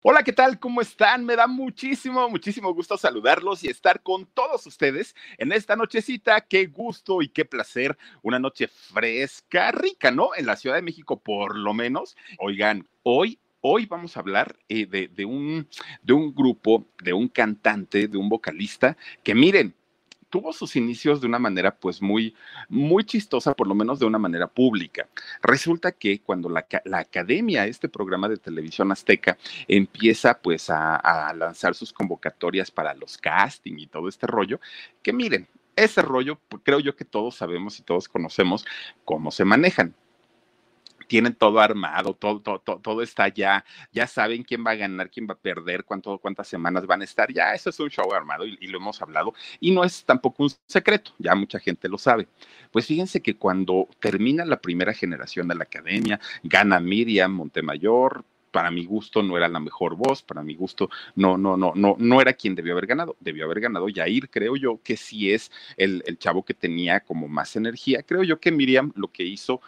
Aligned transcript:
Hola, 0.00 0.22
¿qué 0.22 0.32
tal? 0.32 0.60
¿Cómo 0.60 0.80
están? 0.80 1.24
Me 1.24 1.34
da 1.34 1.48
muchísimo, 1.48 2.28
muchísimo 2.30 2.72
gusto 2.72 2.96
saludarlos 2.96 3.64
y 3.64 3.68
estar 3.68 4.00
con 4.00 4.26
todos 4.26 4.64
ustedes 4.64 5.16
en 5.38 5.50
esta 5.50 5.74
nochecita. 5.74 6.40
Qué 6.40 6.66
gusto 6.66 7.20
y 7.20 7.28
qué 7.28 7.44
placer. 7.44 7.98
Una 8.22 8.38
noche 8.38 8.68
fresca, 8.68 9.72
rica, 9.72 10.12
¿no? 10.12 10.36
En 10.36 10.46
la 10.46 10.54
Ciudad 10.54 10.76
de 10.76 10.82
México, 10.82 11.18
por 11.18 11.58
lo 11.58 11.74
menos. 11.74 12.16
Oigan, 12.38 12.86
hoy 13.02 13.40
Hoy 13.60 13.86
vamos 13.86 14.16
a 14.16 14.20
hablar 14.20 14.56
eh, 14.68 14.86
de, 14.86 15.24
un, 15.24 15.68
de 16.02 16.12
un 16.12 16.32
grupo, 16.32 16.86
de 17.02 17.12
un 17.12 17.26
cantante, 17.26 18.06
de 18.06 18.16
un 18.16 18.28
vocalista, 18.28 18.96
que 19.24 19.34
miren, 19.34 19.74
tuvo 20.30 20.52
sus 20.52 20.76
inicios 20.76 21.20
de 21.20 21.26
una 21.26 21.38
manera 21.38 21.74
pues 21.74 22.02
muy, 22.02 22.34
muy 22.68 23.04
chistosa, 23.04 23.54
por 23.54 23.66
lo 23.66 23.74
menos 23.74 23.98
de 23.98 24.06
una 24.06 24.18
manera 24.18 24.46
pública. 24.46 25.08
Resulta 25.42 25.92
que 25.92 26.20
cuando 26.20 26.48
la, 26.48 26.66
la 26.84 26.98
academia, 26.98 27.66
este 27.66 27.88
programa 27.88 28.28
de 28.28 28.36
televisión 28.36 28.92
azteca, 28.92 29.36
empieza 29.66 30.38
pues 30.38 30.70
a, 30.70 30.96
a 30.96 31.32
lanzar 31.34 31.74
sus 31.74 31.92
convocatorias 31.92 32.70
para 32.70 32.94
los 32.94 33.18
casting 33.18 33.78
y 33.78 33.86
todo 33.86 34.08
este 34.08 34.26
rollo, 34.26 34.60
que 35.02 35.12
miren, 35.12 35.46
ese 35.76 36.02
rollo, 36.02 36.38
pues, 36.48 36.62
creo 36.64 36.80
yo 36.80 36.96
que 36.96 37.04
todos 37.04 37.36
sabemos 37.36 37.78
y 37.78 37.82
todos 37.82 38.08
conocemos 38.08 38.66
cómo 39.04 39.30
se 39.30 39.44
manejan 39.44 39.94
tienen 41.08 41.34
todo 41.34 41.58
armado, 41.60 42.14
todo, 42.14 42.40
todo, 42.40 42.60
todo, 42.60 43.02
está 43.02 43.28
ya, 43.28 43.64
ya 43.92 44.06
saben 44.06 44.44
quién 44.44 44.64
va 44.64 44.72
a 44.72 44.76
ganar, 44.76 45.10
quién 45.10 45.26
va 45.28 45.34
a 45.34 45.38
perder, 45.38 45.84
cuánto, 45.84 46.18
cuántas 46.18 46.46
semanas 46.46 46.86
van 46.86 47.00
a 47.00 47.04
estar, 47.04 47.32
ya 47.32 47.54
eso 47.54 47.70
es 47.70 47.80
un 47.80 47.90
show 47.90 48.12
armado 48.12 48.46
y, 48.46 48.56
y 48.60 48.68
lo 48.68 48.78
hemos 48.78 49.02
hablado 49.02 49.34
y 49.58 49.72
no 49.72 49.82
es 49.84 50.04
tampoco 50.04 50.44
un 50.44 50.50
secreto, 50.66 51.12
ya 51.18 51.34
mucha 51.34 51.58
gente 51.58 51.88
lo 51.88 51.98
sabe. 51.98 52.28
Pues 52.70 52.86
fíjense 52.86 53.20
que 53.20 53.36
cuando 53.36 53.88
termina 54.00 54.44
la 54.44 54.60
primera 54.60 54.92
generación 54.92 55.48
de 55.48 55.54
la 55.54 55.64
academia, 55.64 56.20
gana 56.42 56.78
Miriam 56.78 57.32
Montemayor, 57.32 58.24
para 58.50 58.70
mi 58.70 58.84
gusto 58.84 59.22
no 59.22 59.36
era 59.36 59.48
la 59.48 59.60
mejor 59.60 59.94
voz, 59.94 60.22
para 60.22 60.42
mi 60.42 60.54
gusto 60.54 60.90
no, 61.14 61.36
no, 61.36 61.56
no, 61.56 61.72
no, 61.74 61.96
no 61.98 62.20
era 62.20 62.32
quien 62.32 62.54
debió 62.54 62.72
haber 62.72 62.86
ganado. 62.86 63.16
Debió 63.20 63.44
haber 63.44 63.60
ganado 63.60 63.88
Yair, 63.88 64.30
creo 64.30 64.56
yo 64.56 64.80
que 64.82 64.96
sí 64.96 65.32
es 65.32 65.50
el, 65.76 66.02
el 66.06 66.18
chavo 66.18 66.44
que 66.44 66.54
tenía 66.54 67.00
como 67.00 67.28
más 67.28 67.56
energía. 67.56 68.02
Creo 68.02 68.22
yo 68.22 68.40
que 68.40 68.50
Miriam 68.50 68.92
lo 68.96 69.08
que 69.08 69.24
hizo 69.24 69.60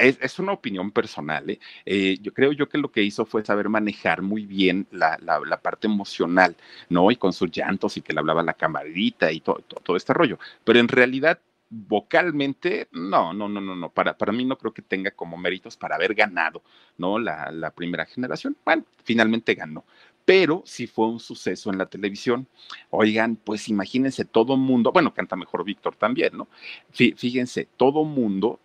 es, 0.00 0.18
es, 0.20 0.38
una 0.38 0.52
opinión 0.52 0.90
personal. 0.90 1.48
¿eh? 1.50 1.60
Eh, 1.84 2.18
yo 2.20 2.32
creo 2.32 2.52
yo 2.52 2.68
que 2.68 2.78
lo 2.78 2.90
que 2.90 3.02
hizo 3.02 3.24
fue 3.26 3.44
saber 3.44 3.68
manejar 3.68 4.22
muy 4.22 4.46
bien 4.46 4.86
la, 4.90 5.18
la, 5.20 5.60
parte 5.60 5.86
emocional, 5.86 6.56
¿no? 6.88 7.10
Y 7.10 7.16
con 7.16 7.32
sus 7.32 7.50
llantos 7.50 7.96
y 7.96 8.02
que 8.02 8.12
le 8.12 8.20
hablaba 8.20 8.42
la 8.42 8.54
camarita 8.54 9.30
y 9.30 9.40
todo, 9.40 9.62
todo, 9.66 9.80
todo 9.80 9.96
este 9.96 10.14
rollo. 10.14 10.38
Pero 10.64 10.78
en 10.78 10.88
realidad 10.88 11.38
vocalmente, 11.70 12.88
no, 12.90 13.32
no, 13.32 13.48
no, 13.48 13.60
no, 13.60 13.76
no, 13.76 13.90
para, 13.90 14.18
para 14.18 14.32
mí 14.32 14.44
no 14.44 14.58
creo 14.58 14.74
que 14.74 14.82
tenga 14.82 15.12
como 15.12 15.36
méritos 15.36 15.76
para 15.76 15.94
haber 15.94 16.14
ganado, 16.14 16.62
¿no? 16.98 17.18
La, 17.18 17.50
la 17.52 17.70
primera 17.70 18.04
generación. 18.06 18.56
Bueno, 18.64 18.84
finalmente 19.04 19.54
ganó, 19.54 19.84
pero 20.24 20.62
sí 20.66 20.86
fue 20.86 21.06
un 21.06 21.20
suceso 21.20 21.70
en 21.70 21.78
la 21.78 21.86
televisión. 21.86 22.48
Oigan, 22.90 23.36
pues 23.36 23.68
imagínense 23.68 24.24
todo 24.24 24.56
mundo, 24.56 24.90
bueno, 24.92 25.14
canta 25.14 25.36
mejor 25.36 25.64
Víctor 25.64 25.94
también, 25.96 26.36
¿no? 26.36 26.48
Fíjense, 26.90 27.68
todo 27.76 28.04
mundo 28.04 28.58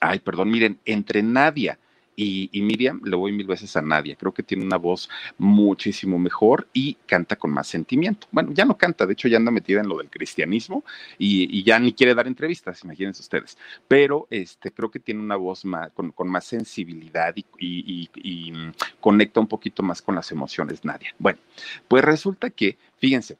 ay, 0.00 0.18
perdón, 0.20 0.50
miren, 0.50 0.78
entre 0.84 1.22
Nadia 1.22 1.78
y, 2.16 2.62
Miriam, 2.62 3.00
le 3.04 3.14
voy 3.14 3.32
mil 3.32 3.46
veces 3.46 3.76
a 3.76 3.82
Nadia. 3.82 4.16
Creo 4.16 4.32
que 4.32 4.42
tiene 4.42 4.64
una 4.64 4.76
voz 4.76 5.08
muchísimo 5.36 6.18
mejor 6.18 6.66
y 6.72 6.94
canta 7.06 7.36
con 7.36 7.50
más 7.50 7.66
sentimiento. 7.66 8.26
Bueno, 8.30 8.52
ya 8.52 8.64
no 8.64 8.76
canta, 8.78 9.06
de 9.06 9.12
hecho 9.12 9.28
ya 9.28 9.36
anda 9.36 9.50
metida 9.50 9.80
en 9.80 9.88
lo 9.88 9.98
del 9.98 10.08
cristianismo 10.08 10.82
y, 11.18 11.62
ya 11.62 11.78
ni 11.78 11.92
quiere 11.92 12.14
dar 12.14 12.26
entrevistas, 12.26 12.82
imagínense 12.84 13.20
ustedes. 13.20 13.58
Pero 13.86 14.26
este, 14.30 14.70
creo 14.70 14.90
que 14.90 15.00
tiene 15.00 15.20
una 15.20 15.36
voz 15.36 15.64
más, 15.64 15.90
con, 15.92 16.28
más 16.28 16.44
sensibilidad 16.44 17.34
y, 17.36 18.08
y 18.14 18.52
conecta 19.00 19.40
un 19.40 19.46
poquito 19.46 19.82
más 19.82 20.00
con 20.00 20.14
las 20.14 20.32
emociones, 20.32 20.84
Nadia. 20.84 21.14
Bueno, 21.18 21.38
pues 21.86 22.02
resulta 22.02 22.50
que, 22.50 22.78
fíjense, 22.96 23.36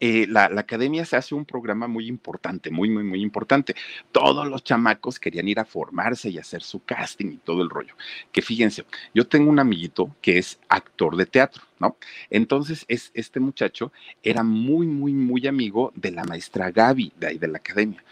eh, 0.00 0.26
la, 0.28 0.48
la, 0.48 0.62
academia 0.62 1.04
se 1.04 1.16
hace 1.16 1.34
un 1.34 1.44
programa 1.44 1.86
muy 1.86 2.08
importante, 2.08 2.70
muy, 2.70 2.90
muy, 2.90 3.04
muy 3.04 3.22
importante. 3.22 3.74
Todos 4.12 4.46
los 4.48 4.64
chamacos 4.64 5.18
querían 5.18 5.48
ir 5.48 5.60
a 5.60 5.64
formarse 5.64 6.30
y 6.30 6.38
hacer 6.38 6.62
su 6.62 6.84
casting 6.84 7.32
y 7.32 7.36
todo 7.36 7.62
el 7.62 7.70
rollo. 7.70 7.94
Que 8.32 8.42
fíjense, 8.42 8.84
yo 9.14 9.26
tengo 9.26 9.50
un 9.50 9.60
amiguito 9.60 10.14
que 10.20 10.38
es 10.38 10.58
actor 10.68 11.16
de 11.16 11.26
teatro, 11.26 11.62
¿no? 11.78 11.96
Entonces, 12.30 12.84
es, 12.88 13.10
este 13.14 13.40
muchacho 13.40 13.92
era 14.22 14.42
muy, 14.42 14.86
muy, 14.86 15.12
muy 15.12 15.46
amigo 15.46 15.92
de 15.94 16.10
la 16.10 16.24
maestra 16.24 16.70
Gaby 16.70 17.12
de 17.18 17.26
ahí 17.28 17.38
de 17.38 17.48
la 17.48 17.58
academia. 17.58 18.02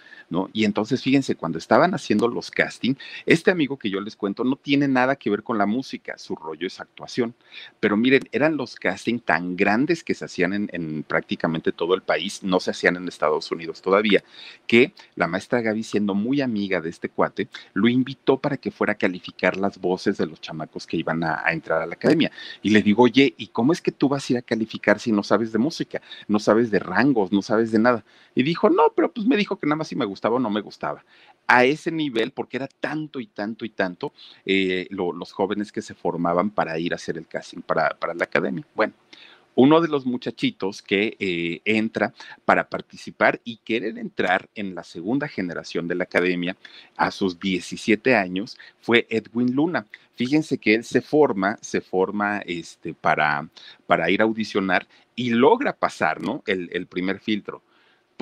Y 0.52 0.64
entonces, 0.64 1.02
fíjense, 1.02 1.34
cuando 1.34 1.58
estaban 1.58 1.94
haciendo 1.94 2.28
los 2.28 2.50
casting, 2.50 2.94
este 3.26 3.50
amigo 3.50 3.76
que 3.76 3.90
yo 3.90 4.00
les 4.00 4.16
cuento 4.16 4.44
no 4.44 4.56
tiene 4.56 4.88
nada 4.88 5.16
que 5.16 5.30
ver 5.30 5.42
con 5.42 5.58
la 5.58 5.66
música, 5.66 6.18
su 6.18 6.36
rollo 6.36 6.66
es 6.66 6.80
actuación. 6.80 7.34
Pero 7.80 7.96
miren, 7.96 8.22
eran 8.32 8.56
los 8.56 8.76
casting 8.76 9.18
tan 9.18 9.56
grandes 9.56 10.04
que 10.04 10.14
se 10.14 10.24
hacían 10.24 10.52
en, 10.52 10.68
en 10.72 11.02
prácticamente 11.02 11.72
todo 11.72 11.94
el 11.94 12.02
país, 12.02 12.42
no 12.42 12.60
se 12.60 12.70
hacían 12.70 12.96
en 12.96 13.08
Estados 13.08 13.50
Unidos 13.50 13.82
todavía, 13.82 14.22
que 14.66 14.92
la 15.16 15.26
maestra 15.26 15.60
Gaby, 15.60 15.82
siendo 15.82 16.14
muy 16.14 16.40
amiga 16.40 16.80
de 16.80 16.90
este 16.90 17.08
cuate, 17.08 17.48
lo 17.74 17.88
invitó 17.88 18.38
para 18.38 18.56
que 18.56 18.70
fuera 18.70 18.94
a 18.94 18.96
calificar 18.96 19.56
las 19.56 19.80
voces 19.80 20.16
de 20.18 20.26
los 20.26 20.40
chamacos 20.40 20.86
que 20.86 20.96
iban 20.96 21.22
a, 21.24 21.42
entrar 21.50 21.82
a 21.82 21.86
la 21.86 21.94
academia. 21.94 22.30
Y 22.62 22.70
le 22.70 22.82
digo, 22.82 23.02
oye, 23.02 23.34
¿y 23.36 23.48
cómo 23.48 23.72
es 23.72 23.80
que 23.80 23.92
tú 23.92 24.08
vas 24.08 24.28
a 24.28 24.32
ir 24.32 24.38
a 24.38 24.42
calificar 24.42 24.98
si 24.98 25.12
no 25.12 25.22
sabes 25.22 25.52
de 25.52 25.58
música, 25.58 26.00
no 26.28 26.38
sabes 26.38 26.70
de 26.70 26.78
rangos, 26.78 27.32
no 27.32 27.42
sabes 27.42 27.72
de 27.72 27.78
nada? 27.78 28.04
Y 28.34 28.42
dijo, 28.42 28.70
no, 28.70 28.92
pero 28.94 29.12
pues 29.12 29.26
me 29.26 29.36
dijo 29.36 29.56
que 29.56 29.66
nada 29.66 29.76
más 29.76 29.88
si 29.88 29.96
me 29.96 30.04
o 30.28 30.38
no 30.38 30.50
me 30.50 30.60
gustaba. 30.60 31.04
A 31.46 31.64
ese 31.64 31.90
nivel, 31.90 32.30
porque 32.30 32.56
era 32.56 32.68
tanto 32.68 33.20
y 33.20 33.26
tanto 33.26 33.64
y 33.64 33.70
tanto 33.70 34.12
eh, 34.46 34.86
lo, 34.90 35.12
los 35.12 35.32
jóvenes 35.32 35.72
que 35.72 35.82
se 35.82 35.94
formaban 35.94 36.50
para 36.50 36.78
ir 36.78 36.92
a 36.92 36.96
hacer 36.96 37.18
el 37.18 37.26
casting 37.26 37.60
para, 37.60 37.90
para 37.90 38.14
la 38.14 38.24
academia. 38.24 38.64
Bueno, 38.74 38.94
uno 39.54 39.80
de 39.80 39.88
los 39.88 40.06
muchachitos 40.06 40.82
que 40.82 41.16
eh, 41.18 41.60
entra 41.64 42.14
para 42.44 42.68
participar 42.68 43.40
y 43.44 43.58
querer 43.58 43.98
entrar 43.98 44.48
en 44.54 44.74
la 44.74 44.84
segunda 44.84 45.28
generación 45.28 45.88
de 45.88 45.94
la 45.94 46.04
academia 46.04 46.56
a 46.96 47.10
sus 47.10 47.38
17 47.38 48.14
años 48.16 48.56
fue 48.80 49.06
Edwin 49.10 49.54
Luna. 49.54 49.86
Fíjense 50.14 50.58
que 50.58 50.74
él 50.74 50.84
se 50.84 51.02
forma, 51.02 51.58
se 51.60 51.80
forma 51.80 52.38
este, 52.46 52.94
para, 52.94 53.48
para 53.86 54.10
ir 54.10 54.22
a 54.22 54.24
audicionar 54.24 54.86
y 55.14 55.30
logra 55.30 55.74
pasar 55.74 56.22
¿no? 56.22 56.42
el 56.46 56.86
primer 56.86 57.20
filtro 57.20 57.62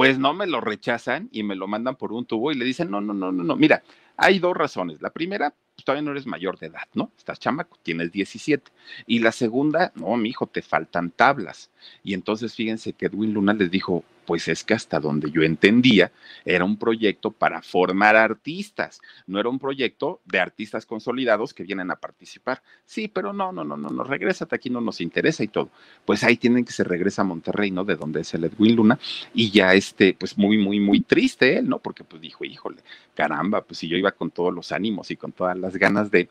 pues 0.00 0.18
no 0.18 0.32
me 0.32 0.46
lo 0.46 0.62
rechazan 0.62 1.28
y 1.30 1.42
me 1.42 1.54
lo 1.54 1.66
mandan 1.66 1.94
por 1.94 2.14
un 2.14 2.24
tubo 2.24 2.50
y 2.50 2.54
le 2.54 2.64
dicen, 2.64 2.90
no, 2.90 3.02
no, 3.02 3.12
no, 3.12 3.30
no, 3.30 3.44
no, 3.44 3.54
mira, 3.54 3.82
hay 4.16 4.38
dos 4.38 4.56
razones. 4.56 5.02
La 5.02 5.10
primera, 5.10 5.50
pues 5.50 5.84
todavía 5.84 6.00
no 6.00 6.12
eres 6.12 6.24
mayor 6.24 6.58
de 6.58 6.68
edad, 6.68 6.88
¿no? 6.94 7.12
Estás 7.18 7.38
chamaco, 7.38 7.76
tienes 7.82 8.10
17. 8.10 8.72
Y 9.06 9.18
la 9.18 9.30
segunda, 9.30 9.92
no, 9.96 10.16
mi 10.16 10.30
hijo, 10.30 10.46
te 10.46 10.62
faltan 10.62 11.10
tablas. 11.10 11.68
Y 12.02 12.14
entonces 12.14 12.54
fíjense 12.54 12.94
que 12.94 13.04
Edwin 13.04 13.34
Luna 13.34 13.52
les 13.52 13.70
dijo, 13.70 14.02
pues 14.30 14.46
es 14.46 14.62
que 14.62 14.74
hasta 14.74 15.00
donde 15.00 15.28
yo 15.32 15.42
entendía, 15.42 16.12
era 16.44 16.64
un 16.64 16.76
proyecto 16.76 17.32
para 17.32 17.62
formar 17.62 18.14
artistas, 18.14 19.00
no 19.26 19.40
era 19.40 19.48
un 19.48 19.58
proyecto 19.58 20.20
de 20.24 20.38
artistas 20.38 20.86
consolidados 20.86 21.52
que 21.52 21.64
vienen 21.64 21.90
a 21.90 21.96
participar. 21.96 22.62
Sí, 22.86 23.08
pero 23.08 23.32
no, 23.32 23.50
no, 23.50 23.64
no, 23.64 23.76
no, 23.76 23.88
no, 23.88 24.04
regrésate 24.04 24.54
aquí, 24.54 24.70
no 24.70 24.80
nos 24.80 25.00
interesa 25.00 25.42
y 25.42 25.48
todo. 25.48 25.70
Pues 26.04 26.22
ahí 26.22 26.36
tienen 26.36 26.64
que 26.64 26.70
se 26.70 26.84
regresa 26.84 27.22
a 27.22 27.24
Monterrey, 27.24 27.72
¿no? 27.72 27.84
De 27.84 27.96
donde 27.96 28.20
es 28.20 28.32
el 28.32 28.44
Edwin 28.44 28.76
Luna, 28.76 29.00
y 29.34 29.50
ya 29.50 29.74
este, 29.74 30.14
pues 30.14 30.38
muy, 30.38 30.58
muy, 30.58 30.78
muy 30.78 31.00
triste 31.00 31.58
él, 31.58 31.68
¿no? 31.68 31.80
Porque 31.80 32.04
pues 32.04 32.22
dijo, 32.22 32.44
híjole, 32.44 32.82
caramba, 33.16 33.62
pues 33.62 33.78
si 33.78 33.88
yo 33.88 33.96
iba 33.96 34.12
con 34.12 34.30
todos 34.30 34.54
los 34.54 34.70
ánimos 34.70 35.10
y 35.10 35.16
con 35.16 35.32
todas 35.32 35.58
las 35.58 35.76
ganas 35.76 36.12
de, 36.12 36.28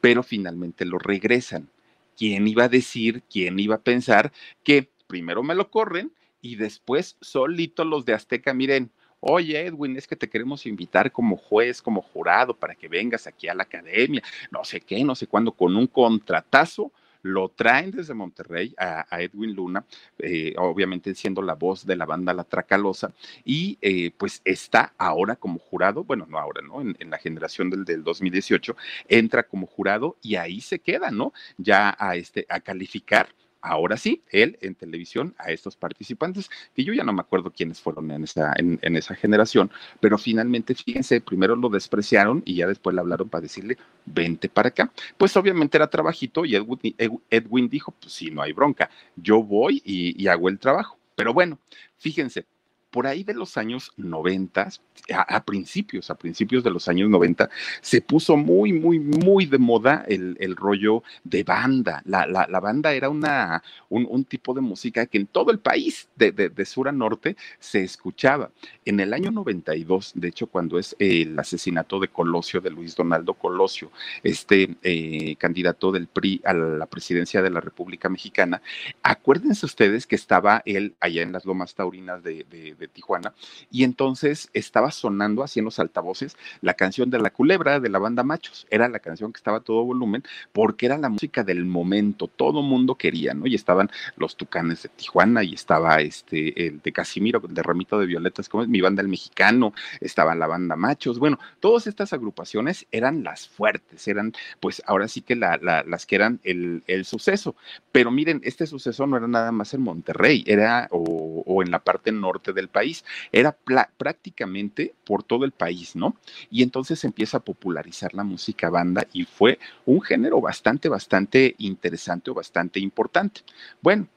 pero 0.00 0.22
finalmente 0.22 0.86
lo 0.86 0.98
regresan. 0.98 1.68
¿Quién 2.16 2.48
iba 2.48 2.64
a 2.64 2.70
decir, 2.70 3.22
quién 3.30 3.58
iba 3.58 3.74
a 3.74 3.82
pensar 3.82 4.32
que 4.64 4.88
primero 5.06 5.42
me 5.42 5.54
lo 5.54 5.70
corren 5.70 6.12
y 6.42 6.56
después 6.56 7.16
solito 7.20 7.84
los 7.84 8.04
de 8.04 8.12
Azteca, 8.12 8.52
miren, 8.52 8.90
oye 9.20 9.66
Edwin, 9.66 9.96
es 9.96 10.06
que 10.06 10.16
te 10.16 10.28
queremos 10.28 10.66
invitar 10.66 11.10
como 11.12 11.36
juez, 11.36 11.80
como 11.80 12.02
jurado, 12.02 12.54
para 12.54 12.74
que 12.74 12.88
vengas 12.88 13.26
aquí 13.26 13.48
a 13.48 13.54
la 13.54 13.62
academia, 13.62 14.22
no 14.50 14.64
sé 14.64 14.80
qué, 14.80 15.02
no 15.04 15.14
sé 15.14 15.26
cuándo, 15.28 15.52
con 15.52 15.74
un 15.76 15.86
contratazo. 15.86 16.92
Lo 17.24 17.50
traen 17.50 17.92
desde 17.92 18.14
Monterrey 18.14 18.74
a, 18.76 19.06
Edwin 19.20 19.54
Luna, 19.54 19.84
eh, 20.18 20.54
obviamente 20.58 21.14
siendo 21.14 21.40
la 21.40 21.54
voz 21.54 21.86
de 21.86 21.94
la 21.94 22.04
banda 22.04 22.34
La 22.34 22.42
Tracalosa, 22.42 23.12
y 23.44 23.78
eh, 23.80 24.10
pues 24.16 24.42
está 24.44 24.92
ahora 24.98 25.36
como 25.36 25.60
jurado, 25.60 26.02
bueno, 26.02 26.26
no 26.28 26.36
ahora, 26.36 26.62
¿no? 26.62 26.80
En, 26.80 26.96
en 26.98 27.10
la 27.10 27.18
generación 27.18 27.70
del, 27.70 27.84
del, 27.84 28.02
2018, 28.02 28.76
entra 29.06 29.44
como 29.44 29.68
jurado 29.68 30.16
y 30.20 30.34
ahí 30.34 30.60
se 30.60 30.80
queda, 30.80 31.12
¿no? 31.12 31.32
Ya 31.58 31.94
a, 31.96 32.16
este, 32.16 32.44
a 32.48 32.58
calificar 32.58 33.28
ahora 33.62 33.96
sí, 33.96 34.22
él 34.30 34.58
en 34.60 34.74
televisión 34.74 35.34
a 35.38 35.50
estos 35.50 35.76
participantes, 35.76 36.50
que 36.74 36.84
yo 36.84 36.92
ya 36.92 37.04
no 37.04 37.12
me 37.12 37.20
acuerdo 37.20 37.50
quiénes 37.50 37.80
fueron 37.80 38.10
en 38.10 38.24
esa, 38.24 38.52
en, 38.56 38.96
esa 38.96 39.14
generación, 39.14 39.70
pero 40.00 40.18
finalmente, 40.18 40.74
fíjense, 40.74 41.20
primero 41.20 41.56
lo 41.56 41.68
despreciaron 41.68 42.42
y 42.44 42.56
ya 42.56 42.66
después 42.66 42.94
le 42.94 43.00
hablaron 43.00 43.28
para 43.28 43.42
decirle, 43.42 43.78
vente 44.04 44.48
para 44.48 44.68
acá. 44.68 44.92
Pues 45.16 45.36
obviamente 45.36 45.78
era 45.78 45.88
trabajito 45.88 46.44
y 46.44 46.56
Edwin, 46.56 47.68
dijo, 47.68 47.92
pues 47.92 48.12
sí, 48.12 48.30
no 48.30 48.42
hay 48.42 48.52
bronca, 48.52 48.90
yo 49.16 49.42
voy 49.42 49.80
y 49.84 50.26
hago 50.26 50.48
el 50.48 50.58
trabajo. 50.58 50.98
Pero 51.14 51.32
bueno, 51.32 51.58
fíjense, 51.98 52.46
por 52.92 53.06
ahí 53.06 53.24
de 53.24 53.32
los 53.32 53.56
años 53.56 53.90
90, 53.96 54.68
a, 55.14 55.44
principios, 55.44 56.10
a 56.10 56.14
principios 56.14 56.62
de 56.62 56.70
los 56.70 56.88
años 56.88 57.08
90, 57.08 57.48
se 57.80 58.02
puso 58.02 58.36
muy, 58.36 58.72
muy, 58.74 59.00
muy 59.00 59.46
de 59.46 59.58
moda 59.58 60.04
el, 60.06 60.54
rollo 60.56 61.02
de 61.24 61.42
banda. 61.42 62.02
La, 62.04 62.26
la, 62.26 62.60
banda 62.60 62.92
era 62.92 63.08
una, 63.08 63.62
un, 63.88 64.24
tipo 64.26 64.52
de 64.52 64.60
música 64.60 65.06
que 65.06 65.16
en 65.16 65.26
todo 65.26 65.50
el 65.50 65.58
país, 65.58 66.08
de, 66.16 66.32
de, 66.32 66.64
sur 66.66 66.86
a 66.86 66.92
norte, 66.92 67.34
se 67.58 67.82
escuchaba. 67.82 68.50
En 68.84 69.00
el 69.00 69.14
año 69.14 69.30
92, 69.30 70.12
de 70.14 70.28
hecho, 70.28 70.46
cuando 70.46 70.78
es 70.78 70.94
el 70.98 71.36
asesinato 71.38 71.98
de 71.98 72.08
Colosio, 72.08 72.60
de 72.60 72.70
Luis 72.70 72.94
Donaldo 72.94 73.32
Colosio, 73.32 73.90
este 74.22 74.76
eh, 74.82 75.36
candidato 75.36 75.92
del 75.92 76.08
PRI 76.08 76.42
a 76.44 76.52
la 76.52 76.86
presidencia 76.86 77.40
de 77.40 77.50
la 77.50 77.60
República 77.60 78.10
Mexicana, 78.10 78.60
acuérdense 79.02 79.64
ustedes 79.64 80.06
que 80.06 80.16
estaba 80.16 80.62
él 80.66 80.94
allá 81.00 81.22
en 81.22 81.32
las 81.32 81.46
Lomas 81.46 81.74
Taurinas 81.74 82.22
de 82.22 82.81
Tijuana, 82.88 83.34
y 83.70 83.84
entonces 83.84 84.50
estaba 84.52 84.90
sonando 84.90 85.42
así 85.42 85.60
en 85.60 85.64
los 85.66 85.78
altavoces 85.78 86.36
la 86.60 86.74
canción 86.74 87.10
de 87.10 87.18
la 87.18 87.30
culebra 87.30 87.80
de 87.80 87.88
la 87.88 87.98
banda 87.98 88.22
Machos. 88.22 88.66
Era 88.70 88.88
la 88.88 88.98
canción 88.98 89.32
que 89.32 89.38
estaba 89.38 89.58
a 89.58 89.60
todo 89.60 89.84
volumen 89.84 90.22
porque 90.52 90.86
era 90.86 90.98
la 90.98 91.08
música 91.08 91.44
del 91.44 91.64
momento, 91.64 92.28
todo 92.28 92.62
mundo 92.62 92.94
quería, 92.94 93.34
¿no? 93.34 93.46
Y 93.46 93.54
estaban 93.54 93.90
los 94.16 94.36
Tucanes 94.36 94.82
de 94.82 94.88
Tijuana 94.90 95.42
y 95.44 95.54
estaba 95.54 96.00
este, 96.00 96.66
el 96.66 96.80
de 96.80 96.92
Casimiro, 96.92 97.40
de 97.40 97.62
Ramito 97.62 97.98
de 97.98 98.06
Violetas, 98.06 98.48
como 98.48 98.62
es 98.62 98.68
mi 98.68 98.80
banda 98.80 99.02
El 99.02 99.08
Mexicano, 99.08 99.72
estaba 100.00 100.34
la 100.34 100.46
banda 100.46 100.76
Machos. 100.76 101.18
Bueno, 101.18 101.38
todas 101.60 101.86
estas 101.86 102.12
agrupaciones 102.12 102.86
eran 102.90 103.24
las 103.24 103.48
fuertes, 103.48 104.06
eran 104.08 104.32
pues 104.60 104.82
ahora 104.86 105.08
sí 105.08 105.22
que 105.22 105.36
las 105.36 106.06
que 106.06 106.16
eran 106.16 106.40
el, 106.44 106.82
suceso. 107.04 107.56
Pero 107.90 108.10
miren, 108.10 108.40
este 108.44 108.66
suceso 108.66 109.06
no 109.06 109.16
era 109.16 109.26
nada 109.26 109.52
más 109.52 109.74
en 109.74 109.82
Monterrey, 109.82 110.44
era 110.46 110.88
o 110.90 111.62
en 111.62 111.70
la 111.70 111.80
parte 111.80 112.12
norte 112.12 112.52
del 112.52 112.68
país, 112.72 113.04
era 113.30 113.56
prácticamente 113.96 114.92
por 115.04 115.22
todo 115.22 115.44
el 115.44 115.52
país, 115.52 115.94
¿no? 115.94 116.16
Y 116.50 116.64
entonces 116.64 117.04
empieza 117.04 117.36
a 117.36 117.44
popularizar 117.44 118.12
la 118.14 118.24
música 118.24 118.68
banda 118.68 119.06
y 119.12 119.24
fue 119.24 119.60
un 119.86 120.00
género 120.00 120.40
bastante, 120.40 120.88
bastante 120.88 121.54
interesante 121.58 122.32
o 122.32 122.34
bastante 122.34 122.80
importante. 122.80 123.42
Bueno, 123.80 124.08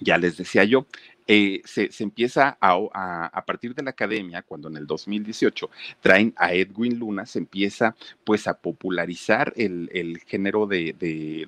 ya 0.00 0.18
les 0.18 0.36
decía 0.36 0.64
yo, 0.64 0.86
eh, 1.28 1.62
se, 1.64 1.90
empieza 1.98 2.56
a, 2.60 3.30
a, 3.32 3.44
partir 3.44 3.74
de 3.74 3.82
la 3.82 3.90
academia, 3.90 4.42
cuando 4.42 4.68
en 4.68 4.76
el 4.76 4.86
2018 4.86 5.70
traen 6.00 6.32
a 6.36 6.52
Edwin 6.52 6.98
Luna, 6.98 7.26
se 7.26 7.40
empieza 7.40 7.96
pues 8.24 8.46
a 8.46 8.54
popularizar 8.54 9.52
el, 9.56 10.20
género 10.26 10.66
de, 10.66 10.94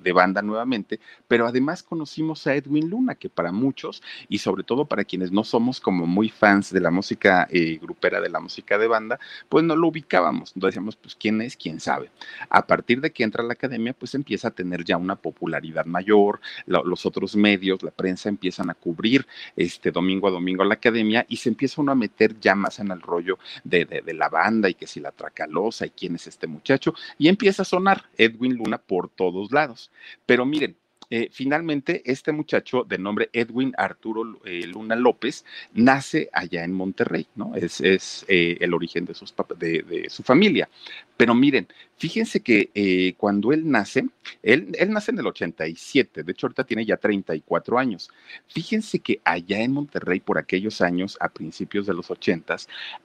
de, 0.01 0.11
banda 0.11 0.41
nuevamente, 0.41 0.99
pero 1.27 1.47
además 1.47 1.83
conocimos 1.83 2.45
a 2.47 2.55
Edwin 2.55 2.89
Luna, 2.89 3.15
que 3.15 3.29
para 3.29 3.51
muchos 3.51 4.01
y 4.27 4.39
sobre 4.39 4.63
todo 4.63 4.85
para 4.85 5.05
quienes 5.05 5.31
no 5.31 5.43
somos 5.43 5.79
como 5.79 6.05
muy 6.07 6.29
fans 6.29 6.73
de 6.73 6.81
la 6.81 6.91
música 6.91 7.47
eh, 7.49 7.77
grupera, 7.81 8.19
de 8.19 8.29
la 8.29 8.39
música 8.39 8.77
de 8.77 8.87
banda, 8.87 9.19
pues 9.47 9.63
no 9.63 9.75
lo 9.75 9.87
ubicábamos, 9.87 10.51
decíamos 10.55 10.95
pues 10.95 11.15
quién 11.15 11.41
es, 11.41 11.55
quién 11.55 11.79
sabe. 11.79 12.09
A 12.49 12.65
partir 12.67 12.99
de 12.99 13.11
que 13.11 13.23
entra 13.23 13.43
a 13.43 13.45
la 13.45 13.53
academia, 13.53 13.93
pues 13.93 14.13
empieza 14.15 14.49
a 14.49 14.51
tener 14.51 14.83
ya 14.83 14.97
una 14.97 15.15
popularidad 15.15 15.85
mayor, 15.85 16.41
los 16.65 17.05
otros 17.05 17.35
medios, 17.35 17.81
la 17.83 17.91
prensa 17.91 18.27
empiezan 18.27 18.69
a 18.69 18.73
cubrir 18.73 19.25
este, 19.69 19.91
domingo 19.91 20.27
a 20.27 20.31
domingo 20.31 20.63
a 20.63 20.65
la 20.65 20.75
academia 20.75 21.25
y 21.29 21.37
se 21.37 21.49
empieza 21.49 21.81
uno 21.81 21.91
a 21.91 21.95
meter 21.95 22.39
ya 22.39 22.55
más 22.55 22.79
en 22.79 22.91
el 22.91 23.01
rollo 23.01 23.39
de, 23.63 23.85
de, 23.85 24.13
la 24.13 24.29
banda 24.29 24.69
y 24.69 24.73
que 24.73 24.87
si 24.87 24.99
la 24.99 25.11
tracalosa 25.11 25.85
y 25.85 25.91
quién 25.91 26.15
es 26.15 26.27
este 26.27 26.47
muchacho 26.47 26.93
y 27.17 27.27
empieza 27.27 27.61
a 27.61 27.65
sonar 27.65 28.05
Edwin 28.17 28.55
Luna 28.55 28.77
por 28.77 29.09
todos 29.09 29.51
lados. 29.51 29.91
Pero 30.25 30.45
miren, 30.45 30.75
eh, 31.11 31.29
finalmente, 31.31 32.03
este 32.05 32.31
muchacho 32.31 32.83
de 32.83 32.99
nombre 32.99 33.29
Edwin 33.33 33.73
Arturo 33.77 34.39
eh, 34.45 34.67
Luna 34.67 34.95
López 34.95 35.43
nace 35.73 36.29
allá 36.31 36.63
en 36.63 36.71
Monterrey, 36.71 37.27
¿no? 37.35 37.55
Es, 37.55 37.81
es 37.81 38.25
eh, 38.27 38.57
el 38.59 38.75
origen 38.75 39.05
de, 39.05 39.15
sus, 39.15 39.33
de, 39.57 39.81
de, 39.81 40.09
su 40.09 40.21
familia. 40.21 40.69
Pero 41.17 41.33
miren, 41.33 41.67
fíjense 41.99 42.39
que 42.39 43.15
cuando 43.17 43.51
él 43.51 43.69
nace, 43.69 44.07
él, 44.41 44.75
nace 44.87 45.11
en 45.11 45.19
el 45.19 45.27
87, 45.27 46.23
de 46.23 46.31
hecho 46.31 46.47
ahorita 46.47 46.63
tiene 46.63 46.85
ya 46.85 46.97
34 46.97 47.77
años. 47.77 48.09
Fíjense 48.47 48.99
que 48.99 49.19
allá 49.23 49.61
en 49.61 49.73
Monterrey, 49.73 50.19
por 50.19 50.37
aquellos 50.37 50.81
años, 50.81 51.17
a 51.19 51.29
principios 51.29 51.85
de 51.85 51.93
los 51.93 52.09
80, 52.09 52.55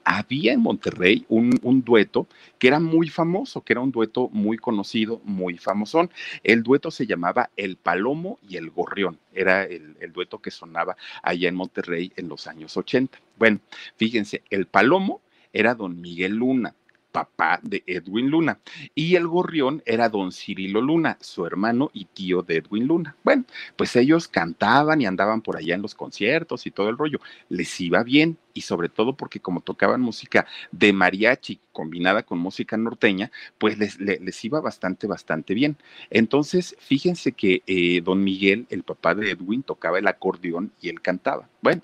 había 0.03 0.53
en 0.53 0.61
Monterrey 0.61 1.25
un, 1.29 1.51
dueto 1.85 2.27
que 2.57 2.67
era 2.67 2.79
muy 2.79 3.09
famoso, 3.09 3.61
que 3.61 3.73
era 3.73 3.81
un 3.81 3.91
dueto 3.91 4.29
muy 4.29 4.57
conocido, 4.57 5.21
muy 5.23 5.57
famosón. 5.57 6.09
El 6.43 6.63
dueto 6.63 6.89
se 6.89 7.05
llamaba 7.05 7.49
El 7.57 7.75
Palomo 7.75 8.39
y 8.47 8.57
el 8.57 8.69
Gorrión. 8.69 9.19
Era 9.33 9.63
el, 9.63 9.95
dueto 10.13 10.39
que 10.39 10.51
sonaba 10.51 10.95
allá 11.21 11.49
en 11.49 11.55
Monterrey 11.55 12.11
en 12.15 12.29
los 12.29 12.47
años 12.47 12.77
80. 12.77 13.19
Bueno, 13.37 13.59
fíjense, 13.97 14.41
el 14.49 14.65
Palomo 14.65 15.21
era 15.51 15.75
don 15.75 15.99
Miguel 15.99 16.35
Luna 16.35 16.73
papá 17.15 17.61
de 17.63 17.81
Edwin 17.87 18.29
Luna. 18.29 18.59
Y 18.93 19.15
el 19.15 19.25
gorrión 19.25 19.81
era 19.85 20.09
don 20.09 20.33
Cirilo 20.33 20.81
Luna, 20.81 21.17
su 21.21 21.45
hermano 21.45 21.89
y 21.93 22.03
tío 22.03 22.41
de 22.41 22.57
Edwin 22.57 22.87
Luna. 22.87 23.15
Bueno, 23.23 23.45
pues 23.77 23.95
ellos 23.95 24.27
cantaban 24.27 24.99
y 24.99 25.05
andaban 25.05 25.39
por 25.39 25.55
allá 25.55 25.75
en 25.75 25.81
los 25.81 25.95
conciertos 25.95 26.67
y 26.67 26.71
todo 26.71 26.89
el 26.89 26.97
rollo. 26.97 27.21
Les 27.47 27.79
iba 27.79 28.03
bien 28.03 28.37
y 28.53 28.61
sobre 28.61 28.89
todo 28.89 29.15
porque 29.15 29.39
como 29.39 29.61
tocaban 29.61 30.01
música 30.01 30.45
de 30.73 30.91
mariachi 30.91 31.61
combinada 31.71 32.23
con 32.23 32.37
música 32.37 32.75
norteña, 32.75 33.31
pues 33.57 33.77
les, 33.77 34.45
iba 34.45 34.59
bastante, 34.59 35.07
bastante 35.07 35.53
bien. 35.53 35.77
Entonces, 36.09 36.75
fíjense 36.79 37.31
que 37.31 37.63
eh, 37.65 38.01
don 38.01 38.25
Miguel, 38.25 38.65
el 38.69 38.83
papá 38.83 39.15
de 39.15 39.31
Edwin, 39.31 39.63
tocaba 39.63 39.99
el 39.99 40.07
acordeón 40.07 40.73
y 40.81 40.89
él 40.89 41.01
cantaba. 41.01 41.47
Bueno, 41.61 41.81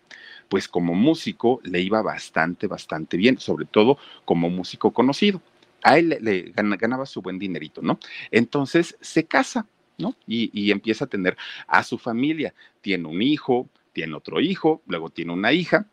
pues 0.52 0.68
como 0.68 0.94
músico 0.96 1.62
le 1.64 1.80
iba 1.80 2.02
bastante, 2.02 2.68
bastante 2.68 3.16
bien, 3.16 3.40
sobre 3.40 3.64
todo 3.64 3.98
como 4.26 4.50
músico 4.50 4.92
conocido. 4.92 5.42
A 5.82 5.98
él 5.98 6.18
le, 6.20 6.52
ganaba 6.54 7.06
su 7.06 7.22
buen 7.22 7.40
dinerito, 7.40 7.82
¿no? 7.82 7.98
Entonces 8.32 8.98
se 9.00 9.24
casa, 9.24 9.66
¿no? 9.98 10.14
Y, 10.28 10.70
empieza 10.72 11.06
a 11.06 11.08
tener 11.08 11.38
a 11.68 11.84
su 11.84 11.98
familia. 11.98 12.54
Tiene 12.82 13.08
un 13.08 13.22
hijo, 13.22 13.70
tiene 13.94 14.14
otro 14.14 14.42
hijo, 14.42 14.82
luego 14.88 15.10
tiene 15.10 15.32
una 15.32 15.54
hija, 15.54 15.88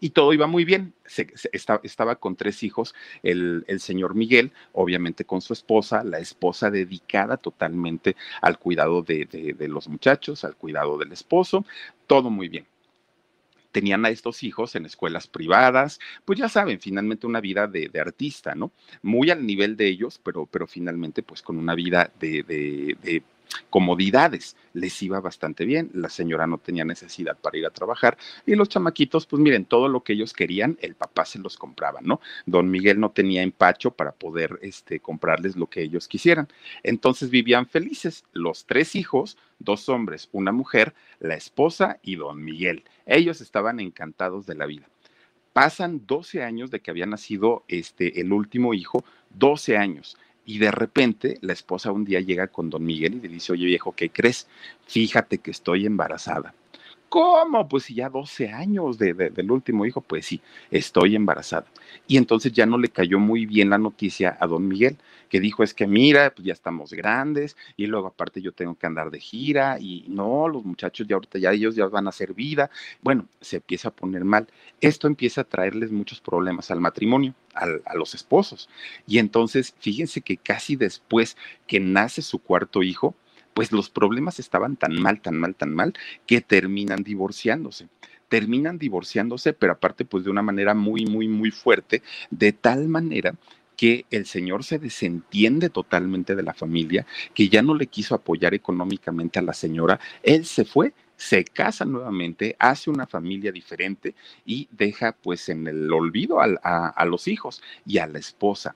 y 0.00 0.10
todo 0.10 0.32
iba 0.32 0.46
muy 0.46 0.64
bien. 0.64 0.94
estaba, 1.52 2.16
con 2.16 2.36
tres 2.36 2.62
hijos, 2.62 2.94
el, 3.22 3.66
señor 3.80 4.14
Miguel, 4.14 4.50
obviamente 4.72 5.26
con 5.26 5.42
su 5.42 5.52
esposa, 5.52 6.02
la 6.04 6.20
esposa 6.20 6.70
dedicada 6.70 7.36
totalmente 7.36 8.16
al 8.40 8.58
cuidado 8.58 9.02
de, 9.02 9.56
los 9.68 9.88
muchachos, 9.88 10.42
al 10.44 10.56
cuidado 10.56 10.96
del 10.96 11.12
esposo, 11.12 11.66
todo 12.06 12.30
muy 12.30 12.48
bien 12.48 12.64
tenían 13.78 14.04
a 14.04 14.10
estos 14.10 14.42
hijos 14.42 14.74
en 14.74 14.86
escuelas 14.86 15.28
privadas, 15.28 16.00
pues 16.24 16.36
ya 16.36 16.48
saben, 16.48 16.80
finalmente 16.80 17.28
una 17.28 17.40
vida 17.40 17.68
de, 17.68 17.88
artista, 18.00 18.56
¿no? 18.56 18.72
Muy 19.02 19.30
al 19.30 19.46
nivel 19.46 19.76
de 19.76 19.86
ellos, 19.86 20.20
pero, 20.20 20.46
pero 20.46 20.66
finalmente 20.66 21.22
pues 21.22 21.42
con 21.42 21.56
una 21.56 21.76
vida 21.76 22.10
de, 22.18 22.42
de 22.42 23.22
comodidades. 23.70 24.56
Les 24.72 25.02
iba 25.02 25.20
bastante 25.20 25.64
bien, 25.64 25.90
la 25.94 26.08
señora 26.08 26.46
no 26.46 26.58
tenía 26.58 26.84
necesidad 26.84 27.36
para 27.36 27.58
ir 27.58 27.66
a 27.66 27.70
trabajar 27.70 28.16
y 28.46 28.54
los 28.54 28.68
chamaquitos, 28.68 29.26
pues 29.26 29.40
miren, 29.40 29.64
todo 29.64 29.88
lo 29.88 30.02
que 30.02 30.12
ellos 30.12 30.32
querían, 30.32 30.78
el 30.80 30.94
papá 30.94 31.24
se 31.24 31.38
los 31.38 31.56
compraba, 31.56 32.00
¿no? 32.02 32.20
Don 32.46 32.70
Miguel 32.70 33.00
no 33.00 33.10
tenía 33.10 33.42
empacho 33.42 33.90
para 33.90 34.12
poder 34.12 34.58
este, 34.62 35.00
comprarles 35.00 35.56
lo 35.56 35.66
que 35.66 35.82
ellos 35.82 36.08
quisieran. 36.08 36.48
Entonces 36.82 37.30
vivían 37.30 37.66
felices, 37.66 38.24
los 38.32 38.66
tres 38.66 38.94
hijos, 38.94 39.36
dos 39.58 39.88
hombres, 39.88 40.28
una 40.32 40.52
mujer, 40.52 40.94
la 41.20 41.34
esposa 41.34 41.98
y 42.02 42.16
don 42.16 42.44
Miguel. 42.44 42.84
Ellos 43.06 43.40
estaban 43.40 43.80
encantados 43.80 44.46
de 44.46 44.54
la 44.54 44.66
vida. 44.66 44.88
Pasan 45.52 46.06
12 46.06 46.44
años 46.44 46.70
de 46.70 46.80
que 46.80 46.90
había 46.90 47.06
nacido 47.06 47.64
este, 47.66 48.20
el 48.20 48.32
último 48.32 48.74
hijo, 48.74 49.04
12 49.30 49.76
años 49.76 50.16
y 50.48 50.56
de 50.56 50.70
repente 50.70 51.36
la 51.42 51.52
esposa 51.52 51.92
un 51.92 52.06
día 52.06 52.20
llega 52.20 52.46
con 52.46 52.70
don 52.70 52.82
Miguel 52.82 53.16
y 53.16 53.20
le 53.20 53.28
dice, 53.28 53.52
oye 53.52 53.66
viejo, 53.66 53.92
¿qué 53.92 54.08
crees? 54.08 54.48
Fíjate 54.86 55.36
que 55.38 55.50
estoy 55.50 55.84
embarazada. 55.84 56.54
¿Cómo? 57.10 57.68
Pues 57.68 57.84
si 57.84 57.94
ya 57.96 58.08
12 58.08 58.48
años 58.48 58.96
del 58.96 59.50
último 59.50 59.84
hijo, 59.84 60.00
pues 60.00 60.24
sí, 60.24 60.40
estoy 60.70 61.16
embarazada. 61.16 61.66
Y 62.06 62.16
entonces 62.16 62.50
ya 62.50 62.64
no 62.64 62.78
le 62.78 62.88
cayó 62.88 63.18
muy 63.18 63.44
bien 63.44 63.68
la 63.68 63.76
noticia 63.76 64.38
a 64.40 64.46
don 64.46 64.66
Miguel 64.66 64.96
que 65.28 65.40
dijo 65.40 65.62
es 65.62 65.74
que 65.74 65.86
mira, 65.86 66.32
pues 66.34 66.46
ya 66.46 66.52
estamos 66.52 66.92
grandes 66.92 67.56
y 67.76 67.86
luego 67.86 68.08
aparte 68.08 68.40
yo 68.40 68.52
tengo 68.52 68.74
que 68.74 68.86
andar 68.86 69.10
de 69.10 69.20
gira 69.20 69.78
y 69.80 70.04
no, 70.08 70.48
los 70.48 70.64
muchachos 70.64 71.06
ya 71.06 71.16
ahorita 71.16 71.38
ya 71.38 71.52
ellos 71.52 71.76
ya 71.76 71.86
van 71.86 72.06
a 72.06 72.10
hacer 72.10 72.34
vida. 72.34 72.70
Bueno, 73.02 73.26
se 73.40 73.56
empieza 73.56 73.88
a 73.88 73.94
poner 73.94 74.24
mal. 74.24 74.48
Esto 74.80 75.06
empieza 75.06 75.42
a 75.42 75.44
traerles 75.44 75.92
muchos 75.92 76.20
problemas 76.20 76.70
al 76.70 76.80
matrimonio, 76.80 77.34
a 77.54 77.94
los 77.94 78.14
esposos. 78.14 78.68
Y 79.06 79.18
entonces, 79.18 79.74
fíjense 79.80 80.20
que 80.20 80.36
casi 80.36 80.76
después 80.76 81.36
que 81.66 81.80
nace 81.80 82.22
su 82.22 82.38
cuarto 82.38 82.82
hijo, 82.82 83.14
pues 83.54 83.72
los 83.72 83.90
problemas 83.90 84.38
estaban 84.38 84.76
tan 84.76 85.00
mal, 85.00 85.20
tan 85.20 85.36
mal, 85.36 85.54
tan 85.54 85.74
mal, 85.74 85.94
que 86.26 86.40
terminan 86.40 87.02
divorciándose 87.02 87.88
terminan 88.28 88.78
divorciándose, 88.78 89.52
pero 89.52 89.72
aparte 89.72 90.04
pues 90.04 90.24
de 90.24 90.30
una 90.30 90.42
manera 90.42 90.74
muy, 90.74 91.06
muy, 91.06 91.28
muy 91.28 91.50
fuerte, 91.50 92.02
de 92.30 92.52
tal 92.52 92.88
manera 92.88 93.34
que 93.78 94.06
el 94.10 94.26
señor 94.26 94.64
se 94.64 94.80
desentiende 94.80 95.70
totalmente 95.70 96.34
de 96.34 96.42
la 96.42 96.52
familia, 96.52 97.06
que 97.32 97.48
ya 97.48 97.62
no 97.62 97.76
le 97.76 97.86
quiso 97.86 98.16
apoyar 98.16 98.52
económicamente 98.52 99.38
a 99.38 99.42
la 99.42 99.52
señora, 99.54 100.00
él 100.24 100.44
se 100.46 100.64
fue 100.64 100.92
se 101.16 101.44
casa 101.44 101.84
nuevamente, 101.84 102.56
hace 102.58 102.90
una 102.90 103.06
familia 103.06 103.52
diferente 103.52 104.14
y 104.44 104.68
deja 104.70 105.12
pues 105.12 105.48
en 105.48 105.66
el 105.66 105.92
olvido 105.92 106.40
a, 106.40 107.04
los 107.06 107.28
hijos 107.28 107.62
y 107.86 107.98
a 107.98 108.06
la 108.06 108.18
esposa. 108.18 108.74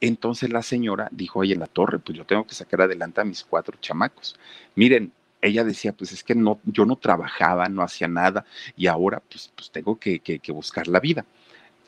Entonces 0.00 0.50
la 0.50 0.62
señora 0.62 1.08
dijo, 1.10 1.40
oye, 1.40 1.54
en 1.54 1.60
la 1.60 1.66
torre, 1.66 1.98
pues 1.98 2.16
yo 2.16 2.24
tengo 2.24 2.46
que 2.46 2.54
sacar 2.54 2.82
adelante 2.82 3.20
a 3.20 3.24
mis 3.24 3.42
cuatro 3.42 3.78
chamacos. 3.80 4.38
Miren, 4.74 5.12
ella 5.40 5.64
decía, 5.64 5.92
pues 5.92 6.12
es 6.12 6.24
que 6.24 6.34
no, 6.34 6.60
yo 6.64 6.84
no 6.84 6.96
trabajaba, 6.96 7.68
no 7.68 7.82
hacía 7.82 8.08
nada 8.08 8.44
y 8.76 8.86
ahora 8.86 9.22
pues, 9.28 9.50
pues 9.54 9.70
tengo 9.70 9.98
que 9.98 10.52
buscar 10.52 10.88
la 10.88 11.00
vida. 11.00 11.24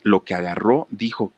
Lo 0.03 0.23
que 0.23 0.33
agarró, 0.33 0.87
dijo, 0.89 1.31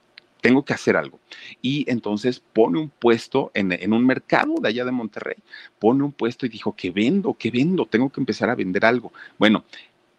tengo 0.44 0.66
que 0.66 0.74
hacer 0.74 0.98
algo. 0.98 1.22
Y 1.62 1.90
entonces 1.90 2.42
pone 2.42 2.78
un 2.78 2.90
puesto 2.90 3.50
en, 3.54 3.72
en, 3.72 3.94
un 3.94 4.06
mercado 4.06 4.56
de 4.62 4.68
allá 4.68 4.84
de 4.84 4.92
Monterrey, 4.92 5.38
pone 5.80 6.04
un 6.04 6.12
puesto 6.12 6.46
y 6.46 6.50
dijo, 6.50 6.76
que 6.76 6.92
vendo? 6.92 7.34
que 7.36 7.50
vendo? 7.50 7.86
Tengo 7.86 8.10
que 8.10 8.20
empezar 8.20 8.50
a 8.50 8.56
vender 8.56 8.84
algo. 8.84 9.14
Bueno, 9.40 9.64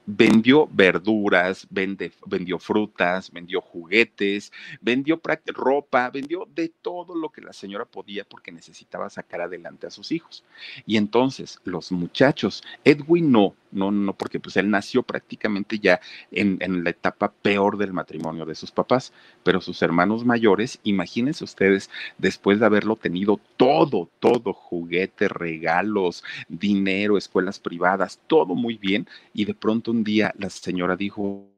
vendió 0.06 0.68
verduras, 0.70 1.66
vendió 1.70 2.58
frutas, 2.58 3.30
vendió 3.32 3.61
juguetes, 3.61 4.52
vendió 4.80 5.20
ropa, 5.46 6.11
vendió 6.11 6.46
de 6.54 6.68
todo 6.68 7.14
lo 7.14 7.30
que 7.30 7.40
la 7.40 7.52
señora 7.52 7.84
podía 7.84 8.25
porque 8.25 8.52
necesitaba 8.52 9.08
sacar 9.11 9.40
adelante 9.40 9.87
a 9.87 9.90
sus 9.90 10.12
hijos. 10.12 10.44
Y 10.87 10.96
entonces 10.96 11.58
los 11.64 11.90
muchachos, 11.92 12.62
Edwin 12.84 13.32
no, 13.32 13.54
no, 13.75 13.90
no, 13.90 14.14
porque 14.16 14.38
pues 14.38 14.56
él 14.56 14.70
nació 14.70 15.02
prácticamente 15.02 15.78
ya 15.78 16.00
en, 16.30 16.58
en, 16.61 16.84
la 16.84 16.90
etapa 16.90 17.32
peor 17.32 17.76
del 17.76 17.92
matrimonio 17.92 18.46
de 18.46 18.54
sus 18.54 18.70
papás, 18.70 19.12
pero 19.42 19.61
sus 19.61 19.82
hermanos 19.82 20.25
mayores, 20.25 20.78
imagínense 20.84 21.42
ustedes, 21.42 21.90
después 22.16 22.61
de 22.61 22.66
haberlo 22.66 22.94
tenido 22.94 23.40
todo, 23.56 24.08
todo, 24.20 24.52
juguetes, 24.52 25.30
regalos, 25.30 26.23
dinero, 26.49 27.18
escuelas 27.18 27.58
privadas, 27.58 28.20
todo 28.28 28.54
muy 28.54 28.76
bien, 28.76 29.08
y 29.32 29.44
de 29.44 29.54
pronto 29.54 29.94
un 29.95 30.05
día 30.05 30.35
la 30.39 30.51
señora 30.51 30.97
dijo, 30.97 31.49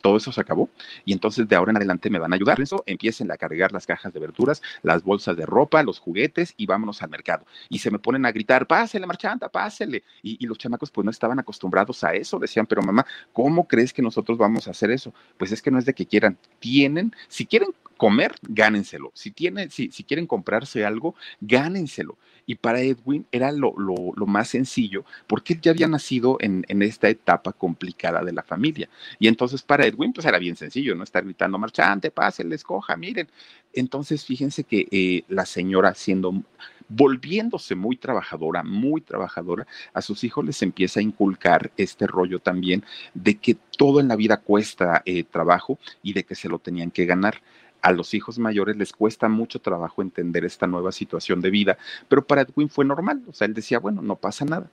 todo 0.00 0.16
eso 0.16 0.32
se 0.32 0.40
acabó 0.40 0.70
y 1.04 1.12
entonces 1.12 1.46
de 1.46 1.56
ahora 1.56 1.72
en 1.72 1.76
adelante 1.76 2.08
me 2.08 2.18
van 2.18 2.32
a 2.32 2.36
ayudar. 2.36 2.60
Eso 2.60 2.82
empiecen 2.86 3.30
a 3.30 3.36
cargar 3.36 3.72
las 3.72 3.86
cajas 3.86 4.12
de 4.12 4.20
verduras, 4.20 4.62
las 4.82 5.02
bolsas 5.02 5.36
de 5.36 5.44
ropa, 5.44 5.82
los 5.82 5.98
juguetes 5.98 6.54
y 6.56 6.66
vámonos 6.66 7.02
al 7.02 7.10
mercado. 7.10 7.44
Y 7.68 7.80
se 7.80 7.90
me 7.90 7.98
ponen 7.98 8.24
a 8.24 8.32
gritar, 8.32 8.66
pásele, 8.66 9.06
marchanta, 9.06 9.48
pásele. 9.48 10.04
Y, 10.22 10.42
y, 10.42 10.46
los 10.46 10.56
chamacos 10.56 10.90
pues 10.90 11.04
no 11.04 11.10
estaban 11.10 11.38
acostumbrados 11.38 12.02
a 12.04 12.14
eso. 12.14 12.38
Decían, 12.38 12.66
pero 12.66 12.82
mamá, 12.82 13.04
¿cómo 13.32 13.68
crees 13.68 13.92
que 13.92 14.00
nosotros 14.00 14.38
vamos 14.38 14.68
a 14.68 14.70
hacer 14.70 14.90
eso? 14.90 15.12
Pues 15.36 15.52
es 15.52 15.60
que 15.60 15.70
no 15.70 15.78
es 15.78 15.84
de 15.84 15.92
que 15.92 16.06
quieran, 16.06 16.38
tienen, 16.60 17.12
si 17.28 17.44
quieren 17.44 17.74
comer, 18.00 18.32
gánenselo. 18.40 19.12
Si, 19.12 19.30
tienen, 19.30 19.70
si, 19.70 19.90
si 19.90 20.04
quieren 20.04 20.26
comprarse 20.26 20.86
algo, 20.86 21.14
gánenselo. 21.42 22.16
Y 22.46 22.54
para 22.54 22.80
Edwin 22.80 23.26
era 23.30 23.52
lo, 23.52 23.74
lo, 23.76 23.94
lo, 24.16 24.24
más 24.24 24.48
sencillo, 24.48 25.04
porque 25.26 25.52
él 25.52 25.60
ya 25.60 25.72
había 25.72 25.86
nacido 25.86 26.38
en, 26.40 26.64
en, 26.68 26.80
esta 26.80 27.10
etapa 27.10 27.52
complicada 27.52 28.24
de 28.24 28.32
la 28.32 28.42
familia. 28.42 28.88
Y 29.18 29.28
entonces 29.28 29.60
para 29.60 29.84
Edwin, 29.84 30.14
pues 30.14 30.26
era 30.26 30.38
bien 30.38 30.56
sencillo, 30.56 30.94
¿no? 30.94 31.04
Estar 31.04 31.24
gritando, 31.24 31.58
marchante, 31.58 32.10
pásele, 32.10 32.54
escoja, 32.54 32.96
miren. 32.96 33.28
Entonces, 33.74 34.24
fíjense 34.24 34.64
que 34.64 34.88
eh, 34.90 35.24
la 35.28 35.44
señora, 35.44 35.92
siendo, 35.92 36.42
volviéndose 36.88 37.74
muy 37.74 37.96
trabajadora, 37.96 38.62
muy 38.62 39.02
trabajadora, 39.02 39.66
a 39.92 40.00
sus 40.00 40.24
hijos 40.24 40.46
les 40.46 40.62
empieza 40.62 41.00
a 41.00 41.02
inculcar 41.02 41.70
este 41.76 42.06
rollo 42.06 42.38
también 42.38 42.82
de 43.12 43.36
que 43.36 43.58
todo 43.76 44.00
en 44.00 44.08
la 44.08 44.16
vida 44.16 44.38
cuesta 44.38 45.02
eh, 45.04 45.22
trabajo 45.22 45.78
y 46.02 46.14
de 46.14 46.24
que 46.24 46.34
se 46.34 46.48
lo 46.48 46.58
tenían 46.58 46.90
que 46.90 47.04
ganar 47.04 47.42
a 47.82 47.92
los 47.92 48.14
hijos 48.14 48.38
mayores 48.38 48.76
les 48.76 48.92
cuesta 48.92 49.28
mucho 49.28 49.60
trabajo 49.60 50.02
entender 50.02 50.44
esta 50.44 50.66
nueva 50.66 50.92
situación 50.92 51.40
de 51.40 51.50
vida, 51.50 51.78
pero 52.08 52.24
para 52.24 52.42
Edwin 52.42 52.68
fue 52.68 52.84
normal, 52.84 53.22
o 53.28 53.32
sea, 53.32 53.46
él 53.46 53.54
decía, 53.54 53.78
bueno, 53.78 54.02
no 54.02 54.16
pasa 54.16 54.44
nada. 54.44 54.70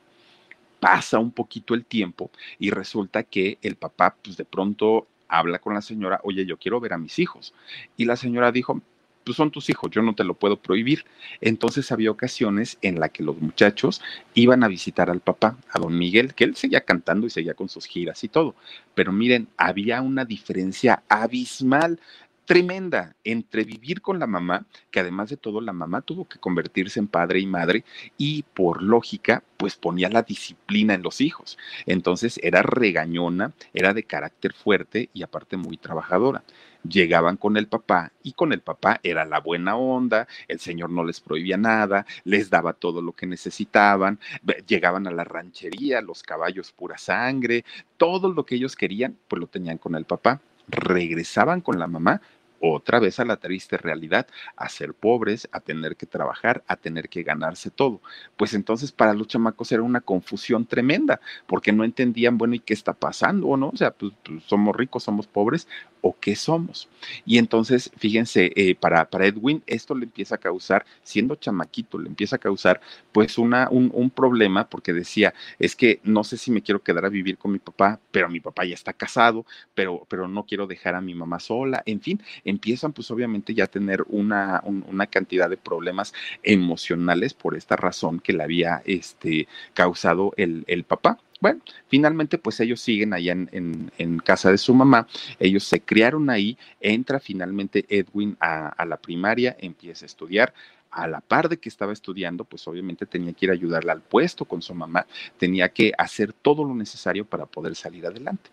Pasa 0.79 1.17
un 1.17 1.31
poquito 1.31 1.73
el 1.73 1.85
tiempo 1.85 2.29
y 2.59 2.69
resulta 2.69 3.23
que 3.23 3.57
el 3.63 3.77
papá, 3.77 4.15
pues 4.23 4.37
de 4.37 4.45
pronto 4.45 5.07
habla 5.27 5.59
con 5.59 5.73
la 5.73 5.81
señora, 5.81 6.19
oye, 6.23 6.45
yo 6.45 6.57
quiero 6.57 6.79
ver 6.79 6.93
a 6.93 6.97
mis 6.97 7.17
hijos. 7.19 7.53
Y 7.95 8.05
la 8.05 8.15
señora 8.15 8.51
dijo, 8.51 8.79
pues 9.27 9.35
son 9.35 9.51
tus 9.51 9.69
hijos, 9.69 9.91
yo 9.91 10.01
no 10.01 10.15
te 10.15 10.23
lo 10.23 10.35
puedo 10.35 10.57
prohibir. 10.57 11.03
Entonces 11.41 11.91
había 11.91 12.11
ocasiones 12.11 12.77
en 12.81 12.99
las 12.99 13.11
que 13.11 13.23
los 13.23 13.37
muchachos 13.41 14.01
iban 14.33 14.63
a 14.63 14.69
visitar 14.69 15.09
al 15.09 15.19
papá, 15.19 15.57
a 15.69 15.79
don 15.79 15.97
Miguel, 15.97 16.33
que 16.33 16.45
él 16.45 16.55
seguía 16.55 16.81
cantando 16.81 17.27
y 17.27 17.29
seguía 17.29 17.53
con 17.53 17.67
sus 17.67 17.85
giras 17.87 18.23
y 18.23 18.29
todo. 18.29 18.55
Pero 18.95 19.11
miren, 19.11 19.49
había 19.57 20.01
una 20.01 20.23
diferencia 20.23 21.03
abismal 21.09 21.99
tremenda 22.47 23.13
entre 23.25 23.65
vivir 23.65 24.01
con 24.01 24.19
la 24.19 24.25
mamá, 24.25 24.65
que 24.89 25.01
además 25.01 25.29
de 25.29 25.35
todo 25.35 25.59
la 25.59 25.73
mamá 25.73 26.01
tuvo 26.01 26.29
que 26.29 26.39
convertirse 26.39 26.97
en 26.97 27.09
padre 27.09 27.41
y 27.41 27.45
madre 27.45 27.83
y 28.17 28.43
por 28.43 28.81
lógica 28.81 29.43
pues 29.57 29.75
ponía 29.75 30.07
la 30.07 30.21
disciplina 30.21 30.93
en 30.93 31.03
los 31.03 31.19
hijos. 31.19 31.57
Entonces 31.85 32.39
era 32.41 32.61
regañona, 32.61 33.51
era 33.73 33.93
de 33.93 34.03
carácter 34.03 34.53
fuerte 34.53 35.09
y 35.13 35.23
aparte 35.23 35.57
muy 35.57 35.75
trabajadora. 35.75 36.41
Llegaban 36.87 37.35
con 37.35 37.57
el 37.57 37.67
papá 37.67 38.13
y 38.23 38.31
con 38.31 38.53
el 38.53 38.61
papá 38.61 39.01
era 39.03 39.25
la 39.25 39.41
buena 39.41 39.75
onda, 39.75 40.25
el 40.47 40.61
señor 40.61 40.89
no 40.89 41.03
les 41.03 41.19
prohibía 41.19 41.57
nada, 41.57 42.05
les 42.23 42.49
daba 42.49 42.71
todo 42.71 43.01
lo 43.01 43.11
que 43.11 43.27
necesitaban, 43.27 44.19
llegaban 44.65 45.05
a 45.05 45.11
la 45.11 45.25
ranchería, 45.25 45.99
los 45.99 46.23
caballos 46.23 46.71
pura 46.71 46.97
sangre, 46.97 47.65
todo 47.97 48.31
lo 48.31 48.45
que 48.45 48.55
ellos 48.55 48.77
querían 48.77 49.17
pues 49.27 49.37
lo 49.41 49.47
tenían 49.47 49.79
con 49.79 49.95
el 49.95 50.05
papá 50.05 50.39
regresaban 50.67 51.61
con 51.61 51.79
la 51.79 51.87
mamá 51.87 52.21
otra 52.59 52.99
vez 52.99 53.19
a 53.19 53.25
la 53.25 53.37
triste 53.37 53.77
realidad, 53.77 54.27
a 54.55 54.69
ser 54.69 54.93
pobres, 54.93 55.47
a 55.51 55.59
tener 55.59 55.95
que 55.95 56.05
trabajar, 56.05 56.63
a 56.67 56.75
tener 56.75 57.09
que 57.09 57.23
ganarse 57.23 57.69
todo. 57.69 58.01
Pues 58.35 58.53
entonces 58.53 58.91
para 58.91 59.13
los 59.13 59.27
chamacos 59.27 59.71
era 59.71 59.83
una 59.83 60.01
confusión 60.01 60.65
tremenda, 60.65 61.19
porque 61.45 61.71
no 61.71 61.83
entendían, 61.83 62.37
bueno, 62.37 62.55
¿y 62.55 62.59
qué 62.59 62.73
está 62.73 62.93
pasando? 62.93 63.47
¿O 63.47 63.57
no? 63.57 63.69
O 63.69 63.77
sea, 63.77 63.91
pues, 63.91 64.13
pues 64.23 64.43
somos 64.43 64.75
ricos, 64.75 65.03
somos 65.03 65.27
pobres, 65.27 65.67
o 66.01 66.15
qué 66.19 66.35
somos. 66.35 66.89
Y 67.25 67.37
entonces, 67.37 67.91
fíjense, 67.97 68.51
eh, 68.55 68.75
para, 68.75 69.09
para 69.09 69.25
Edwin 69.27 69.63
esto 69.67 69.95
le 69.95 70.05
empieza 70.05 70.35
a 70.35 70.37
causar, 70.37 70.85
siendo 71.03 71.35
chamaquito, 71.35 71.97
le 71.99 72.07
empieza 72.07 72.37
a 72.37 72.39
causar 72.39 72.81
pues 73.11 73.37
una, 73.37 73.69
un, 73.69 73.91
un 73.93 74.09
problema, 74.09 74.69
porque 74.69 74.93
decía, 74.93 75.33
es 75.59 75.75
que 75.75 75.99
no 76.03 76.23
sé 76.23 76.37
si 76.37 76.51
me 76.51 76.61
quiero 76.61 76.81
quedar 76.81 77.05
a 77.05 77.09
vivir 77.09 77.37
con 77.37 77.51
mi 77.51 77.59
papá, 77.59 77.99
pero 78.11 78.29
mi 78.29 78.39
papá 78.39 78.65
ya 78.65 78.73
está 78.73 78.93
casado, 78.93 79.45
pero, 79.73 80.05
pero 80.09 80.27
no 80.27 80.45
quiero 80.45 80.67
dejar 80.67 80.95
a 80.95 81.01
mi 81.01 81.13
mamá 81.13 81.39
sola, 81.39 81.83
en 81.85 82.01
fin, 82.01 82.21
empiezan 82.47 82.93
pues 82.93 83.11
obviamente 83.11 83.53
ya 83.53 83.65
a 83.65 83.67
tener 83.67 84.03
una, 84.07 84.61
un, 84.63 84.83
una 84.87 85.05
cantidad 85.07 85.49
de 85.49 85.57
problemas 85.57 86.13
emocionales 86.43 87.33
por 87.33 87.55
esta 87.55 87.75
razón 87.75 88.19
que 88.19 88.33
le 88.33 88.43
había 88.43 88.81
este, 88.85 89.47
causado 89.73 90.33
el, 90.37 90.63
el 90.67 90.83
papá. 90.83 91.19
Bueno, 91.39 91.61
finalmente 91.87 92.39
pues 92.39 92.59
ellos 92.61 92.81
siguen 92.81 93.13
allá 93.13 93.33
en, 93.33 93.49
en, 93.51 93.91
en, 93.99 94.17
casa 94.17 94.49
de 94.49 94.57
su 94.57 94.73
mamá, 94.73 95.07
ellos 95.39 95.65
se 95.65 95.81
criaron 95.81 96.31
ahí, 96.31 96.57
entra 96.79 97.19
finalmente 97.19 97.85
Edwin 97.89 98.35
a, 98.39 98.69
a, 98.69 98.85
la 98.85 98.97
primaria, 98.97 99.55
empieza 99.59 100.05
a 100.05 100.07
estudiar. 100.07 100.53
A 100.89 101.05
la 101.05 101.19
par 101.19 101.47
de 101.47 101.57
que 101.57 101.69
estaba 101.69 101.93
estudiando, 101.93 102.43
pues 102.43 102.67
obviamente 102.67 103.05
tenía 103.05 103.33
que 103.33 103.45
ir 103.45 103.51
a 103.51 103.53
ayudarle 103.53 103.91
al 103.91 104.01
puesto 104.01 104.45
con 104.45 104.63
su 104.63 104.73
mamá, 104.73 105.05
tenía 105.37 105.69
que 105.69 105.91
hacer 105.95 106.33
todo 106.33 106.63
lo 106.63 106.73
necesario 106.73 107.25
para 107.25 107.45
poder 107.45 107.75
salir 107.75 108.07
adelante. 108.07 108.49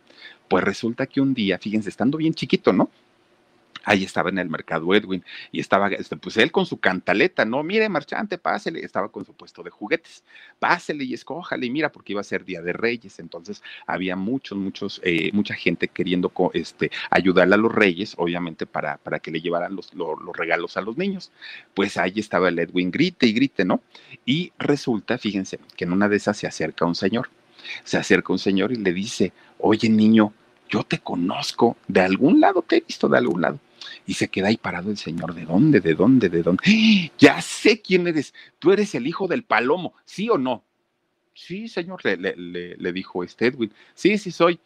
Pues 0.49 0.63
resulta 0.63 1.07
que 1.07 1.23
un 1.23 1.33
día, 1.33 1.59
fíjense, 1.59 1.89
estando 1.89 2.19
bien 2.19 2.35
chiquito, 2.35 2.73
¿no? 2.73 2.91
Ahí 3.85 4.05
estaba 4.05 4.31
en 4.31 4.39
el 4.39 4.49
mercado 4.49 4.95
Edwin 4.95 5.25
y 5.53 5.61
estaba, 5.61 5.89
este, 5.89 6.17
pues 6.17 6.37
él 6.37 6.51
con 6.51 6.67
su 6.67 6.79
cantaleta, 6.79 7.45
no, 7.45 7.63
mire, 7.63 7.89
marchante, 7.89 8.39
pásele, 8.39 8.81
estaba 8.81 9.09
con 9.11 9.25
su 9.25 9.35
puesto 9.35 9.63
de 9.63 9.71
juguetes, 9.71 10.25
pásele 10.59 11.05
y 11.05 11.15
escójale, 11.15 11.69
mira, 11.71 11.91
porque 11.91 12.13
iba 12.13 12.21
a 12.21 12.25
ser 12.25 12.45
Día 12.45 12.63
de 12.63 12.73
Reyes, 12.73 13.19
entonces 13.19 13.63
había 13.87 14.17
muchos, 14.17 14.59
muchos, 14.59 15.01
eh, 15.05 15.31
mucha 15.33 15.55
gente 15.55 15.89
queriendo 15.89 16.33
este, 16.53 16.91
ayudarle 17.11 17.55
a 17.55 17.59
los 17.59 17.73
reyes, 17.73 18.15
obviamente, 18.17 18.67
para, 18.67 18.99
para 18.99 19.19
que 19.21 19.31
le 19.31 19.41
llevaran 19.41 19.75
los, 19.75 19.93
los, 19.95 20.21
los 20.21 20.37
regalos 20.37 20.77
a 20.77 20.81
los 20.81 20.97
niños. 20.97 21.33
Pues 21.75 21.97
ahí 21.97 22.15
estaba 22.17 22.49
el 22.49 22.59
Edwin, 22.59 22.91
grite 22.91 23.27
y 23.27 23.33
grite, 23.33 23.65
¿no? 23.65 23.83
Y 24.25 24.53
resulta, 24.59 25.19
fíjense, 25.19 25.59
que 25.77 25.85
en 25.85 25.93
una 25.93 26.09
de 26.09 26.17
esas 26.17 26.37
se 26.37 26.47
acerca 26.47 26.85
un 26.85 26.95
señor, 26.95 27.31
se 27.85 27.97
acerca 27.97 28.33
un 28.33 28.39
señor 28.39 28.73
y 28.73 28.77
le 28.77 28.93
dice, 28.93 29.33
oye 29.59 29.89
niño, 29.89 30.33
yo 30.75 30.83
te 30.83 30.99
conozco, 30.99 31.77
de 31.87 32.01
algún 32.01 32.41
lado 32.41 32.61
te 32.63 32.79
he 32.79 32.81
visto 32.81 33.09
de 33.09 33.19
algún 33.19 33.43
lado. 33.43 33.61
Y 34.07 34.15
se 34.15 34.27
queda 34.27 34.49
ahí 34.49 34.57
parado 34.57 34.91
el 34.91 34.97
señor. 34.97 35.33
¿De 35.33 35.45
dónde? 35.45 35.79
¿De 35.79 35.95
dónde? 35.95 36.29
¿De 36.29 36.43
dónde? 36.43 36.63
¡Ah! 36.67 37.13
Ya 37.17 37.41
sé 37.41 37.81
quién 37.81 38.09
eres. 38.09 38.35
Tú 38.59 38.73
eres 38.73 38.93
el 38.97 39.07
hijo 39.07 39.29
del 39.29 39.45
palomo, 39.45 39.95
¿sí 40.05 40.29
o 40.29 40.37
no? 40.37 40.65
Sí, 41.33 41.69
señor, 41.69 42.01
le, 42.05 42.93
dijo 42.93 43.23
este. 43.23 43.53
Sí, 43.95 44.19
sí 44.19 44.33
soy 44.33 44.59